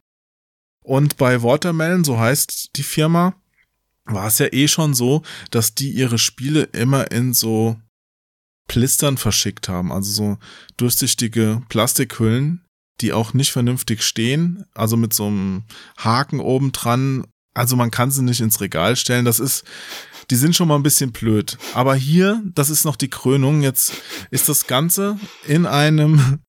[0.83, 3.35] Und bei Watermelon, so heißt die Firma,
[4.05, 7.79] war es ja eh schon so, dass die ihre Spiele immer in so
[8.67, 9.91] Plistern verschickt haben.
[9.91, 10.37] Also so
[10.77, 12.65] durchsichtige Plastikhüllen,
[13.01, 14.65] die auch nicht vernünftig stehen.
[14.73, 15.63] Also mit so einem
[15.97, 19.25] Haken oben dran also man kann sie nicht ins Regal stellen.
[19.25, 19.63] Das ist,
[20.29, 21.57] die sind schon mal ein bisschen blöd.
[21.73, 23.61] Aber hier, das ist noch die Krönung.
[23.61, 23.93] Jetzt
[24.31, 26.39] ist das Ganze in einem,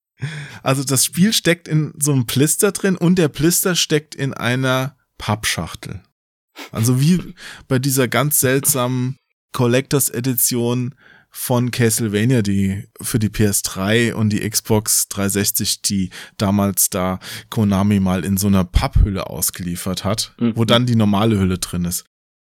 [0.63, 4.97] also das Spiel steckt in so einem Plister drin und der Plister steckt in einer
[5.17, 6.01] Pappschachtel.
[6.71, 7.35] Also wie
[7.67, 9.17] bei dieser ganz seltsamen
[9.51, 10.95] Collectors Edition
[11.37, 17.19] von Castlevania, die für die PS3 und die Xbox 360, die damals da
[17.49, 20.53] Konami mal in so einer Papphülle ausgeliefert hat, mhm.
[20.55, 22.05] wo dann die normale Hülle drin ist.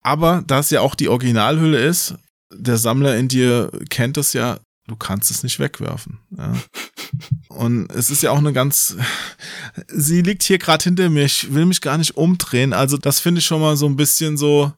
[0.01, 2.15] Aber da es ja auch die Originalhülle ist,
[2.51, 6.17] der Sammler in dir kennt das ja, du kannst es nicht wegwerfen.
[6.35, 6.53] Ja.
[7.49, 8.97] Und es ist ja auch eine ganz,
[9.87, 12.73] sie liegt hier gerade hinter mir, ich will mich gar nicht umdrehen.
[12.73, 14.73] Also das finde ich schon mal so ein bisschen so,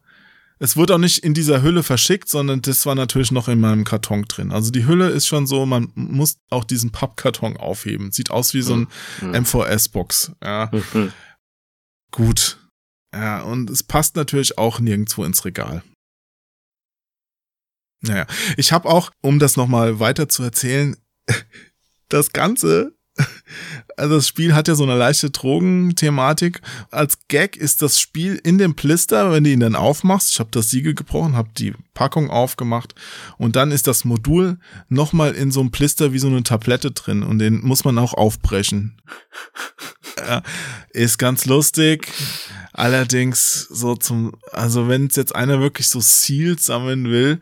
[0.64, 3.84] es wurde auch nicht in dieser Hülle verschickt, sondern das war natürlich noch in meinem
[3.84, 4.54] Karton drin.
[4.54, 8.14] Also die Hülle ist schon so, man muss auch diesen Pappkarton aufheben.
[8.14, 8.88] Sieht aus wie so ein
[9.20, 9.42] mhm.
[9.42, 10.32] MVS-Box.
[10.42, 10.72] Ja.
[10.72, 11.12] Mhm.
[12.12, 12.60] Gut.
[13.14, 15.84] Ja, und es passt natürlich auch nirgendwo ins Regal.
[18.00, 20.96] Naja, ich habe auch, um das nochmal weiter zu erzählen,
[22.08, 22.96] das Ganze
[23.98, 26.62] also das Spiel hat ja so eine leichte Drogenthematik.
[26.92, 30.50] Als Gag ist das Spiel in dem Plister, wenn du ihn dann aufmachst, ich habe
[30.52, 32.96] das Siegel gebrochen, habe die Packung aufgemacht
[33.38, 34.58] und dann ist das Modul
[34.90, 38.14] nochmal in so einem Plister wie so eine Tablette drin und den muss man auch
[38.14, 39.02] aufbrechen.
[40.16, 40.44] Ja,
[40.92, 42.08] ist ganz lustig.
[42.72, 47.40] Allerdings so zum, also wenn es jetzt einer wirklich so Seals sammeln will,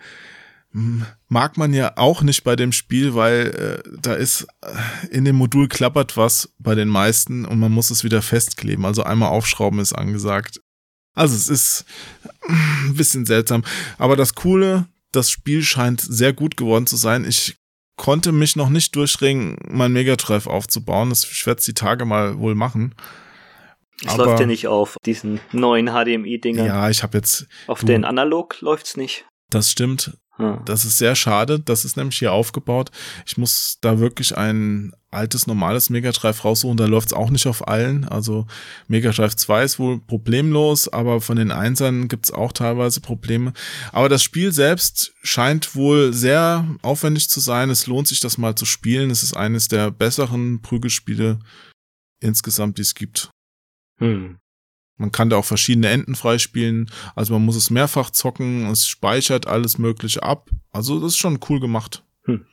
[1.32, 5.38] mag man ja auch nicht bei dem Spiel, weil äh, da ist äh, in dem
[5.38, 8.86] Modul klappert was bei den meisten und man muss es wieder festkleben.
[8.86, 10.60] Also einmal aufschrauben ist angesagt.
[11.16, 11.86] Also es ist
[12.50, 13.64] ein bisschen seltsam.
[13.98, 17.24] Aber das Coole, das Spiel scheint sehr gut geworden zu sein.
[17.24, 17.56] Ich
[17.96, 21.12] konnte mich noch nicht durchringen, mein Megadrive aufzubauen.
[21.12, 22.94] Das ich werde die Tage mal wohl machen.
[24.06, 26.66] Es läuft ja nicht auf diesen neuen HDMI-Dingern.
[26.66, 27.48] Ja, ich habe jetzt.
[27.68, 29.26] Auf du, den Analog läuft's nicht.
[29.50, 30.18] Das stimmt.
[30.38, 30.62] Hm.
[30.66, 31.60] Das ist sehr schade.
[31.60, 32.90] Das ist nämlich hier aufgebaut.
[33.26, 36.78] Ich muss da wirklich ein altes, normales Mega Drive raussuchen.
[36.78, 38.06] Da läuft's auch nicht auf allen.
[38.06, 38.48] Also
[38.88, 43.54] Mega Drive 2 ist wohl problemlos, aber von den Einsern gibt's auch teilweise Probleme.
[43.92, 47.70] Aber das Spiel selbst scheint wohl sehr aufwendig zu sein.
[47.70, 49.12] Es lohnt sich, das mal zu spielen.
[49.12, 51.40] Es ist eines der besseren Prügelspiele
[52.22, 53.30] insgesamt, die es gibt.
[54.00, 54.41] Hm.
[55.02, 56.92] Man kann da auch verschiedene Enden freispielen.
[57.16, 58.68] Also man muss es mehrfach zocken.
[58.68, 60.52] Es speichert alles Mögliche ab.
[60.72, 62.04] Also das ist schon cool gemacht.
[62.26, 62.46] Hm.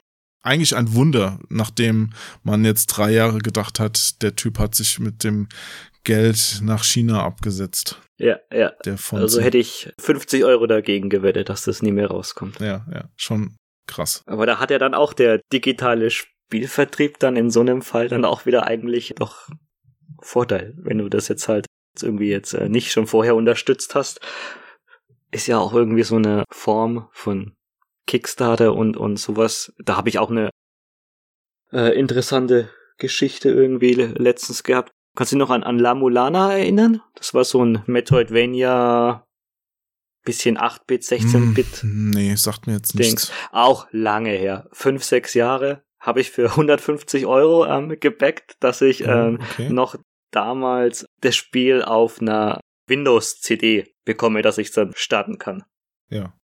[0.42, 5.24] Eigentlich ein Wunder, nachdem man jetzt drei Jahre gedacht hat, der Typ hat sich mit
[5.24, 5.48] dem
[6.04, 8.00] Geld nach China abgesetzt.
[8.16, 8.72] Ja, ja.
[9.12, 12.60] Also hätte ich 50 Euro dagegen gewettet, dass das nie mehr rauskommt.
[12.60, 14.22] ja, ja, schon krass.
[14.24, 18.24] Aber da hat ja dann auch der digitale Spielvertrieb dann in so einem Fall dann
[18.24, 19.50] auch wieder eigentlich doch
[20.22, 21.66] Vorteil, wenn du das jetzt halt
[22.02, 24.20] irgendwie jetzt äh, nicht schon vorher unterstützt hast.
[25.30, 27.54] Ist ja auch irgendwie so eine Form von
[28.06, 29.72] Kickstarter und, und sowas.
[29.78, 30.50] Da habe ich auch eine
[31.72, 34.90] äh, interessante Geschichte irgendwie le- letztens gehabt.
[35.16, 37.02] Kannst du dich noch an, an La Mulana erinnern?
[37.14, 39.26] Das war so ein Metroidvania,
[40.24, 41.82] bisschen 8-Bit, 16-Bit.
[41.82, 43.32] Hm, nee, sagt mir jetzt nichts.
[43.50, 44.68] Auch lange her.
[44.72, 49.68] Fünf, sechs Jahre habe ich für 150 Euro ähm, gebackt, dass ich ähm, okay.
[49.70, 49.96] noch
[50.30, 55.64] damals das Spiel auf einer Windows-CD bekomme, dass ich dann starten kann.
[56.08, 56.34] Ja.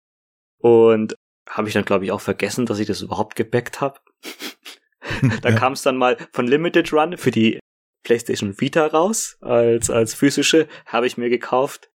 [0.58, 1.14] Und
[1.48, 4.00] habe ich dann, glaube ich, auch vergessen, dass ich das überhaupt gebackt habe.
[5.42, 5.56] da Ja.
[5.56, 7.58] kam es dann mal von Limited Run für die
[8.04, 11.90] PlayStation Vita raus, als, als physische, habe ich mir gekauft.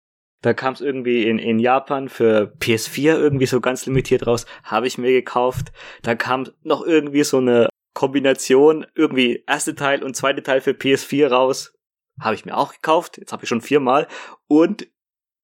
[0.43, 4.87] Da kam es irgendwie in, in Japan für PS4 irgendwie so ganz limitiert raus, habe
[4.87, 5.73] ich mir gekauft.
[6.03, 11.29] Da kam noch irgendwie so eine Kombination, irgendwie erste Teil und zweite Teil für PS4
[11.29, 11.73] raus,
[12.21, 13.19] habe ich mir auch gekauft.
[13.19, 14.09] Jetzt habe ich schon viermal.
[14.47, 14.89] Und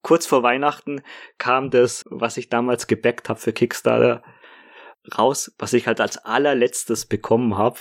[0.03, 1.03] kurz vor Weihnachten
[1.39, 4.23] kam das, was ich damals gebackt habe für Kickstarter,
[5.17, 7.81] raus, was ich halt als allerletztes bekommen habe,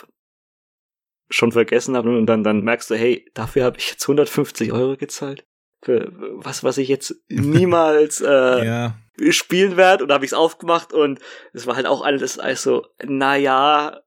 [1.30, 4.98] schon vergessen habe und dann, dann merkst du, hey, dafür habe ich jetzt 150 Euro
[4.98, 5.46] gezahlt.
[5.84, 8.96] Für was, was ich jetzt niemals äh, Ja,
[9.30, 10.04] spielen werde.
[10.04, 11.20] Und da habe ich es aufgemacht und
[11.54, 14.02] es war halt auch alles also, naja,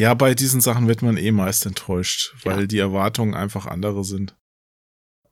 [0.00, 2.66] ja, bei diesen Sachen wird man eh meist enttäuscht, weil Ja.
[2.66, 4.34] die Erwartungen einfach andere sind.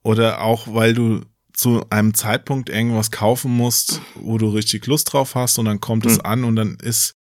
[0.02, 5.34] Oder auch, weil du zu einem Zeitpunkt irgendwas kaufen musst, wo du richtig Lust drauf
[5.34, 6.24] hast und dann kommt es Hm.
[6.26, 7.12] an und dann ist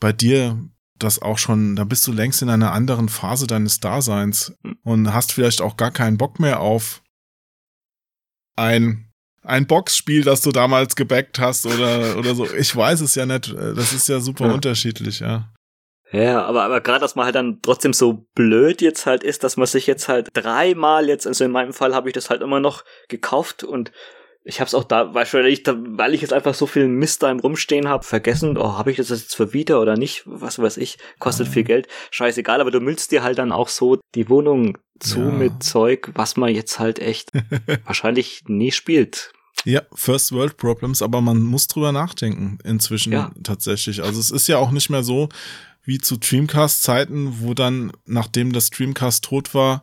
[0.00, 0.58] bei dir
[0.98, 4.76] das auch schon, da bist du längst in einer anderen Phase deines Daseins Hm.
[4.82, 7.02] und hast vielleicht auch gar keinen Bock mehr auf
[8.56, 9.06] ein
[9.42, 12.46] ein Boxspiel, das du damals gebackt hast oder oder so.
[12.54, 13.54] Ich weiß es ja nicht.
[13.54, 14.52] Das ist ja super Ja.
[14.52, 15.50] unterschiedlich, ja.
[16.12, 19.56] Ja, aber, aber gerade, dass man halt dann trotzdem so blöd jetzt halt ist, dass
[19.56, 22.58] man sich jetzt halt dreimal jetzt, also in meinem Fall habe ich das halt immer
[22.60, 23.92] noch gekauft und
[24.42, 27.40] ich habe es auch da, wahrscheinlich, weil ich jetzt einfach so viel Mist da im
[27.40, 30.96] Rumstehen habe, vergessen, oh, habe ich das jetzt für Vita oder nicht, was weiß ich,
[31.18, 31.50] kostet Ah.
[31.50, 35.30] viel Geld, scheißegal, aber du müllst dir halt dann auch so die Wohnung zu Ja.
[35.30, 37.30] mit Zeug, was man jetzt halt echt
[37.84, 39.32] wahrscheinlich nie spielt.
[39.66, 43.30] Ja, First World Problems, aber man muss drüber nachdenken inzwischen Ja.
[43.44, 44.02] tatsächlich.
[44.02, 45.28] Also es ist ja auch nicht mehr so
[45.82, 49.82] wie zu Dreamcast-Zeiten, wo dann, nachdem das Dreamcast tot war,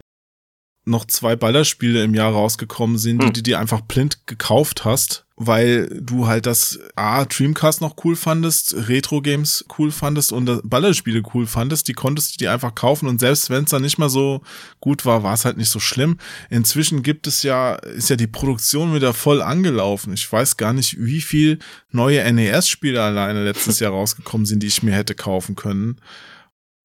[0.86, 3.34] noch zwei Ballerspiele im Jahr rausgekommen sind, die Hm.
[3.34, 8.74] du dir einfach blind gekauft hast, weil du halt das A, Dreamcast noch cool fandest,
[8.90, 13.52] Retro-Games cool fandest und Ballerspiele cool fandest, die konntest du dir einfach kaufen und selbst
[13.52, 14.42] wenn es dann nicht mehr so
[14.80, 16.18] gut war, war es halt nicht so schlimm.
[16.50, 20.12] Inzwischen gibt es ja, ist ja die Produktion wieder voll angelaufen.
[20.12, 21.60] Ich weiß gar nicht, wie viel
[21.92, 26.02] neue NES-Spiele alleine letztes Jahr rausgekommen sind, die ich mir hätte kaufen können.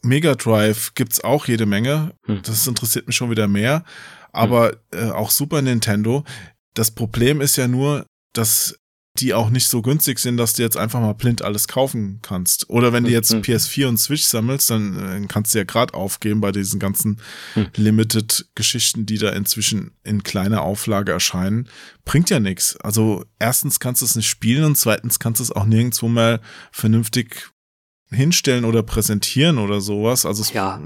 [0.03, 2.13] Mega Drive gibt's auch jede Menge.
[2.27, 2.43] Hm.
[2.43, 3.85] Das interessiert mich schon wieder mehr.
[4.33, 6.25] Aber äh, auch Super Nintendo.
[6.75, 8.77] Das Problem ist ja nur, dass
[9.19, 12.71] die auch nicht so günstig sind, dass du jetzt einfach mal blind alles kaufen kannst.
[12.71, 13.43] Oder wenn du jetzt Mhm.
[13.43, 17.21] PS4 und Switch sammelst, dann äh, kannst du ja gerade aufgeben bei diesen ganzen
[17.55, 17.67] Mhm.
[17.77, 21.69] Limited-Geschichten, die da inzwischen in kleiner Auflage erscheinen.
[22.07, 22.77] Bringt ja nichts.
[22.79, 26.41] Also erstens kannst du es nicht spielen und zweitens kannst du es auch nirgendwo mal
[26.73, 27.51] vernünftig
[28.13, 30.27] hinstellen oder präsentieren oder sowas.
[30.27, 30.81] Also Ja.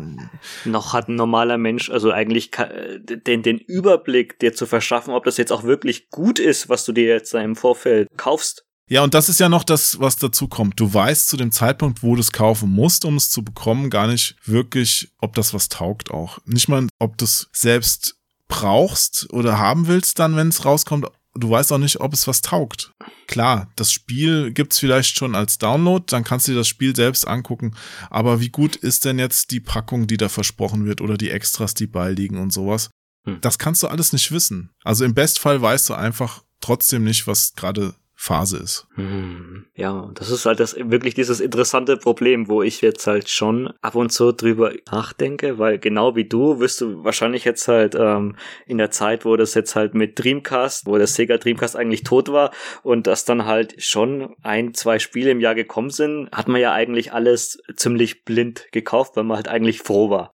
[0.65, 2.51] noch hat ein normaler Mensch, also eigentlich
[2.99, 6.93] den, den Überblick dir zu verschaffen, ob das jetzt auch wirklich gut ist, was du
[6.93, 8.65] dir jetzt da im Vorfeld kaufst.
[8.89, 10.79] Ja, und das ist ja noch das, was dazu kommt.
[10.79, 14.07] Du weißt zu dem Zeitpunkt, wo du es kaufen musst, um es zu bekommen, gar
[14.07, 16.39] nicht wirklich, ob das was taugt auch.
[16.45, 18.15] Nicht mal, ob du es selbst
[18.49, 21.07] brauchst oder haben willst dann, wenn es rauskommt.
[21.37, 22.93] Du weißt auch nicht, ob es was taugt.
[23.27, 27.27] Klar, das Spiel gibt's vielleicht schon als Download, dann kannst du dir das Spiel selbst
[27.27, 27.75] angucken.
[28.11, 31.75] Aber wie gut ist denn jetzt die Packung, die da versprochen wird oder die Extras,
[31.75, 32.91] die beiliegen und sowas?
[33.25, 33.41] Hm.
[33.41, 34.71] Das kannst du alles nicht wissen.
[34.85, 38.89] Also im Bestfall weißt du einfach trotzdem nicht, was gerade Phase ist.
[38.95, 43.75] Hm, ja, das ist halt das wirklich dieses interessante Problem, wo ich jetzt halt schon
[43.83, 48.35] ab und zu drüber nachdenke, weil genau wie du wirst du wahrscheinlich jetzt halt ähm,
[48.67, 52.33] in der Zeit, wo das jetzt halt mit Dreamcast, wo der Sega Dreamcast eigentlich tot
[52.33, 52.53] war
[52.83, 56.73] und das dann halt schon ein, zwei Spiele im Jahr gekommen sind, hat man ja
[56.73, 60.33] eigentlich alles ziemlich blind gekauft, weil man halt eigentlich froh war.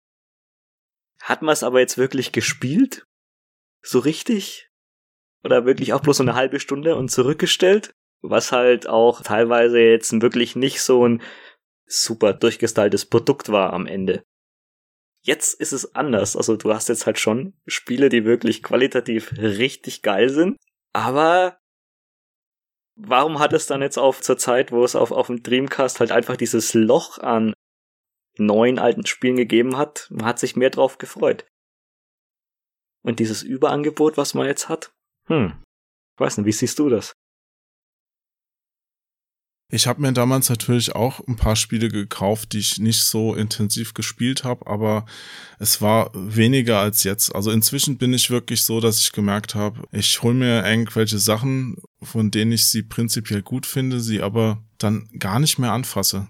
[1.20, 3.06] Hat man es aber jetzt wirklich gespielt?
[3.82, 4.68] So richtig?
[5.44, 10.12] Oder wirklich auch bloß so eine halbe Stunde und zurückgestellt, was halt auch teilweise jetzt
[10.20, 11.22] wirklich nicht so ein
[11.86, 14.24] super durchgestyltes Produkt war am Ende.
[15.24, 16.36] Jetzt ist es anders.
[16.36, 20.56] Also du hast jetzt halt schon Spiele, die wirklich qualitativ richtig geil sind.
[20.92, 21.58] Aber
[22.96, 26.10] warum hat es dann jetzt auf zur Zeit, wo es auf, auf dem Dreamcast halt
[26.10, 27.54] einfach dieses Loch an
[28.36, 30.08] neuen alten Spielen gegeben hat?
[30.10, 31.46] Man hat sich mehr drauf gefreut.
[33.04, 34.92] Und dieses Überangebot, was man jetzt hat,
[35.28, 35.62] hm.
[36.18, 37.12] Weiß nicht, wie siehst du das?
[39.74, 43.94] Ich habe mir damals natürlich auch ein paar Spiele gekauft, die ich nicht so intensiv
[43.94, 45.06] gespielt habe, aber
[45.58, 47.34] es war weniger als jetzt.
[47.34, 51.76] Also inzwischen bin ich wirklich so, dass ich gemerkt habe, ich hole mir irgendwelche Sachen,
[52.02, 56.28] von denen ich sie prinzipiell gut finde, sie aber dann gar nicht mehr anfasse.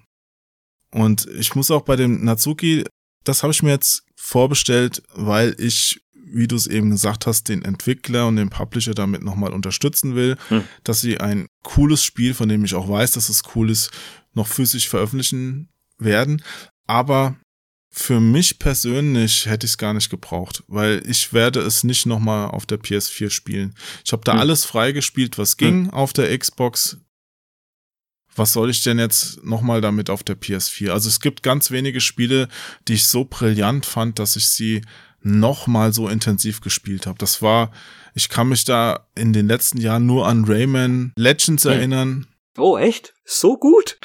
[0.92, 2.84] Und ich muss auch bei dem Natsuki,
[3.24, 6.00] das habe ich mir jetzt vorbestellt, weil ich
[6.32, 10.36] wie du es eben gesagt hast, den Entwickler und den Publisher damit nochmal unterstützen will,
[10.48, 10.64] hm.
[10.84, 13.90] dass sie ein cooles Spiel, von dem ich auch weiß, dass es cool ist,
[14.34, 15.68] noch physisch veröffentlichen
[15.98, 16.42] werden.
[16.86, 17.36] Aber
[17.90, 22.48] für mich persönlich hätte ich es gar nicht gebraucht, weil ich werde es nicht nochmal
[22.48, 23.74] auf der PS4 spielen.
[24.04, 24.40] Ich habe da hm.
[24.40, 25.90] alles freigespielt, was ging hm.
[25.90, 26.98] auf der Xbox.
[28.34, 30.90] Was soll ich denn jetzt nochmal damit auf der PS4?
[30.90, 32.48] Also es gibt ganz wenige Spiele,
[32.88, 34.80] die ich so brillant fand, dass ich sie
[35.22, 37.18] noch mal so intensiv gespielt habe.
[37.18, 37.70] Das war,
[38.14, 42.26] ich kann mich da in den letzten Jahren nur an Rayman Legends erinnern.
[42.58, 43.14] Oh, echt?
[43.24, 43.98] So gut?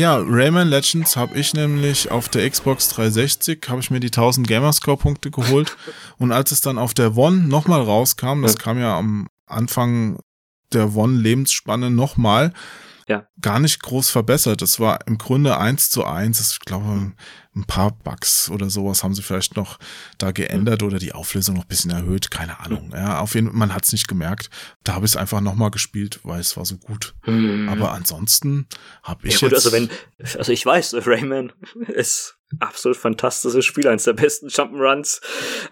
[0.00, 4.48] Ja, Rayman Legends habe ich nämlich auf der Xbox 360, habe ich mir die 1000
[4.48, 5.76] Gamerscore-Punkte geholt.
[6.16, 10.18] Und als es dann auf der One nochmal rauskam, das kam ja am Anfang
[10.72, 12.54] der One-Lebensspanne nochmal,
[13.08, 13.26] ja.
[13.40, 14.62] gar nicht groß verbessert.
[14.62, 16.52] Es war im Grunde eins zu eins.
[16.52, 17.12] Ich glaube,
[17.54, 19.78] ein paar Bugs oder sowas haben sie vielleicht noch
[20.18, 22.30] da geändert oder die Auflösung noch ein bisschen erhöht.
[22.30, 22.90] Keine Ahnung.
[22.92, 24.50] Ja, auf jeden Fall, man hat es nicht gemerkt.
[24.84, 27.14] Da habe ich es einfach nochmal gespielt, weil es war so gut.
[27.26, 27.68] Mhm.
[27.68, 28.66] Aber ansonsten
[29.02, 29.66] habe ich ja, gut, jetzt.
[29.66, 29.90] Also wenn,
[30.38, 31.52] also ich weiß, Rayman
[31.88, 35.20] ist absolut fantastisches Spiel, eines der besten Jump'n'Runs,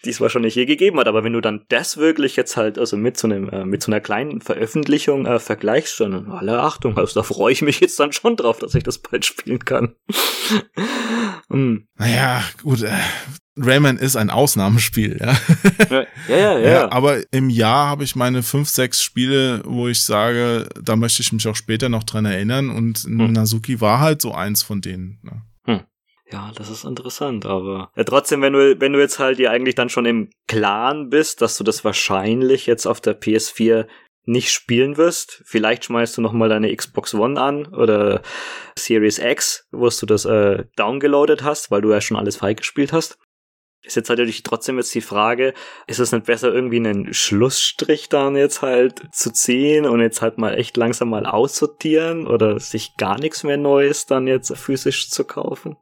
[0.04, 1.08] die es wahrscheinlich je gegeben hat.
[1.08, 3.90] Aber wenn du dann das wirklich jetzt halt, also mit so einem, äh, mit so
[3.90, 8.12] einer kleinen Veröffentlichung äh, vergleichst, dann alle Achtung, also da freue ich mich jetzt dann
[8.12, 9.94] schon drauf, dass ich das bald spielen kann.
[11.50, 11.88] hm.
[11.96, 12.92] Naja, gut, äh,
[13.60, 15.36] Rayman ist ein Ausnahmespiel, ja.
[15.90, 16.92] ja, ja, ja, ja.
[16.92, 21.32] Aber im Jahr habe ich meine fünf, sechs Spiele, wo ich sage, da möchte ich
[21.32, 23.32] mich auch später noch dran erinnern und hm.
[23.32, 25.18] Nazuki war halt so eins von denen.
[25.22, 25.42] Ne?
[26.30, 29.74] Ja, das ist interessant, aber ja, trotzdem, wenn du, wenn du jetzt halt dir eigentlich
[29.74, 33.86] dann schon im Klaren bist, dass du das wahrscheinlich jetzt auf der PS4
[34.24, 38.20] nicht spielen wirst, vielleicht schmeißt du nochmal deine Xbox One an oder
[38.78, 43.18] Series X, wo du das äh, downgeloadet hast, weil du ja schon alles freigespielt hast.
[43.82, 45.54] Ist jetzt natürlich trotzdem jetzt die Frage,
[45.86, 50.36] ist es nicht besser, irgendwie einen Schlussstrich dann jetzt halt zu ziehen und jetzt halt
[50.36, 55.24] mal echt langsam mal aussortieren oder sich gar nichts mehr Neues dann jetzt physisch zu
[55.24, 55.78] kaufen?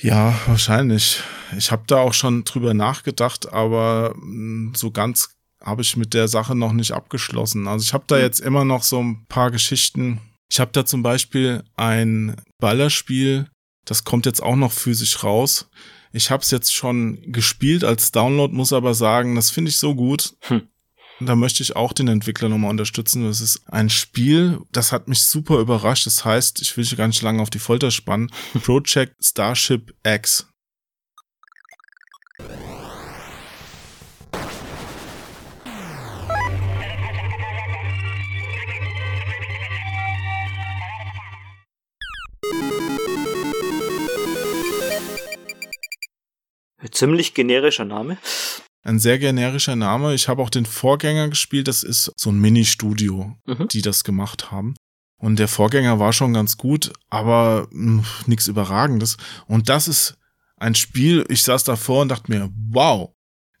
[0.00, 1.22] Ja, wahrscheinlich.
[1.56, 5.30] Ich habe da auch schon drüber nachgedacht, aber mm, so ganz
[5.62, 7.66] habe ich mit der Sache noch nicht abgeschlossen.
[7.66, 8.22] Also ich habe da hm.
[8.22, 10.20] jetzt immer noch so ein paar Geschichten,
[10.50, 13.50] Ich habe da zum Beispiel ein Ballerspiel,
[13.84, 15.68] das kommt jetzt auch noch physisch raus.
[16.12, 19.94] Ich habe es jetzt schon gespielt als Download, muss aber sagen, das finde ich so
[19.94, 20.36] gut.
[20.42, 20.62] Hm.
[21.20, 23.24] Da möchte ich auch den Entwickler nochmal unterstützen.
[23.24, 26.06] Das ist ein Spiel, das hat mich super überrascht.
[26.06, 28.30] Das heißt, ich will dich gar nicht lange auf die Folter spannen.
[28.62, 30.46] Project Starship X.
[46.92, 48.18] Ziemlich generischer Name.
[48.88, 50.14] Ein sehr generischer Name.
[50.14, 51.68] Ich habe auch den Vorgänger gespielt.
[51.68, 53.68] Das ist so ein Mini-Studio, mhm.
[53.68, 54.76] die das gemacht haben.
[55.18, 59.18] Und der Vorgänger war schon ganz gut, aber hm, nichts Überragendes.
[59.46, 60.16] Und das ist
[60.56, 63.10] ein Spiel, ich saß davor und dachte mir, wow,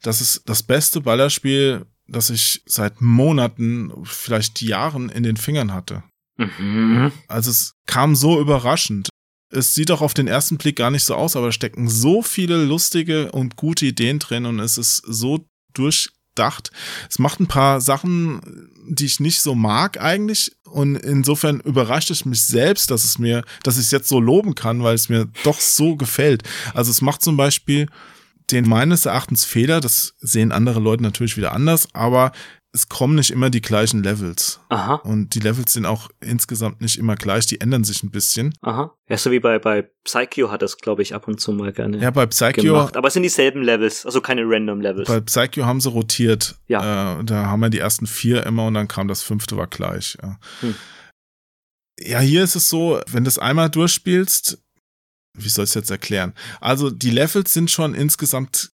[0.00, 6.04] das ist das beste Ballerspiel, das ich seit Monaten, vielleicht Jahren in den Fingern hatte.
[6.38, 7.12] Mhm.
[7.26, 9.10] Also es kam so überraschend
[9.50, 12.64] es sieht auch auf den ersten Blick gar nicht so aus, aber stecken so viele
[12.64, 16.70] lustige und gute Ideen drin und es ist so durchdacht.
[17.08, 22.24] Es macht ein paar Sachen, die ich nicht so mag eigentlich und insofern überrascht es
[22.24, 25.28] mich selbst, dass es mir, dass ich es jetzt so loben kann, weil es mir
[25.44, 26.42] doch so gefällt.
[26.74, 27.88] Also es macht zum Beispiel
[28.50, 32.32] den meines Erachtens Fehler, das sehen andere Leute natürlich wieder anders, aber
[32.72, 34.60] es kommen nicht immer die gleichen Levels.
[34.68, 34.96] Aha.
[34.96, 38.54] Und die Levels sind auch insgesamt nicht immer gleich, die ändern sich ein bisschen.
[38.60, 38.94] Aha.
[39.08, 41.98] Ja, so wie bei, bei Psycho hat das, glaube ich, ab und zu mal gerne.
[41.98, 42.60] Ja, bei Psycho.
[42.60, 42.96] Gemacht.
[42.96, 45.08] Aber es sind dieselben Levels, also keine random Levels.
[45.08, 46.56] Bei Psycho haben sie rotiert.
[46.66, 47.20] Ja.
[47.20, 50.18] Äh, da haben wir die ersten vier immer und dann kam das fünfte, war gleich.
[50.22, 50.38] Ja.
[50.60, 50.74] Hm.
[52.00, 54.62] ja, hier ist es so, wenn du es einmal durchspielst,
[55.34, 56.34] wie soll ich es jetzt erklären?
[56.60, 58.72] Also die Levels sind schon insgesamt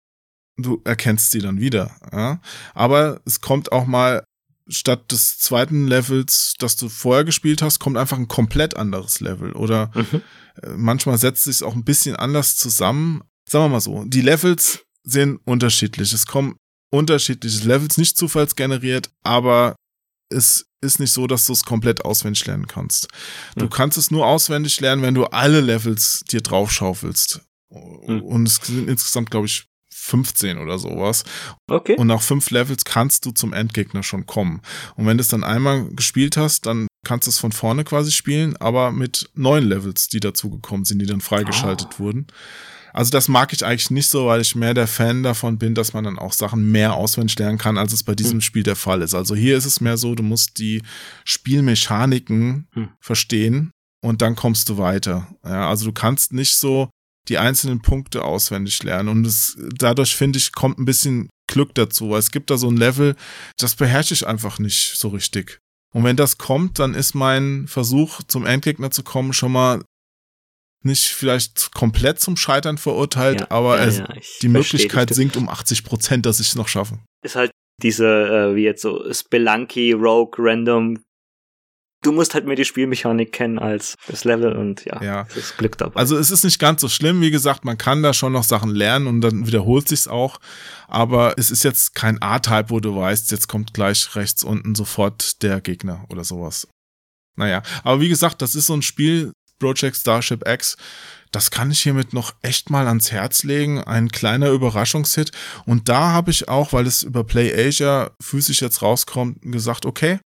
[0.62, 1.96] du erkennst sie dann wieder.
[2.12, 2.40] Ja?
[2.74, 4.24] Aber es kommt auch mal
[4.68, 9.52] statt des zweiten Levels, das du vorher gespielt hast, kommt einfach ein komplett anderes Level.
[9.52, 10.22] Oder mhm.
[10.62, 13.22] Äh, manchmal setzt sich auch ein bisschen anders zusammen.
[13.48, 16.12] Sagen wir mal so, die Levels sind unterschiedlich.
[16.12, 16.56] Es kommen
[16.90, 19.76] unterschiedliche Levels, nicht zufallsgeneriert, aber
[20.28, 23.08] es ist nicht so, dass du es komplett auswendig lernen kannst.
[23.56, 23.70] Du mhm.
[23.70, 27.42] kannst es nur auswendig lernen, wenn du alle Levels dir draufschaufelst.
[27.70, 28.22] Mhm.
[28.22, 29.66] Und es sind insgesamt, glaube ich,
[30.00, 31.24] 15 oder sowas.
[31.68, 31.96] Okay.
[31.96, 34.62] Und nach fünf Levels kannst du zum Endgegner schon kommen.
[34.96, 38.10] Und wenn du es dann einmal gespielt hast, dann kannst du es von vorne quasi
[38.10, 41.98] spielen, aber mit neun Levels, die dazugekommen sind, die dann freigeschaltet oh.
[42.00, 42.26] wurden.
[42.92, 45.92] Also das mag ich eigentlich nicht so, weil ich mehr der Fan davon bin, dass
[45.92, 48.40] man dann auch Sachen mehr auswendig lernen kann, als es bei diesem hm.
[48.40, 49.14] Spiel der Fall ist.
[49.14, 50.82] Also hier ist es mehr so, du musst die
[51.24, 52.88] Spielmechaniken hm.
[52.98, 53.70] verstehen
[54.02, 55.28] und dann kommst du weiter.
[55.44, 56.88] Ja, also du kannst nicht so
[57.28, 59.08] die einzelnen Punkte auswendig lernen.
[59.08, 62.14] Und es, dadurch, finde ich, kommt ein bisschen Glück dazu.
[62.16, 63.16] Es gibt da so ein Level,
[63.58, 65.58] das beherrsche ich einfach nicht so richtig.
[65.92, 69.82] Und wenn das kommt, dann ist mein Versuch, zum Endgegner zu kommen, schon mal
[70.82, 74.08] nicht vielleicht komplett zum Scheitern verurteilt, ja, aber ja, es, ja,
[74.40, 77.00] die Möglichkeit sinkt um 80 Prozent, dass ich es noch schaffe.
[77.22, 77.50] Ist halt
[77.82, 80.98] diese, äh, wie jetzt so Spelunky, Rogue, Random
[82.02, 85.26] du musst halt mehr die Spielmechanik kennen als das Level und ja, ja.
[85.34, 85.98] das Glück dabei.
[85.98, 88.74] Also es ist nicht ganz so schlimm, wie gesagt, man kann da schon noch Sachen
[88.74, 90.38] lernen und dann wiederholt sich's auch,
[90.88, 95.42] aber es ist jetzt kein A-Type, wo du weißt, jetzt kommt gleich rechts unten sofort
[95.42, 96.68] der Gegner oder sowas.
[97.36, 100.76] Naja, aber wie gesagt, das ist so ein Spiel, Project Starship X,
[101.32, 103.78] das kann ich hiermit noch echt mal ans Herz legen.
[103.78, 105.30] Ein kleiner Überraschungshit.
[105.64, 110.18] Und da habe ich auch, weil es über Play Asia physisch jetzt rauskommt, gesagt, okay,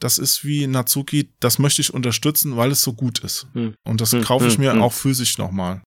[0.00, 3.46] das ist wie Natsuki, das möchte ich unterstützen, weil es so gut ist.
[3.52, 3.74] Hm.
[3.84, 4.22] Und das hm.
[4.22, 4.60] kaufe ich hm.
[4.60, 4.82] mir hm.
[4.82, 5.82] auch physisch nochmal.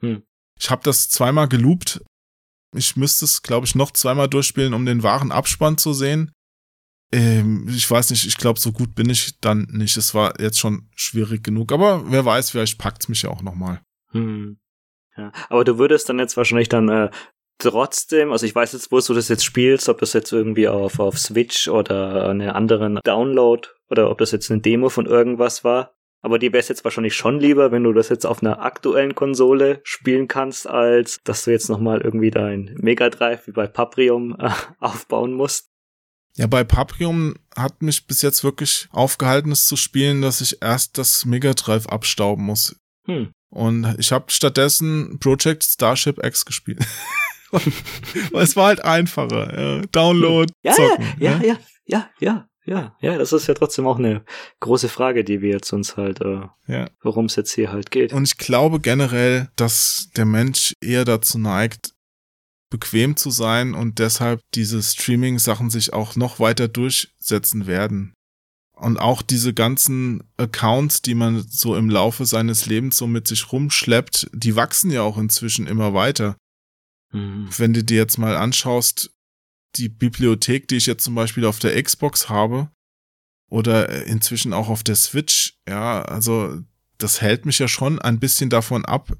[0.00, 0.22] Hm.
[0.58, 2.02] Ich habe das zweimal geloopt.
[2.74, 6.32] Ich müsste es, glaube ich, noch zweimal durchspielen, um den wahren Abspann zu sehen.
[7.12, 9.96] Ähm, ich weiß nicht, ich glaube, so gut bin ich dann nicht.
[9.96, 11.72] Es war jetzt schon schwierig genug.
[11.72, 13.82] Aber wer weiß, vielleicht packt es mich ja auch nochmal.
[14.12, 14.58] Hm.
[15.16, 17.10] Ja, aber du würdest dann jetzt wahrscheinlich dann äh,
[17.58, 20.98] trotzdem, also ich weiß jetzt, wo du das jetzt spielst, ob das jetzt irgendwie auf,
[20.98, 25.94] auf Switch oder einen anderen Download oder ob das jetzt eine Demo von irgendwas war.
[26.24, 29.16] Aber dir wäre es jetzt wahrscheinlich schon lieber, wenn du das jetzt auf einer aktuellen
[29.16, 34.36] Konsole spielen kannst, als dass du jetzt nochmal irgendwie dein Mega Drive wie bei Paprium
[34.38, 35.68] äh, aufbauen musst.
[36.36, 40.96] Ja, bei Paprium hat mich bis jetzt wirklich aufgehalten, es zu spielen, dass ich erst
[40.96, 42.76] das Mega Drive abstauben muss.
[43.06, 43.32] Hm.
[43.50, 46.78] Und ich habe stattdessen Project Starship X gespielt.
[48.34, 49.78] es war halt einfacher.
[49.78, 49.82] Ja.
[49.92, 53.98] Download, ja, zocken, ja, ja, ja, ja, ja, ja, ja, das ist ja trotzdem auch
[53.98, 54.24] eine
[54.60, 56.88] große Frage, die wir jetzt uns halt, äh, ja.
[57.02, 58.12] worum es jetzt hier halt geht.
[58.12, 61.92] Und ich glaube generell, dass der Mensch eher dazu neigt,
[62.70, 68.14] bequem zu sein und deshalb diese Streaming-Sachen sich auch noch weiter durchsetzen werden.
[68.74, 73.52] Und auch diese ganzen Accounts, die man so im Laufe seines Lebens so mit sich
[73.52, 76.36] rumschleppt, die wachsen ja auch inzwischen immer weiter.
[77.12, 77.48] Mhm.
[77.56, 79.10] Wenn du dir jetzt mal anschaust,
[79.76, 82.70] die Bibliothek, die ich jetzt zum Beispiel auf der Xbox habe
[83.48, 86.60] oder inzwischen auch auf der Switch, ja, also
[86.98, 89.12] das hält mich ja schon ein bisschen davon ab,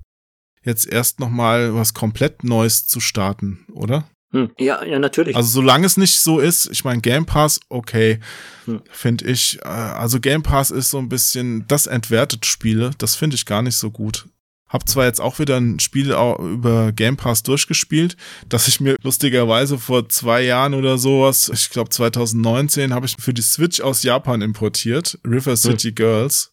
[0.64, 4.08] jetzt erst nochmal was komplett Neues zu starten, oder?
[4.32, 4.50] Hm.
[4.58, 5.36] Ja, ja, natürlich.
[5.36, 8.18] Also solange es nicht so ist, ich meine, Game Pass, okay,
[8.64, 8.82] hm.
[8.90, 13.36] finde ich, äh, also Game Pass ist so ein bisschen, das entwertet Spiele, das finde
[13.36, 14.26] ich gar nicht so gut.
[14.72, 18.16] Hab zwar jetzt auch wieder ein Spiel über Game Pass durchgespielt,
[18.48, 23.34] das ich mir lustigerweise vor zwei Jahren oder sowas, ich glaube 2019, habe ich für
[23.34, 25.94] die Switch aus Japan importiert, River City hm.
[25.94, 26.52] Girls.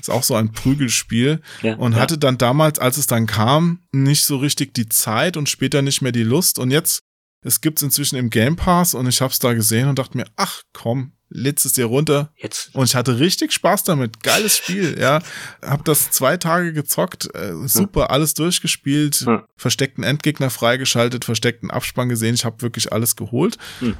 [0.00, 1.42] Ist auch so ein Prügelspiel.
[1.62, 5.48] Ja, und hatte dann damals, als es dann kam, nicht so richtig die Zeit und
[5.48, 6.58] später nicht mehr die Lust.
[6.58, 7.02] Und jetzt
[7.44, 10.62] es gibt's inzwischen im Game Pass und ich hab's da gesehen und dachte mir, ach
[10.72, 12.30] komm, lädst es dir runter.
[12.36, 12.74] Jetzt.
[12.74, 14.22] Und ich hatte richtig Spaß damit.
[14.22, 15.20] Geiles Spiel, ja.
[15.62, 19.42] Hab das zwei Tage gezockt, äh, super, alles durchgespielt, hm.
[19.56, 22.34] versteckten Endgegner freigeschaltet, versteckten Abspann gesehen.
[22.34, 23.58] Ich habe wirklich alles geholt.
[23.80, 23.96] Hm.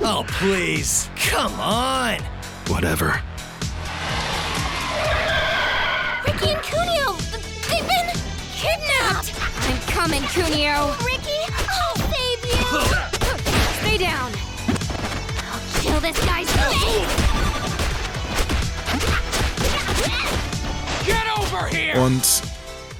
[0.00, 2.18] Oh, please, come on.
[2.66, 3.14] Whatever.
[6.26, 7.16] Ricky and Kunio,
[7.68, 8.10] they've been
[8.56, 9.32] kidnapped.
[9.68, 10.90] I'm coming, Kunio.
[11.04, 11.30] Ricky,
[11.70, 11.92] oh,
[13.80, 14.32] Stay down.
[15.82, 16.46] I'll kill this guy's
[21.04, 22.00] Get over here!
[22.00, 22.22] Und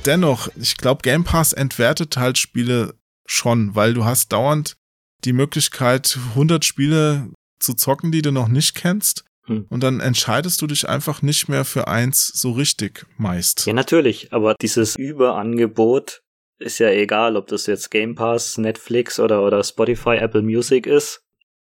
[0.05, 2.95] dennoch, ich glaube, Game Pass entwertet halt Spiele
[3.27, 4.77] schon, weil du hast dauernd
[5.25, 7.31] die Möglichkeit, 100 Spiele
[7.61, 9.25] zu zocken, die du noch nicht kennst.
[9.47, 9.67] Hm.
[9.69, 13.67] Und dann entscheidest du dich einfach nicht mehr für eins so richtig meist.
[13.67, 16.23] Ja, natürlich, aber dieses Überangebot
[16.59, 21.23] ist ja egal, ob das jetzt Game Pass, Netflix oder, oder Spotify, Apple Music ist.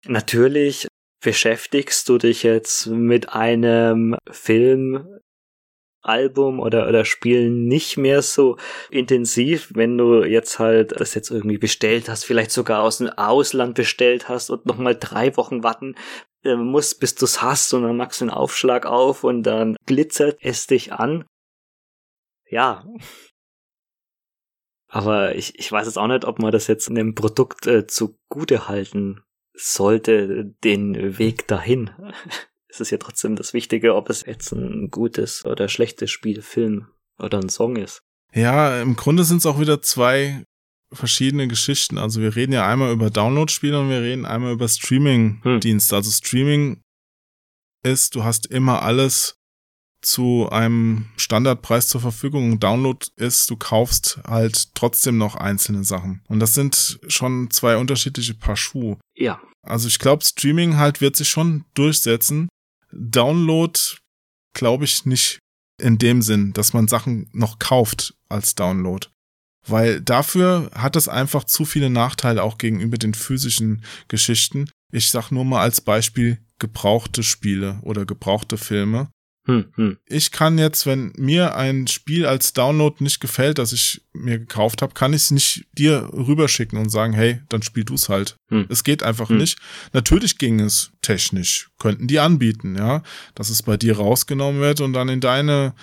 [0.06, 0.86] Natürlich
[1.26, 5.08] beschäftigst du dich jetzt mit einem Film,
[6.00, 8.58] Album oder, oder Spiel nicht mehr so
[8.90, 13.74] intensiv, wenn du jetzt halt das jetzt irgendwie bestellt hast, vielleicht sogar aus dem Ausland
[13.74, 15.96] bestellt hast und nochmal drei Wochen warten
[16.44, 19.76] äh, musst, bis du es hast und dann machst du einen Aufschlag auf und dann
[19.84, 21.24] glitzert es dich an.
[22.48, 22.86] Ja,
[24.86, 28.68] aber ich, ich weiß jetzt auch nicht, ob man das jetzt einem Produkt äh, zugute
[28.68, 29.24] halten
[29.56, 31.90] sollte, den Weg dahin.
[32.68, 36.88] es ist ja trotzdem das Wichtige, ob es jetzt ein gutes oder schlechtes Spiel, Film
[37.18, 38.02] oder ein Song ist.
[38.34, 40.44] Ja, im Grunde sind es auch wieder zwei
[40.92, 41.98] verschiedene Geschichten.
[41.98, 45.96] Also wir reden ja einmal über Download-Spiele und wir reden einmal über Streaming-Dienste.
[45.96, 45.98] Hm.
[45.98, 46.82] Also Streaming
[47.82, 49.38] ist, du hast immer alles
[50.06, 52.60] zu einem Standardpreis zur Verfügung.
[52.60, 56.22] Download ist, du kaufst halt trotzdem noch einzelne Sachen.
[56.28, 58.98] Und das sind schon zwei unterschiedliche Paar Schuhe.
[59.16, 59.40] Ja.
[59.62, 62.48] Also ich glaube, Streaming halt wird sich schon durchsetzen.
[62.92, 63.78] Download
[64.54, 65.40] glaube ich nicht
[65.82, 69.08] in dem Sinn, dass man Sachen noch kauft als Download.
[69.66, 74.70] Weil dafür hat es einfach zu viele Nachteile auch gegenüber den physischen Geschichten.
[74.92, 79.10] Ich sag nur mal als Beispiel gebrauchte Spiele oder gebrauchte Filme.
[79.46, 79.96] Hm, hm.
[80.06, 84.82] Ich kann jetzt, wenn mir ein Spiel als Download nicht gefällt, das ich mir gekauft
[84.82, 88.36] habe, kann ich es nicht dir rüberschicken und sagen, hey, dann spiel du es halt.
[88.48, 88.66] Hm.
[88.68, 89.38] Es geht einfach hm.
[89.38, 89.58] nicht.
[89.92, 93.02] Natürlich ging es technisch, könnten die anbieten, ja,
[93.34, 95.74] dass es bei dir rausgenommen wird und dann in deine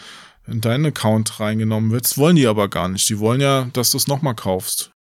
[0.46, 2.04] in deinen Account reingenommen wird.
[2.04, 3.08] Das wollen die aber gar nicht.
[3.08, 4.94] Die wollen ja, dass du es nochmal kaufst.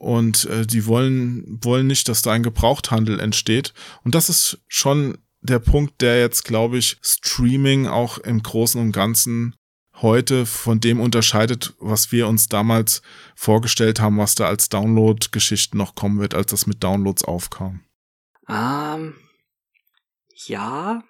[0.00, 3.74] Und äh, die wollen, wollen nicht, dass da ein Gebrauchthandel entsteht.
[4.02, 8.92] Und das ist schon der Punkt, der jetzt, glaube ich, Streaming auch im Großen und
[8.92, 9.54] Ganzen
[10.02, 13.02] heute von dem unterscheidet, was wir uns damals
[13.34, 17.84] vorgestellt haben, was da als Download-Geschichten noch kommen wird, als das mit Downloads aufkam.
[18.48, 19.14] Ähm,
[20.46, 21.02] ja,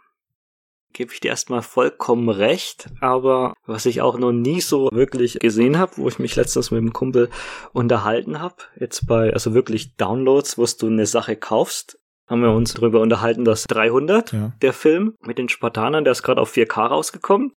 [0.92, 5.78] gebe ich dir erstmal vollkommen recht, aber was ich auch noch nie so wirklich gesehen
[5.78, 7.30] habe, wo ich mich letztens mit dem Kumpel
[7.72, 11.99] unterhalten habe, jetzt bei, also wirklich Downloads, wo du eine Sache kaufst,
[12.30, 14.52] haben wir uns darüber unterhalten, dass 300, ja.
[14.62, 17.52] der Film mit den Spartanern, der ist gerade auf 4K rausgekommen.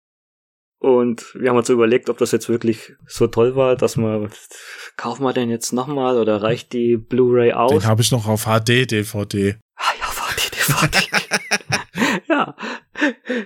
[0.79, 4.31] Und wir haben uns überlegt, ob das jetzt wirklich so toll war, dass man,
[4.97, 7.71] kaufen wir den jetzt nochmal oder reicht die Blu-ray aus?
[7.71, 9.57] Den habe ich noch auf HD-DVD.
[9.75, 11.07] Ah ja, HD-DVD.
[12.27, 12.55] ja,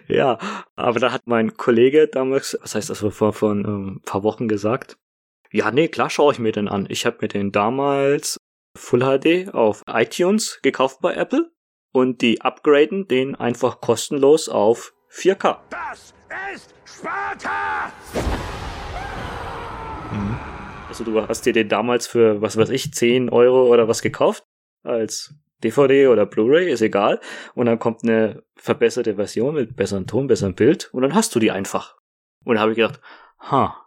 [0.08, 0.38] ja.
[0.76, 4.48] Aber da hat mein Kollege damals, was heißt das, vor, vor ein ähm, paar Wochen
[4.48, 4.96] gesagt,
[5.52, 6.86] ja, nee, klar schaue ich mir den an.
[6.90, 8.38] Ich habe mir den damals
[8.76, 11.52] Full HD auf iTunes gekauft bei Apple
[11.92, 15.58] und die upgraden den einfach kostenlos auf 4K.
[15.70, 16.14] Das
[16.54, 17.92] ist Sparta!
[20.88, 24.46] Also du hast dir den damals für, was weiß ich, 10 Euro oder was gekauft
[24.84, 25.34] als
[25.64, 27.20] DVD oder Blu-ray, ist egal.
[27.54, 31.40] Und dann kommt eine verbesserte Version mit besserem Ton, besserem Bild und dann hast du
[31.40, 31.98] die einfach.
[32.44, 33.02] Und da habe ich gedacht,
[33.40, 33.85] ha,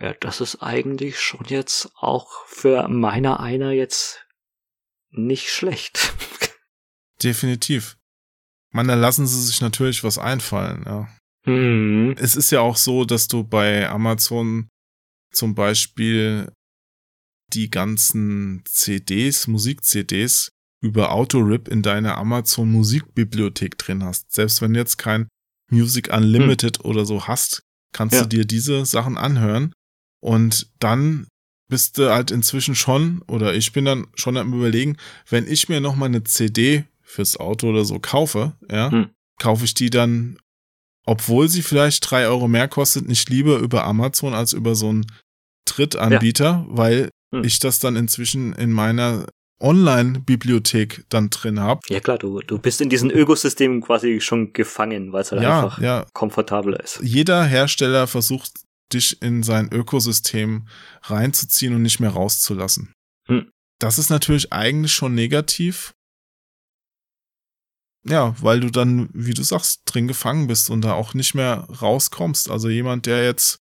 [0.00, 4.26] ja, das ist eigentlich schon jetzt auch für meiner einer jetzt
[5.10, 6.12] nicht schlecht.
[7.22, 7.96] Definitiv.
[8.72, 11.08] Man, da lassen sie sich natürlich was einfallen, ja.
[11.44, 12.14] Hm.
[12.18, 14.68] Es ist ja auch so, dass du bei Amazon
[15.32, 16.50] zum Beispiel
[17.52, 20.48] die ganzen CDs, Musik-CDs
[20.82, 24.32] über Autorip in deiner Amazon Musikbibliothek drin hast.
[24.32, 25.28] Selbst wenn du jetzt kein
[25.70, 26.84] Music Unlimited hm.
[26.86, 27.62] oder so hast,
[27.92, 28.22] kannst Ja.
[28.22, 29.72] du dir diese Sachen anhören
[30.24, 31.26] und dann
[31.68, 34.96] bist du halt inzwischen schon, oder ich bin dann schon am überlegen,
[35.28, 39.10] wenn ich mir noch mal eine CD fürs Auto oder so kaufe, ja, Hm.
[39.38, 40.38] kaufe ich die dann,
[41.04, 45.06] obwohl sie vielleicht drei Euro mehr kostet, nicht lieber über Amazon als über so einen
[45.66, 47.44] Drittanbieter, weil Hm.
[47.44, 49.26] ich das dann inzwischen in meiner
[49.60, 51.80] Online-Bibliothek dann drin habe.
[51.88, 55.64] Ja klar, du, du bist in diesem Ökosystem quasi schon gefangen, weil es halt Ja,
[55.64, 56.06] einfach ja.
[56.12, 57.00] komfortabler ist.
[57.02, 58.50] Jeder Hersteller versucht,
[58.92, 60.68] dich in sein Ökosystem
[61.02, 62.92] reinzuziehen und nicht mehr rauszulassen.
[63.26, 63.50] Hm.
[63.80, 65.94] Das ist natürlich eigentlich schon negativ.
[68.06, 71.66] Ja, weil du dann, wie du sagst, drin gefangen bist und da auch nicht mehr
[71.80, 72.50] rauskommst.
[72.50, 73.58] Also jemand, der jetzt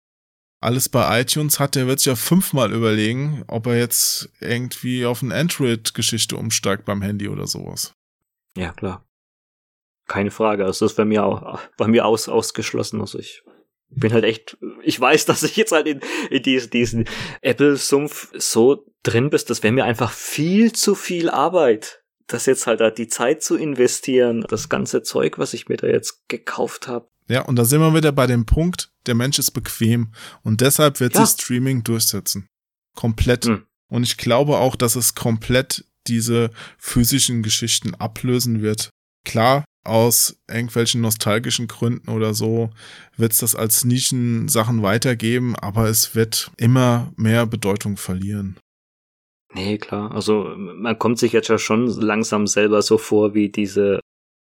[0.63, 5.23] alles bei iTunes hat, der wird sich ja fünfmal überlegen, ob er jetzt irgendwie auf
[5.23, 7.93] eine Android-Geschichte umsteigt beim Handy oder sowas.
[8.57, 9.05] Ja, klar.
[10.07, 10.65] Keine Frage.
[10.65, 13.01] Also das ist bei mir auch bei mir aus, ausgeschlossen.
[13.01, 13.43] Also ich
[13.91, 16.01] bin halt echt, ich weiß, dass ich jetzt halt in,
[16.31, 17.05] in diesen, diesen
[17.43, 22.03] Apple-Sumpf so drin bist, das wäre mir einfach viel zu viel Arbeit.
[22.27, 25.89] Das jetzt halt da die Zeit zu investieren, das ganze Zeug, was ich mir da
[25.89, 27.09] jetzt gekauft habe.
[27.29, 30.13] Ja, und da sind wir wieder bei dem Punkt, der Mensch ist bequem
[30.43, 31.27] und deshalb wird Ja.
[31.27, 32.49] sich Streaming durchsetzen.
[32.95, 33.47] Komplett.
[33.47, 33.67] Hm.
[33.89, 38.91] Und ich glaube auch, dass es komplett diese physischen Geschichten ablösen wird.
[39.25, 42.71] Klar, aus irgendwelchen nostalgischen Gründen oder so
[43.17, 48.59] wird es das als Nischensachen weitergeben, aber es wird immer mehr Bedeutung verlieren.
[49.53, 50.13] Nee, klar.
[50.13, 54.01] Also man kommt sich jetzt ja schon langsam selber so vor wie diese,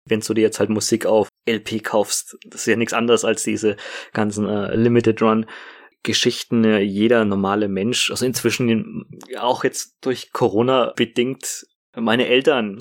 [0.06, 3.44] wenn du dir jetzt halt Musik auf LP kaufst, das ist ja nichts anderes als
[3.44, 3.78] diese
[4.14, 5.46] ganzen äh, Limited Run
[6.04, 6.64] Geschichten.
[6.80, 9.06] Jeder normale Mensch, also inzwischen
[9.38, 11.68] auch jetzt durch Corona bedingt,
[12.02, 12.78] meine Eltern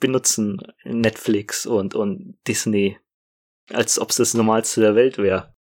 [0.00, 2.98] benutzen Netflix und, und Disney,
[3.72, 5.52] als ob es das Normalste der Welt wäre.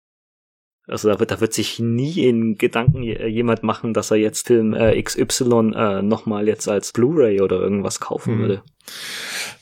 [0.86, 4.48] Also da wird, da wird sich nie in Gedanken je- jemand machen, dass er jetzt
[4.48, 8.40] Film äh, XY äh, nochmal jetzt als Blu-ray oder irgendwas kaufen Hm.
[8.40, 8.64] würde.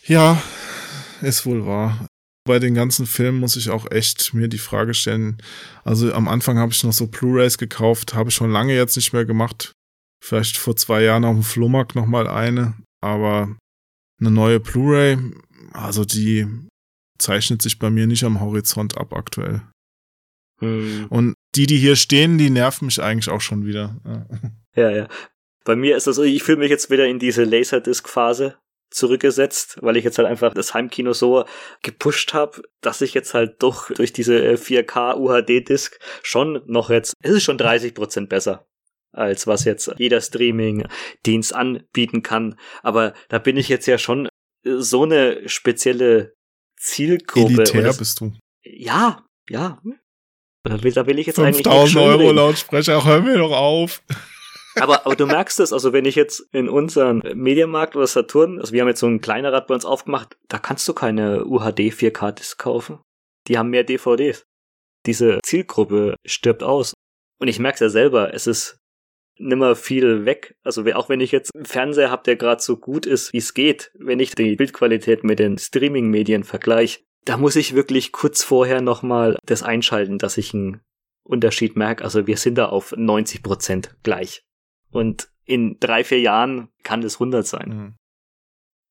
[0.05, 0.41] Ja,
[1.21, 2.07] ist wohl wahr.
[2.43, 5.37] Bei den ganzen Filmen muss ich auch echt mir die Frage stellen.
[5.83, 9.13] Also am Anfang habe ich noch so Blu-rays gekauft, habe ich schon lange jetzt nicht
[9.13, 9.73] mehr gemacht.
[10.23, 13.57] Vielleicht vor zwei Jahren auf dem Flohmarkt noch mal eine, aber
[14.19, 15.17] eine neue Blu-ray,
[15.73, 16.47] also die
[17.17, 19.61] zeichnet sich bei mir nicht am Horizont ab aktuell.
[20.59, 21.07] Hm.
[21.09, 23.99] Und die, die hier stehen, die nerven mich eigentlich auch schon wieder.
[24.75, 24.89] Ja.
[24.89, 25.07] Ja.
[25.63, 28.57] Bei mir ist das so, ich fühle mich jetzt wieder in diese Laserdisc-Phase
[28.89, 31.45] zurückgesetzt, weil ich jetzt halt einfach das Heimkino so
[31.81, 37.13] gepusht habe, dass ich jetzt halt doch durch diese äh, 4K UHD-Disc schon noch jetzt,
[37.21, 38.67] es ist schon 30% besser
[39.11, 42.57] als was jetzt jeder Streaming-Dienst anbieten kann.
[42.83, 46.33] Aber da bin ich jetzt ja schon äh, so eine spezielle
[46.77, 47.53] Zielgruppe.
[47.53, 48.33] Elitär bist du.
[48.63, 49.81] ja, ja.
[50.63, 52.31] Da will, da will ich jetzt eigentlich nicht 5000 Euro.
[52.31, 54.03] Lautsprecher, hör mir doch auf.
[54.75, 58.71] Aber, aber du merkst es, also wenn ich jetzt in unseren Mediamarkt oder Saturn, also
[58.71, 61.91] wir haben jetzt so ein kleiner Rad bei uns aufgemacht, da kannst du keine UHD
[61.91, 62.99] 4K-Disc kaufen.
[63.49, 64.45] Die haben mehr DVDs.
[65.05, 66.93] Diese Zielgruppe stirbt aus.
[67.39, 68.77] Und ich merk's ja selber, es ist
[69.41, 70.55] nimmer viel weg.
[70.63, 73.53] Also auch wenn ich jetzt einen Fernseher habe, der gerade so gut ist, wie es
[73.53, 78.81] geht, wenn ich die Bildqualität mit den Streaming-Medien vergleiche, da muss ich wirklich kurz vorher
[78.81, 80.81] nochmal das einschalten, dass ich einen
[81.23, 82.03] Unterschied merke.
[82.03, 84.43] Also wir sind da auf 90 Prozent gleich.
[84.91, 87.69] Und in drei, vier Jahren kann das 100 sein.
[87.69, 87.95] Mhm.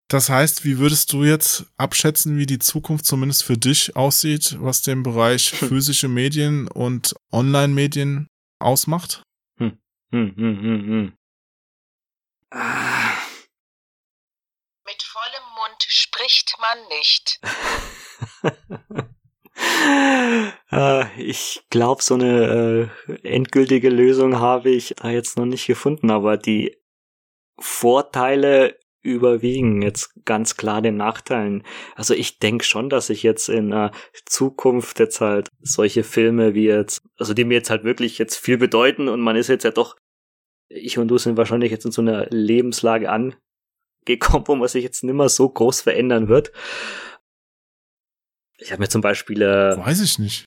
[0.09, 4.83] Das heißt, wie würdest du jetzt abschätzen, wie die Zukunft zumindest für dich aussieht, was
[4.83, 8.27] den Bereich physische Medien und Online-Medien
[8.59, 9.23] ausmacht?
[10.13, 11.13] Hm, hm, hm, hm.
[12.53, 13.17] Ah,
[14.85, 17.41] Mit vollem Mund spricht man nicht.
[20.71, 26.11] Ah, ich glaube, so eine äh, endgültige Lösung habe ich da jetzt noch nicht gefunden,
[26.11, 26.79] aber die
[27.61, 31.65] Vorteile überwiegen jetzt ganz klar den Nachteilen.
[31.95, 33.91] Also ich denke schon, dass ich jetzt in äh,
[34.27, 38.59] Zukunft jetzt halt solche Filme wie jetzt, also die mir jetzt halt wirklich jetzt viel
[38.59, 39.97] bedeuten und man ist jetzt ja doch,
[40.69, 43.09] ich und du sind wahrscheinlich jetzt in so einer Lebenslage
[44.05, 46.53] gekommen, wo man sich jetzt nimmer so groß verändern wird.
[48.59, 50.45] Ich habe mir zum Beispiel äh, Weiß ich nicht.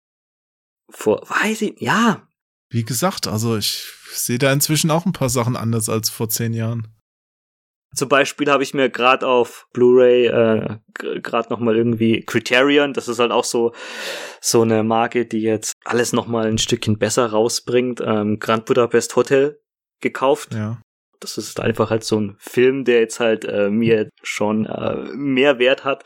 [0.89, 2.27] vor, weiß ich, ja,
[2.69, 6.53] Wie gesagt, also ich sehe da inzwischen auch ein paar Sachen anders als vor zehn
[6.53, 6.87] Jahren.
[7.93, 13.07] Zum Beispiel habe ich mir gerade auf Blu-ray äh, gerade noch mal irgendwie Criterion, das
[13.07, 13.73] ist halt auch so
[14.41, 18.01] so eine Marke, die jetzt alles noch mal ein Stückchen besser rausbringt.
[18.05, 19.59] Ähm, Grand Budapest Hotel
[20.01, 20.53] gekauft.
[20.53, 20.81] Ja.
[21.23, 25.57] Das ist einfach halt so ein Film, der jetzt halt äh, mir schon äh, mehr
[25.59, 26.03] Wert hat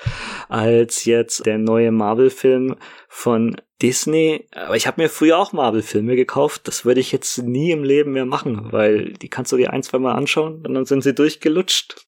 [0.48, 2.76] als jetzt der neue Marvel-Film
[3.10, 4.48] von Disney.
[4.54, 6.68] Aber ich habe mir früher auch Marvel-Filme gekauft.
[6.68, 9.84] Das würde ich jetzt nie im Leben mehr machen, weil die kannst du dir ein,
[9.84, 12.06] zwei Mal anschauen und dann sind sie durchgelutscht.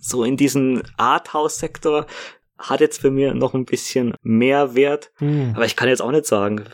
[0.00, 2.06] So in diesen Arthouse-Sektor
[2.58, 5.12] hat jetzt für mir noch ein bisschen mehr Wert.
[5.54, 6.64] Aber ich kann jetzt auch nicht sagen.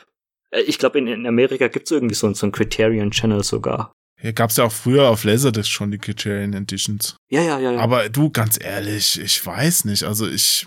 [0.50, 3.92] Äh, Ich glaube, in, in Amerika gibt's irgendwie so, so ein Criterion Channel sogar.
[4.24, 7.18] Hier gab's ja auch früher auf Laserdisc schon die Criterion Editions.
[7.28, 7.72] Ja, ja, ja.
[7.72, 7.78] ja.
[7.78, 10.04] Aber du, ganz ehrlich, ich weiß nicht.
[10.04, 10.66] Also ich,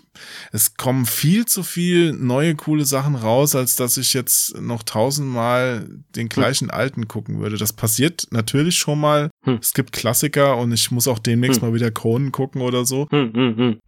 [0.51, 5.89] es kommen viel zu viel neue coole Sachen raus, als dass ich jetzt noch tausendmal
[6.15, 7.57] den gleichen alten gucken würde.
[7.57, 9.31] Das passiert natürlich schon mal.
[9.43, 9.57] Hm.
[9.59, 11.69] Es gibt Klassiker und ich muss auch demnächst Hm.
[11.69, 13.07] mal wieder Conan gucken oder so.
[13.09, 13.79] Hm, hm, hm.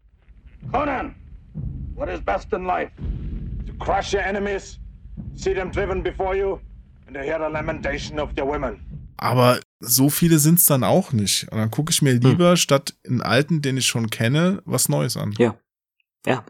[0.72, 1.14] Conan,
[1.94, 2.92] what is best in life?
[3.68, 4.80] To crush your enemies,
[5.36, 6.58] see them driven before you,
[7.06, 8.99] and to hear the lamentation of their women.
[9.22, 11.50] Aber so viele sind's dann auch nicht.
[11.52, 12.22] Und dann gucke ich mir Hm.
[12.22, 15.34] lieber statt einen alten, den ich schon kenne, was Neues an.
[15.38, 15.58] Ja.
[16.26, 16.46] Ja.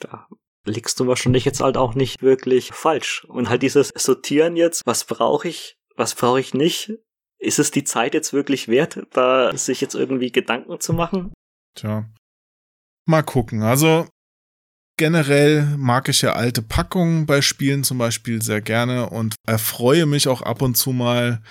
[0.00, 0.26] Da
[0.64, 3.24] liegst du wahrscheinlich jetzt halt auch nicht wirklich falsch.
[3.28, 6.92] Und halt dieses Sortieren jetzt, was brauche ich, was brauche ich nicht?
[7.38, 11.32] Ist es die Zeit jetzt wirklich wert, da sich jetzt irgendwie Gedanken zu machen?
[11.74, 12.08] Tja.
[13.06, 13.62] Mal gucken.
[13.62, 14.08] Also
[14.98, 20.28] generell mag ich ja alte Packungen bei Spielen zum Beispiel sehr gerne und erfreue mich
[20.28, 21.42] auch ab und zu mal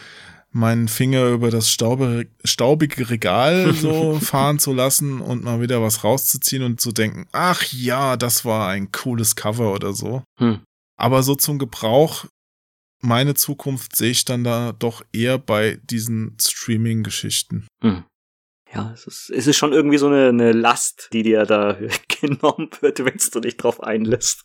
[0.56, 6.04] meinen Finger über das staubige, staubige Regal so fahren zu lassen und mal wieder was
[6.04, 10.24] rauszuziehen und zu denken, ach ja, das war ein cooles Cover oder so.
[10.40, 10.62] Hm.
[10.98, 12.26] Aber so zum Gebrauch,
[13.02, 17.68] meine Zukunft sehe ich dann da doch eher bei diesen Streaming-Geschichten.
[17.84, 18.06] Hm.
[18.76, 21.78] Ja, es ist, es ist schon irgendwie so eine, eine Last, die dir da
[22.22, 24.44] genommen wird, wenn du dich drauf einlässt.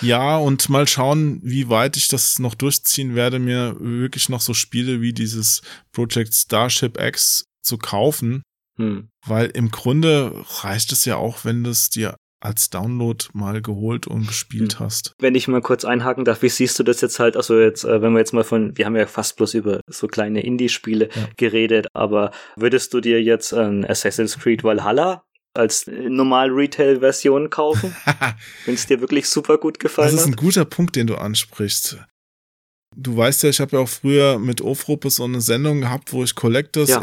[0.00, 4.54] Ja, und mal schauen, wie weit ich das noch durchziehen werde, mir wirklich noch so
[4.54, 5.62] Spiele wie dieses
[5.92, 8.42] Project Starship X zu kaufen,
[8.78, 9.08] Hm.
[9.26, 12.14] weil im Grunde reicht es ja auch, wenn du es dir
[12.46, 14.86] als Download mal geholt und gespielt Hm.
[14.86, 15.12] hast.
[15.20, 18.00] Wenn ich mal kurz einhaken darf, wie siehst du das jetzt halt, also jetzt, äh,
[18.00, 21.28] wenn wir jetzt mal von, wir haben ja fast bloß über so kleine Indie-Spiele Ja.
[21.36, 25.22] geredet, aber würdest du dir jetzt ein Assassin's Creed Valhalla
[25.54, 27.94] als normal Retail-Version kaufen,
[28.66, 30.38] wenn es dir wirklich super gut Das gefallen ist ein hat?
[30.38, 31.98] guter Punkt, den du ansprichst.
[32.94, 36.22] Du weißt ja, ich habe ja auch früher mit Ofruppe so eine Sendung gehabt, wo
[36.24, 37.00] ich Collectors Ja.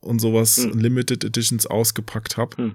[0.00, 0.78] Und sowas, Hm.
[0.78, 2.56] Limited Editions ausgepackt habe.
[2.56, 2.74] Hm.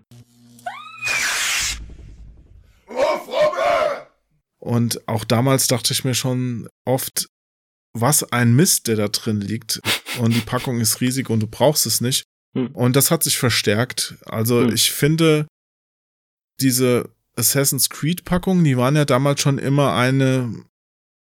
[4.60, 7.28] Und auch damals dachte ich mir schon oft,
[7.94, 9.82] was ein Mist, der da drin liegt.
[10.20, 12.24] Und die Packung ist riesig und du brauchst es nicht.
[12.56, 12.68] Hm.
[12.68, 14.16] Und das hat sich verstärkt.
[14.26, 14.74] Also Hm.
[14.74, 15.48] ich finde,
[16.62, 20.64] diese Assassin's Creed Packungen, die waren ja damals schon immer eine,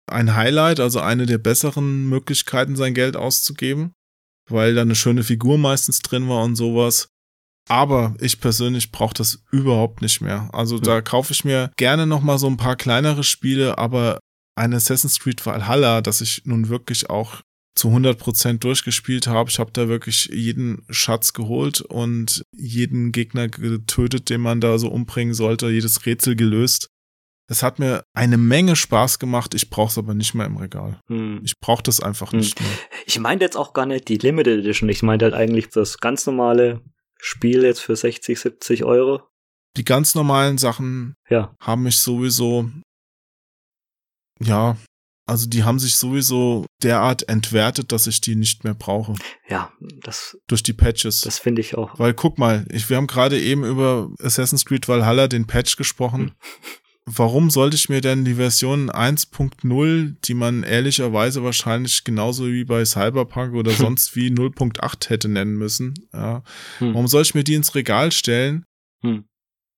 [0.09, 3.93] ein Highlight, also eine der besseren Möglichkeiten, sein Geld auszugeben,
[4.49, 7.09] weil da eine schöne Figur meistens drin war und sowas.
[7.67, 10.49] Aber ich persönlich brauche das überhaupt nicht mehr.
[10.53, 14.19] Also da kaufe ich mir gerne noch mal so ein paar kleinere Spiele, aber
[14.55, 17.41] ein Assassin's Creed Valhalla, das ich nun wirklich auch
[17.75, 19.49] zu 100% durchgespielt habe.
[19.49, 24.89] Ich habe da wirklich jeden Schatz geholt und jeden Gegner getötet, den man da so
[24.89, 26.89] umbringen sollte, jedes Rätsel gelöst.
[27.49, 30.99] Es hat mir eine Menge Spaß gemacht, ich brauche es aber nicht mehr im Regal.
[31.07, 31.39] Hm.
[31.43, 32.39] Ich brauche das einfach Hm.
[32.39, 32.69] nicht mehr.
[33.05, 36.25] Ich meinte jetzt auch gar nicht die Limited Edition, ich meinte halt eigentlich das ganz
[36.25, 36.81] normale
[37.19, 39.21] Spiel jetzt für 60, 70 Euro.
[39.75, 41.55] Die ganz normalen Sachen Ja.
[41.59, 42.69] haben mich sowieso,
[44.39, 44.77] ja,
[45.29, 49.13] also die haben sich sowieso derart entwertet, dass ich die nicht mehr brauche.
[49.49, 51.21] Ja, das, Durch die Patches.
[51.21, 51.99] das finde ich auch.
[51.99, 56.33] Weil guck mal, ich, wir haben gerade eben über Assassin's Creed Valhalla, den Patch gesprochen.
[57.09, 62.83] Warum sollte ich mir denn die Version 1.0, die man ehrlicherweise wahrscheinlich genauso wie bei
[62.83, 66.43] Cyberpunk oder sonst wie 0.8 hätte nennen müssen, ja,
[66.79, 66.93] Hm.
[66.93, 68.65] warum soll ich mir die ins Regal stellen?
[69.03, 69.23] Hm.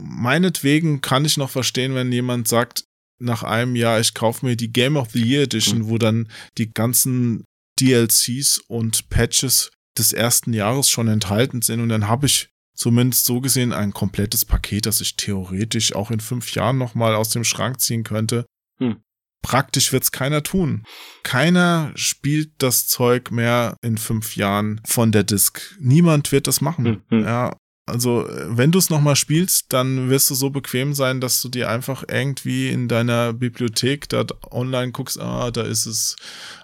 [0.02, 2.86] Meinetwegen kann ich noch verstehen, wenn jemand sagt,
[3.22, 6.72] nach einem Jahr, ich kaufe mir die Game of the Year Edition, wo dann die
[6.74, 7.44] ganzen
[7.80, 12.50] DLCs und Patches des ersten Jahres schon enthalten sind und dann habe ich
[12.80, 17.30] zumindest so gesehen ein komplettes Paket, das ich theoretisch auch in fünf Jahren nochmal aus
[17.30, 18.46] dem Schrank ziehen könnte.
[18.80, 19.02] Hm.
[19.42, 20.86] praktisch wird's keiner tun.
[21.24, 25.76] Keiner spielt das Zeug mehr in fünf Jahren von der Disk.
[25.80, 26.86] Niemand wird das machen.
[26.86, 27.24] Hm, hm.
[27.26, 31.42] Ja, also äh, wenn du es nochmal spielst, dann wirst du so bequem sein, dass
[31.42, 36.16] du dir einfach irgendwie in deiner Bibliothek da online guckst, ah, da ist es,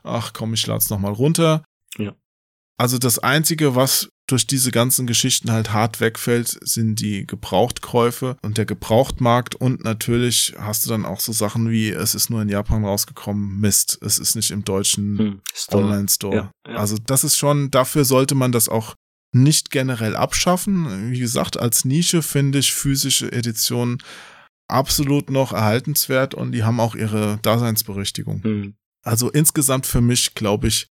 [0.04, 1.66] ach komm, ich lad's nochmal runter.
[1.98, 2.16] Ja.
[2.78, 8.57] Also das Einzige, was durch diese ganzen Geschichten halt hart wegfällt, sind die Gebrauchtkäufe und
[8.57, 12.49] der Gebrauchtmarkt und natürlich hast du dann auch so Sachen wie, es ist nur in
[12.49, 15.84] Japan rausgekommen, Mist, es ist nicht im deutschen Hm, Store.
[15.84, 16.35] Online-Store.
[16.35, 16.76] Ja, ja.
[16.77, 18.95] Also das ist schon, dafür sollte man das auch
[19.31, 21.11] nicht generell abschaffen.
[21.11, 23.97] Wie gesagt, als Nische finde ich physische Editionen
[24.68, 28.43] absolut noch erhaltenswert und die haben auch ihre Daseinsberechtigung.
[28.43, 28.76] Hm.
[29.03, 30.88] Also insgesamt für mich glaube ich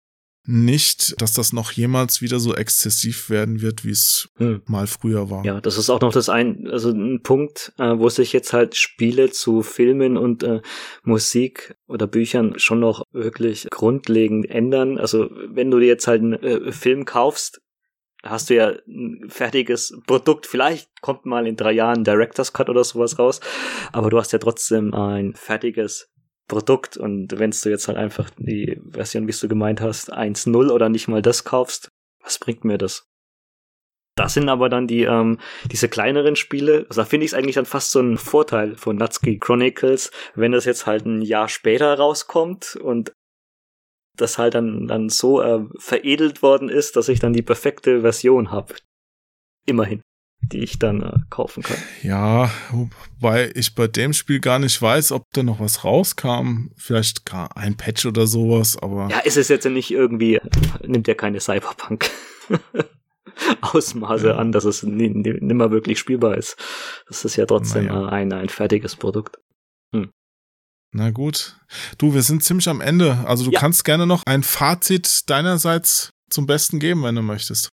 [0.44, 4.62] nicht, dass das noch jemals wieder so exzessiv werden wird, wie es Hm.
[4.66, 5.44] mal früher war.
[5.44, 8.74] Ja, das ist auch noch das ein, also ein Punkt, äh, wo sich jetzt halt
[8.74, 10.60] Spiele zu Filmen und äh,
[11.02, 14.98] Musik oder Büchern schon noch wirklich grundlegend ändern.
[14.98, 17.60] Also wenn du dir jetzt halt einen äh, Film kaufst,
[18.22, 20.46] hast du ja ein fertiges Produkt.
[20.46, 23.40] Vielleicht kommt mal in drei Jahren Director's Cut oder sowas raus,
[23.92, 26.08] aber du hast ja trotzdem ein fertiges
[26.50, 30.88] Produkt und wenn du jetzt halt einfach die Version, wie du gemeint hast, 1.0 oder
[30.88, 31.88] nicht mal das kaufst,
[32.22, 33.04] was bringt mir das?
[34.16, 35.38] Das sind aber dann die, ähm,
[35.70, 36.84] diese kleineren Spiele.
[36.88, 40.52] Also da finde ich es eigentlich dann fast so ein Vorteil von Natsuki Chronicles, wenn
[40.52, 43.12] das jetzt halt ein Jahr später rauskommt und
[44.16, 48.50] das halt dann, dann so äh, veredelt worden ist, dass ich dann die perfekte Version
[48.50, 48.74] habe.
[49.66, 50.02] Immerhin.
[50.42, 51.76] Die ich dann äh, kaufen kann.
[52.02, 56.70] Ja, wobei ich bei dem Spiel gar nicht weiß, ob da noch was rauskam.
[56.76, 60.40] Vielleicht gar ein Patch oder sowas, aber Ja, ist es jetzt ja nicht irgendwie,
[60.84, 62.10] nimmt ja keine Cyberpunk
[63.60, 64.36] Ausmaße Ja.
[64.36, 66.56] an, dass es ni- ni- nimmer wirklich spielbar ist.
[67.08, 68.08] Das ist ja trotzdem Naja.
[68.08, 69.38] äh, ein, ein fertiges Produkt.
[70.92, 71.56] na gut.
[71.98, 73.18] Du, wir sind ziemlich am Ende.
[73.24, 73.60] Also du Ja.
[73.60, 77.68] kannst gerne noch ein Fazit deinerseits zum Besten geben, wenn du möchtest.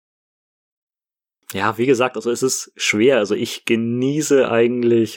[1.55, 3.17] Ja, wie gesagt, also es ist schwer.
[3.17, 5.15] Also ich genieße eigentlich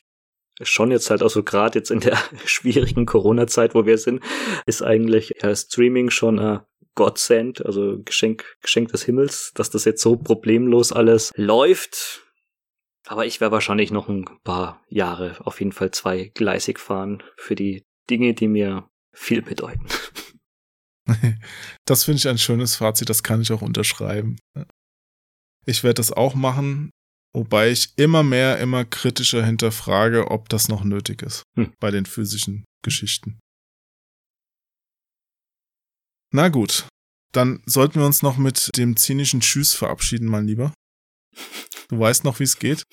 [0.62, 4.22] schon jetzt halt, also gerade jetzt in der schwierigen Corona-Zeit, wo wir sind,
[4.64, 6.60] ist eigentlich ja, Streaming schon äh,
[6.94, 12.22] Godsend, also Geschenk, Geschenk des Himmels, dass das jetzt so problemlos alles läuft.
[13.08, 17.84] Aber ich werde wahrscheinlich noch ein paar Jahre auf jeden Fall zweigleisig fahren für die
[18.10, 19.86] Dinge, die mir viel bedeuten.
[21.86, 24.36] Das finde ich ein schönes Fazit, das kann ich auch unterschreiben.
[25.68, 26.88] Ich werde das auch machen,
[27.34, 31.74] wobei ich immer mehr, immer kritischer hinterfrage, ob das noch nötig ist Hm.
[31.78, 33.38] bei den physischen Geschichten.
[36.32, 36.88] Na gut,
[37.32, 40.72] dann sollten wir uns noch mit dem zynischen Tschüss verabschieden, mein Lieber.
[41.88, 42.84] Du weißt noch, wie es geht?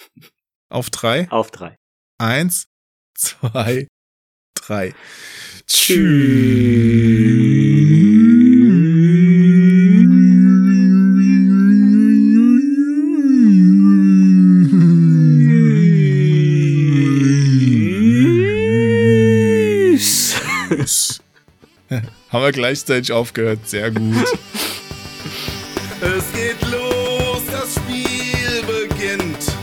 [0.70, 1.32] Auf drei?
[1.32, 1.78] Auf drei.
[2.20, 2.66] Eins,
[3.18, 3.88] zwei,
[4.56, 4.94] drei.
[5.66, 6.06] Tschüss.
[22.36, 23.60] Haben wir gleichzeitig aufgehört.
[23.64, 24.28] Sehr gut.
[26.02, 29.54] Es geht los, das Spiel beginnt.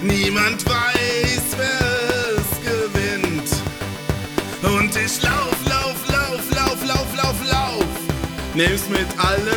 [0.00, 3.48] Niemand weiß, wer es gewinnt.
[4.62, 7.84] Und ich lauf, lauf, lauf, lauf, lauf, lauf, lauf.
[8.54, 9.51] Nimm's mit allen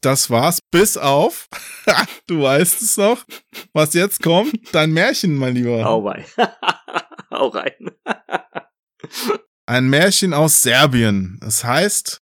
[0.00, 1.48] das war's, bis auf,
[2.26, 3.24] du weißt es noch,
[3.72, 5.84] was jetzt kommt, dein Märchen, mein Lieber.
[5.84, 6.24] Hau bei.
[7.30, 7.90] Hau rein.
[9.66, 11.38] Ein Märchen aus Serbien.
[11.46, 12.18] Es heißt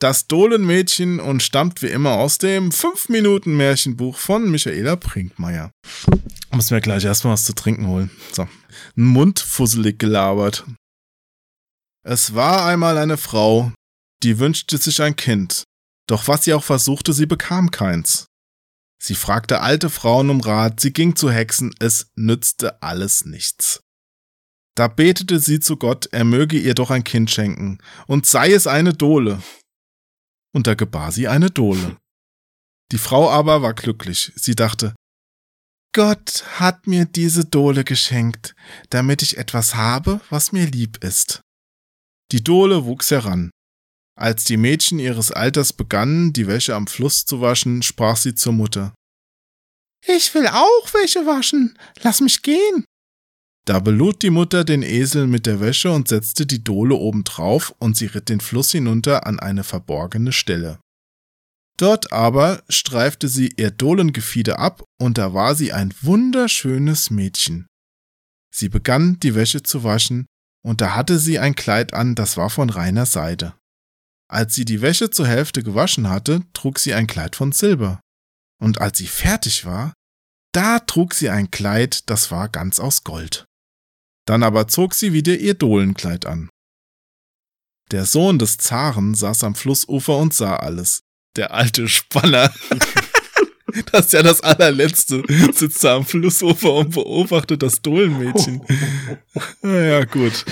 [0.00, 5.72] Das Dohlenmädchen und stammt wie immer aus dem 5-Minuten-Märchenbuch von Michaela Brinkmeier.
[6.52, 8.10] Muss mir gleich erstmal was zu trinken holen.
[8.32, 8.42] So.
[8.96, 10.64] Ein Mund fusselig gelabert.
[12.06, 13.72] Es war einmal eine Frau,
[14.22, 15.64] die wünschte sich ein Kind.
[16.06, 18.26] Doch was sie auch versuchte, sie bekam keins.
[19.02, 23.80] Sie fragte alte Frauen um Rat, sie ging zu Hexen, es nützte alles nichts.
[24.74, 28.66] Da betete sie zu Gott, er möge ihr doch ein Kind schenken, und sei es
[28.66, 29.42] eine Dohle.
[30.52, 31.96] Und da gebar sie eine Dohle.
[32.92, 34.32] Die Frau aber war glücklich.
[34.36, 34.94] Sie dachte,
[35.94, 38.54] Gott hat mir diese Dohle geschenkt,
[38.90, 41.40] damit ich etwas habe, was mir lieb ist.
[42.32, 43.50] Die Dohle wuchs heran.
[44.16, 48.52] Als die Mädchen ihres Alters begannen, die Wäsche am Fluss zu waschen, sprach sie zur
[48.52, 48.94] Mutter.
[50.06, 51.76] Ich will auch Wäsche waschen.
[52.02, 52.84] Lass mich gehen.
[53.66, 57.96] Da belud die Mutter den Esel mit der Wäsche und setzte die Dohle obendrauf und
[57.96, 60.78] sie ritt den Fluss hinunter an eine verborgene Stelle.
[61.78, 67.66] Dort aber streifte sie ihr Dohlengefieder ab und da war sie ein wunderschönes Mädchen.
[68.54, 70.26] Sie begann die Wäsche zu waschen
[70.62, 73.54] und da hatte sie ein Kleid an, das war von reiner Seide.
[74.28, 78.00] Als sie die Wäsche zur Hälfte gewaschen hatte, trug sie ein Kleid von Silber.
[78.60, 79.92] Und als sie fertig war,
[80.52, 83.44] da trug sie ein Kleid, das war ganz aus Gold.
[84.26, 86.48] Dann aber zog sie wieder ihr Dohlenkleid an.
[87.90, 91.02] Der Sohn des Zaren saß am Flussufer und sah alles.
[91.36, 92.52] Der alte Spanner.
[93.90, 95.24] Das ist ja das allerletzte.
[95.52, 98.64] Sitzt da am Flussufer und beobachtet das Dohlenmädchen.
[99.62, 100.44] Naja, gut.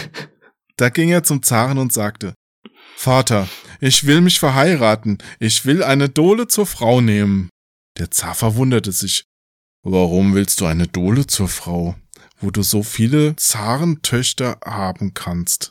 [0.77, 2.35] Da ging er zum Zaren und sagte,
[3.03, 3.49] Vater,
[3.81, 5.19] ich will mich verheiraten.
[5.41, 7.49] Ich will eine Dohle zur Frau nehmen.
[7.99, 9.25] Der Zar verwunderte sich.
[9.83, 11.97] Warum willst du eine Dohle zur Frau,
[12.39, 15.71] wo du so viele Zarentöchter haben kannst?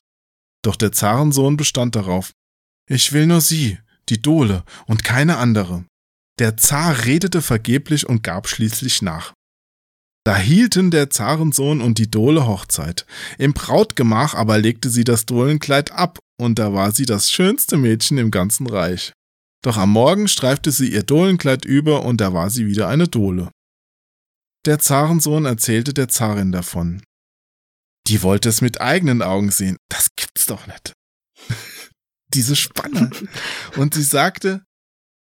[0.61, 2.33] Doch der Zarensohn bestand darauf.
[2.89, 3.79] Ich will nur sie,
[4.09, 5.85] die Dohle, und keine andere.
[6.37, 9.31] Der Zar redete vergeblich und gab schließlich nach.
[10.23, 13.07] Da hielten der Zarensohn und die Dohle Hochzeit.
[13.39, 18.17] Im Brautgemach aber legte sie das Dohlenkleid ab, und da war sie das schönste Mädchen
[18.19, 19.13] im ganzen Reich.
[19.63, 23.49] Doch am Morgen streifte sie ihr Dohlenkleid über, und da war sie wieder eine Dohle.
[24.65, 27.01] Der Zarensohn erzählte der Zarin davon.
[28.07, 29.77] Die wollte es mit eigenen Augen sehen.
[29.89, 30.93] Das gibt's doch nicht.
[32.33, 33.09] Diese Spanne.
[33.75, 34.63] Und sie sagte,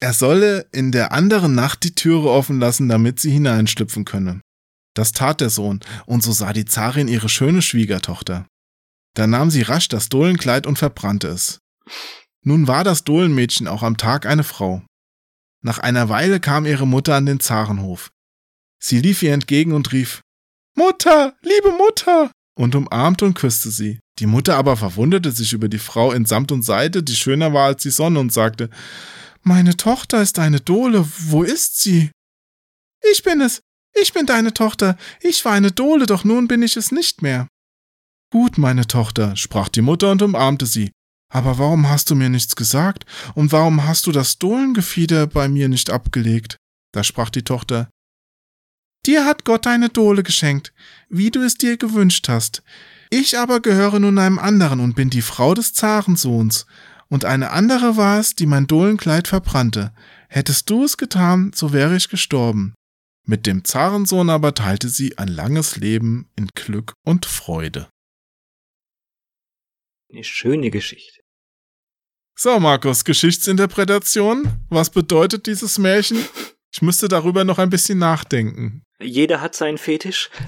[0.00, 4.40] er solle in der anderen Nacht die Türe offen lassen, damit sie hineinschlüpfen könne.
[4.94, 8.46] Das tat der Sohn, und so sah die Zarin ihre schöne Schwiegertochter.
[9.14, 11.58] Da nahm sie rasch das Dohlenkleid und verbrannte es.
[12.44, 14.82] Nun war das Dohlenmädchen auch am Tag eine Frau.
[15.62, 18.10] Nach einer Weile kam ihre Mutter an den Zarenhof.
[18.82, 20.22] Sie lief ihr entgegen und rief
[20.74, 24.00] Mutter, liebe Mutter, und umarmte und küsste sie.
[24.18, 27.66] Die Mutter aber verwunderte sich über die Frau in Samt und Seide, die schöner war
[27.66, 28.70] als die Sonne, und sagte
[29.42, 32.10] Meine Tochter ist eine Dohle, wo ist sie?
[33.10, 33.60] Ich bin es,
[33.94, 37.48] ich bin deine Tochter, ich war eine Dohle, doch nun bin ich es nicht mehr.
[38.30, 40.90] Gut, meine Tochter, sprach die Mutter und umarmte sie.
[41.32, 43.06] Aber warum hast du mir nichts gesagt?
[43.34, 46.56] Und warum hast du das Dohlengefieder bei mir nicht abgelegt?
[46.92, 47.88] Da sprach die Tochter.
[49.04, 50.72] Dir hat Gott eine Dohle geschenkt,
[51.08, 52.62] wie du es dir gewünscht hast.
[53.10, 56.66] Ich aber gehöre nun einem anderen und bin die Frau des Zarensohns.
[57.08, 59.92] Und eine andere war es, die mein Dohlenkleid verbrannte.
[60.28, 62.74] Hättest du es getan, so wäre ich gestorben.
[63.24, 67.88] Mit dem Zarensohn aber teilte sie ein langes Leben in Glück und Freude.
[70.10, 71.20] Eine schöne Geschichte.
[72.36, 74.48] So, Markus, Geschichtsinterpretation.
[74.68, 76.18] Was bedeutet dieses Märchen?
[76.74, 78.82] Ich müsste darüber noch ein bisschen nachdenken.
[79.00, 80.30] Jeder hat seinen Fetisch.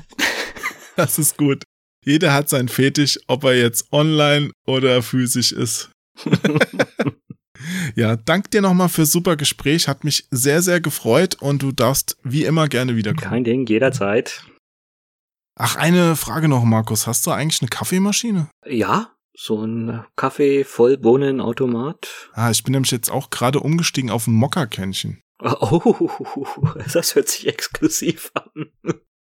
[0.96, 1.64] Das ist gut.
[2.04, 5.90] Jeder hat sein Fetisch, ob er jetzt online oder physisch ist.
[7.94, 9.88] ja, dank dir nochmal für super Gespräch.
[9.88, 13.30] Hat mich sehr, sehr gefreut und du darfst wie immer gerne wiederkommen.
[13.30, 14.44] Kein Ding, jederzeit.
[15.56, 17.06] Ach, eine Frage noch, Markus.
[17.06, 18.48] Hast du eigentlich eine Kaffeemaschine?
[18.66, 22.30] Ja, so ein Kaffee Vollbohnenautomat.
[22.32, 25.20] Ah, ich bin nämlich jetzt auch gerade umgestiegen auf ein Mokka-Kännchen.
[25.40, 26.08] Oh,
[26.92, 28.70] das hört sich exklusiv an.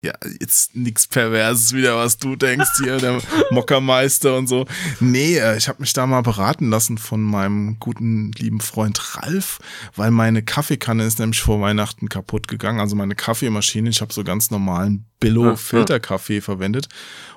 [0.07, 3.20] Ja, jetzt nichts Perverses wieder, was du denkst hier, der
[3.51, 4.65] Mockermeister und so.
[5.01, 9.59] Nee, äh, ich habe mich da mal beraten lassen von meinem guten lieben Freund Ralf,
[9.97, 12.78] weil meine Kaffeekanne ist nämlich vor Weihnachten kaputt gegangen.
[12.78, 16.87] Also meine Kaffeemaschine, ich habe so ganz normalen Billo-Filterkaffee verwendet.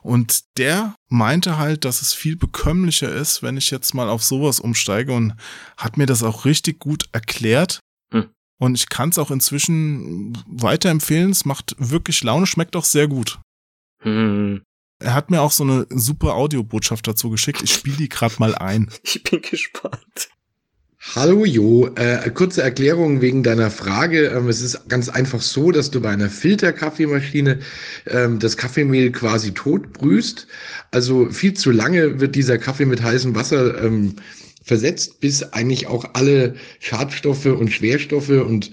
[0.04, 4.60] Und der meinte halt, dass es viel bekömmlicher ist, wenn ich jetzt mal auf sowas
[4.60, 5.34] umsteige und
[5.76, 7.80] hat mir das auch richtig gut erklärt,
[8.60, 11.32] und ich kann es auch inzwischen weiterempfehlen.
[11.32, 13.40] Es macht wirklich Laune, schmeckt auch sehr gut.
[14.02, 14.62] Hm.
[15.02, 17.62] Er hat mir auch so eine super Audiobotschaft dazu geschickt.
[17.64, 18.90] Ich spiele die gerade mal ein.
[19.04, 20.30] Ich bin gespannt.
[21.16, 24.26] Hallo Jo, äh, kurze Erklärung wegen deiner Frage.
[24.28, 27.60] Ähm, es ist ganz einfach so, dass du bei einer Filterkaffeemaschine
[28.08, 30.48] ähm, das Kaffeemehl quasi tot brühst.
[30.92, 34.18] Also viel zu lange wird dieser Kaffee mit heißem Wasser ähm,
[34.70, 38.72] versetzt, bis eigentlich auch alle Schadstoffe und Schwerstoffe und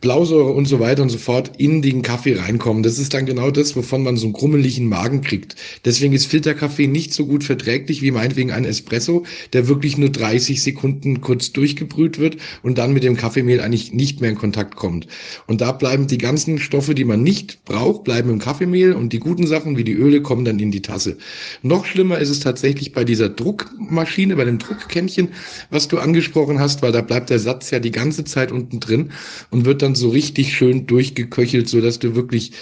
[0.00, 2.84] Blausäure und so weiter und so fort in den Kaffee reinkommen.
[2.84, 5.56] Das ist dann genau das, wovon man so einen krummeligen Magen kriegt.
[5.84, 10.62] Deswegen ist Filterkaffee nicht so gut verträglich wie meinetwegen ein Espresso, der wirklich nur 30
[10.62, 15.08] Sekunden kurz durchgebrüht wird und dann mit dem Kaffeemehl eigentlich nicht mehr in Kontakt kommt.
[15.48, 19.18] Und da bleiben die ganzen Stoffe, die man nicht braucht, bleiben im Kaffeemehl und die
[19.18, 21.16] guten Sachen wie die Öle kommen dann in die Tasse.
[21.62, 25.30] Noch schlimmer ist es tatsächlich bei dieser Druckmaschine, bei dem Druckkännchen,
[25.70, 29.10] was du angesprochen hast, weil da bleibt der Satz ja die ganze Zeit unten drin
[29.50, 32.52] und wird dann dann so richtig schön durchgeköchelt, so dass du wirklich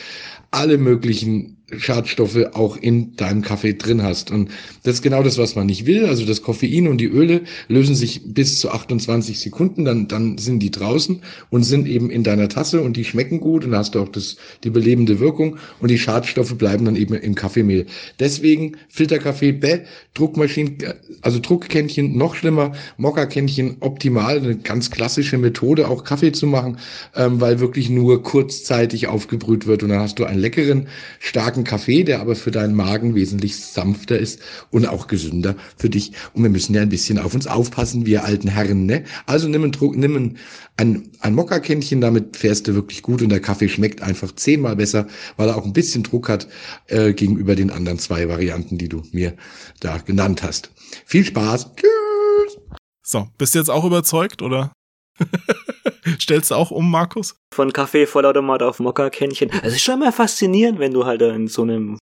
[0.53, 4.31] alle möglichen Schadstoffe auch in deinem Kaffee drin hast.
[4.31, 4.51] Und
[4.85, 6.07] das ist genau das, was man nicht will.
[6.07, 10.61] Also das Koffein und die Öle lösen sich bis zu 28 Sekunden, dann, dann sind
[10.61, 14.01] die draußen und sind eben in deiner Tasse und die schmecken gut und hast du
[14.01, 17.87] auch das, die belebende Wirkung und die Schadstoffe bleiben dann eben im Kaffeemehl.
[18.21, 19.81] Deswegen Filterkaffee, bäh,
[20.15, 20.79] Druckmaschinen,
[21.23, 26.79] also Druckkännchen noch schlimmer, Mokka-Kännchen optimal, eine ganz klassische Methode, auch Kaffee zu machen,
[27.17, 30.87] ähm, weil wirklich nur kurzzeitig aufgebrüht wird und dann hast du einen leckeren,
[31.19, 35.89] starken starken Kaffee, der aber für deinen Magen wesentlich sanfter ist und auch gesünder für
[35.89, 36.13] dich.
[36.35, 38.85] Und wir müssen ja ein bisschen auf uns aufpassen, wir alten Herren.
[38.87, 39.05] Ne?
[39.27, 40.39] Also nimm, ein, nimm ein,
[40.77, 45.07] ein, ein Mokka-Kännchen, damit fährst du wirklich gut und der Kaffee schmeckt einfach zehnmal besser,
[45.37, 46.47] weil er auch ein bisschen Druck hat
[46.89, 49.35] äh, gegenüber den anderen zwei Varianten, die du mir
[49.81, 50.71] da genannt hast.
[51.07, 51.71] Viel Spaß.
[51.77, 52.59] Tschüss.
[53.03, 54.73] So, bist du jetzt auch überzeugt, oder?
[56.21, 57.37] Stellst du auch um, Markus?
[57.53, 59.51] Von Kaffee Vollautomat auf Mokka-Kännchen.
[59.63, 61.99] Es ist schon mal faszinierend, wenn du halt in so einem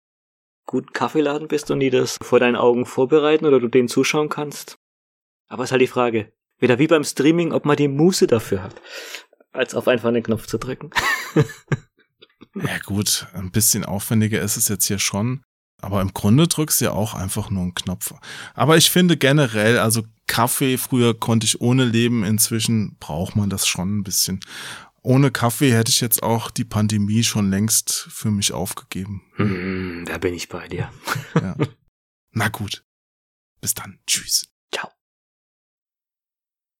[0.67, 4.77] guten Kaffeeladen bist und die das vor deinen Augen vorbereiten oder du denen zuschauen kannst.
[5.49, 8.63] Aber es ist halt die Frage, wieder wie beim Streaming, ob man die Muße dafür
[8.63, 8.81] hat,
[9.53, 10.91] als auf einfach einen Knopf zu drücken.
[12.55, 15.43] ja gut, ein bisschen aufwendiger ist es jetzt hier schon.
[15.81, 18.13] Aber im Grunde drückst du ja auch einfach nur einen Knopf.
[18.55, 23.67] Aber ich finde generell, also Kaffee, früher konnte ich ohne leben, inzwischen braucht man das
[23.67, 24.41] schon ein bisschen.
[25.03, 29.23] Ohne Kaffee hätte ich jetzt auch die Pandemie schon längst für mich aufgegeben.
[29.37, 30.91] Hm, da bin ich bei dir.
[31.35, 31.57] ja.
[32.33, 32.85] Na gut.
[33.61, 33.99] Bis dann.
[34.07, 34.48] Tschüss.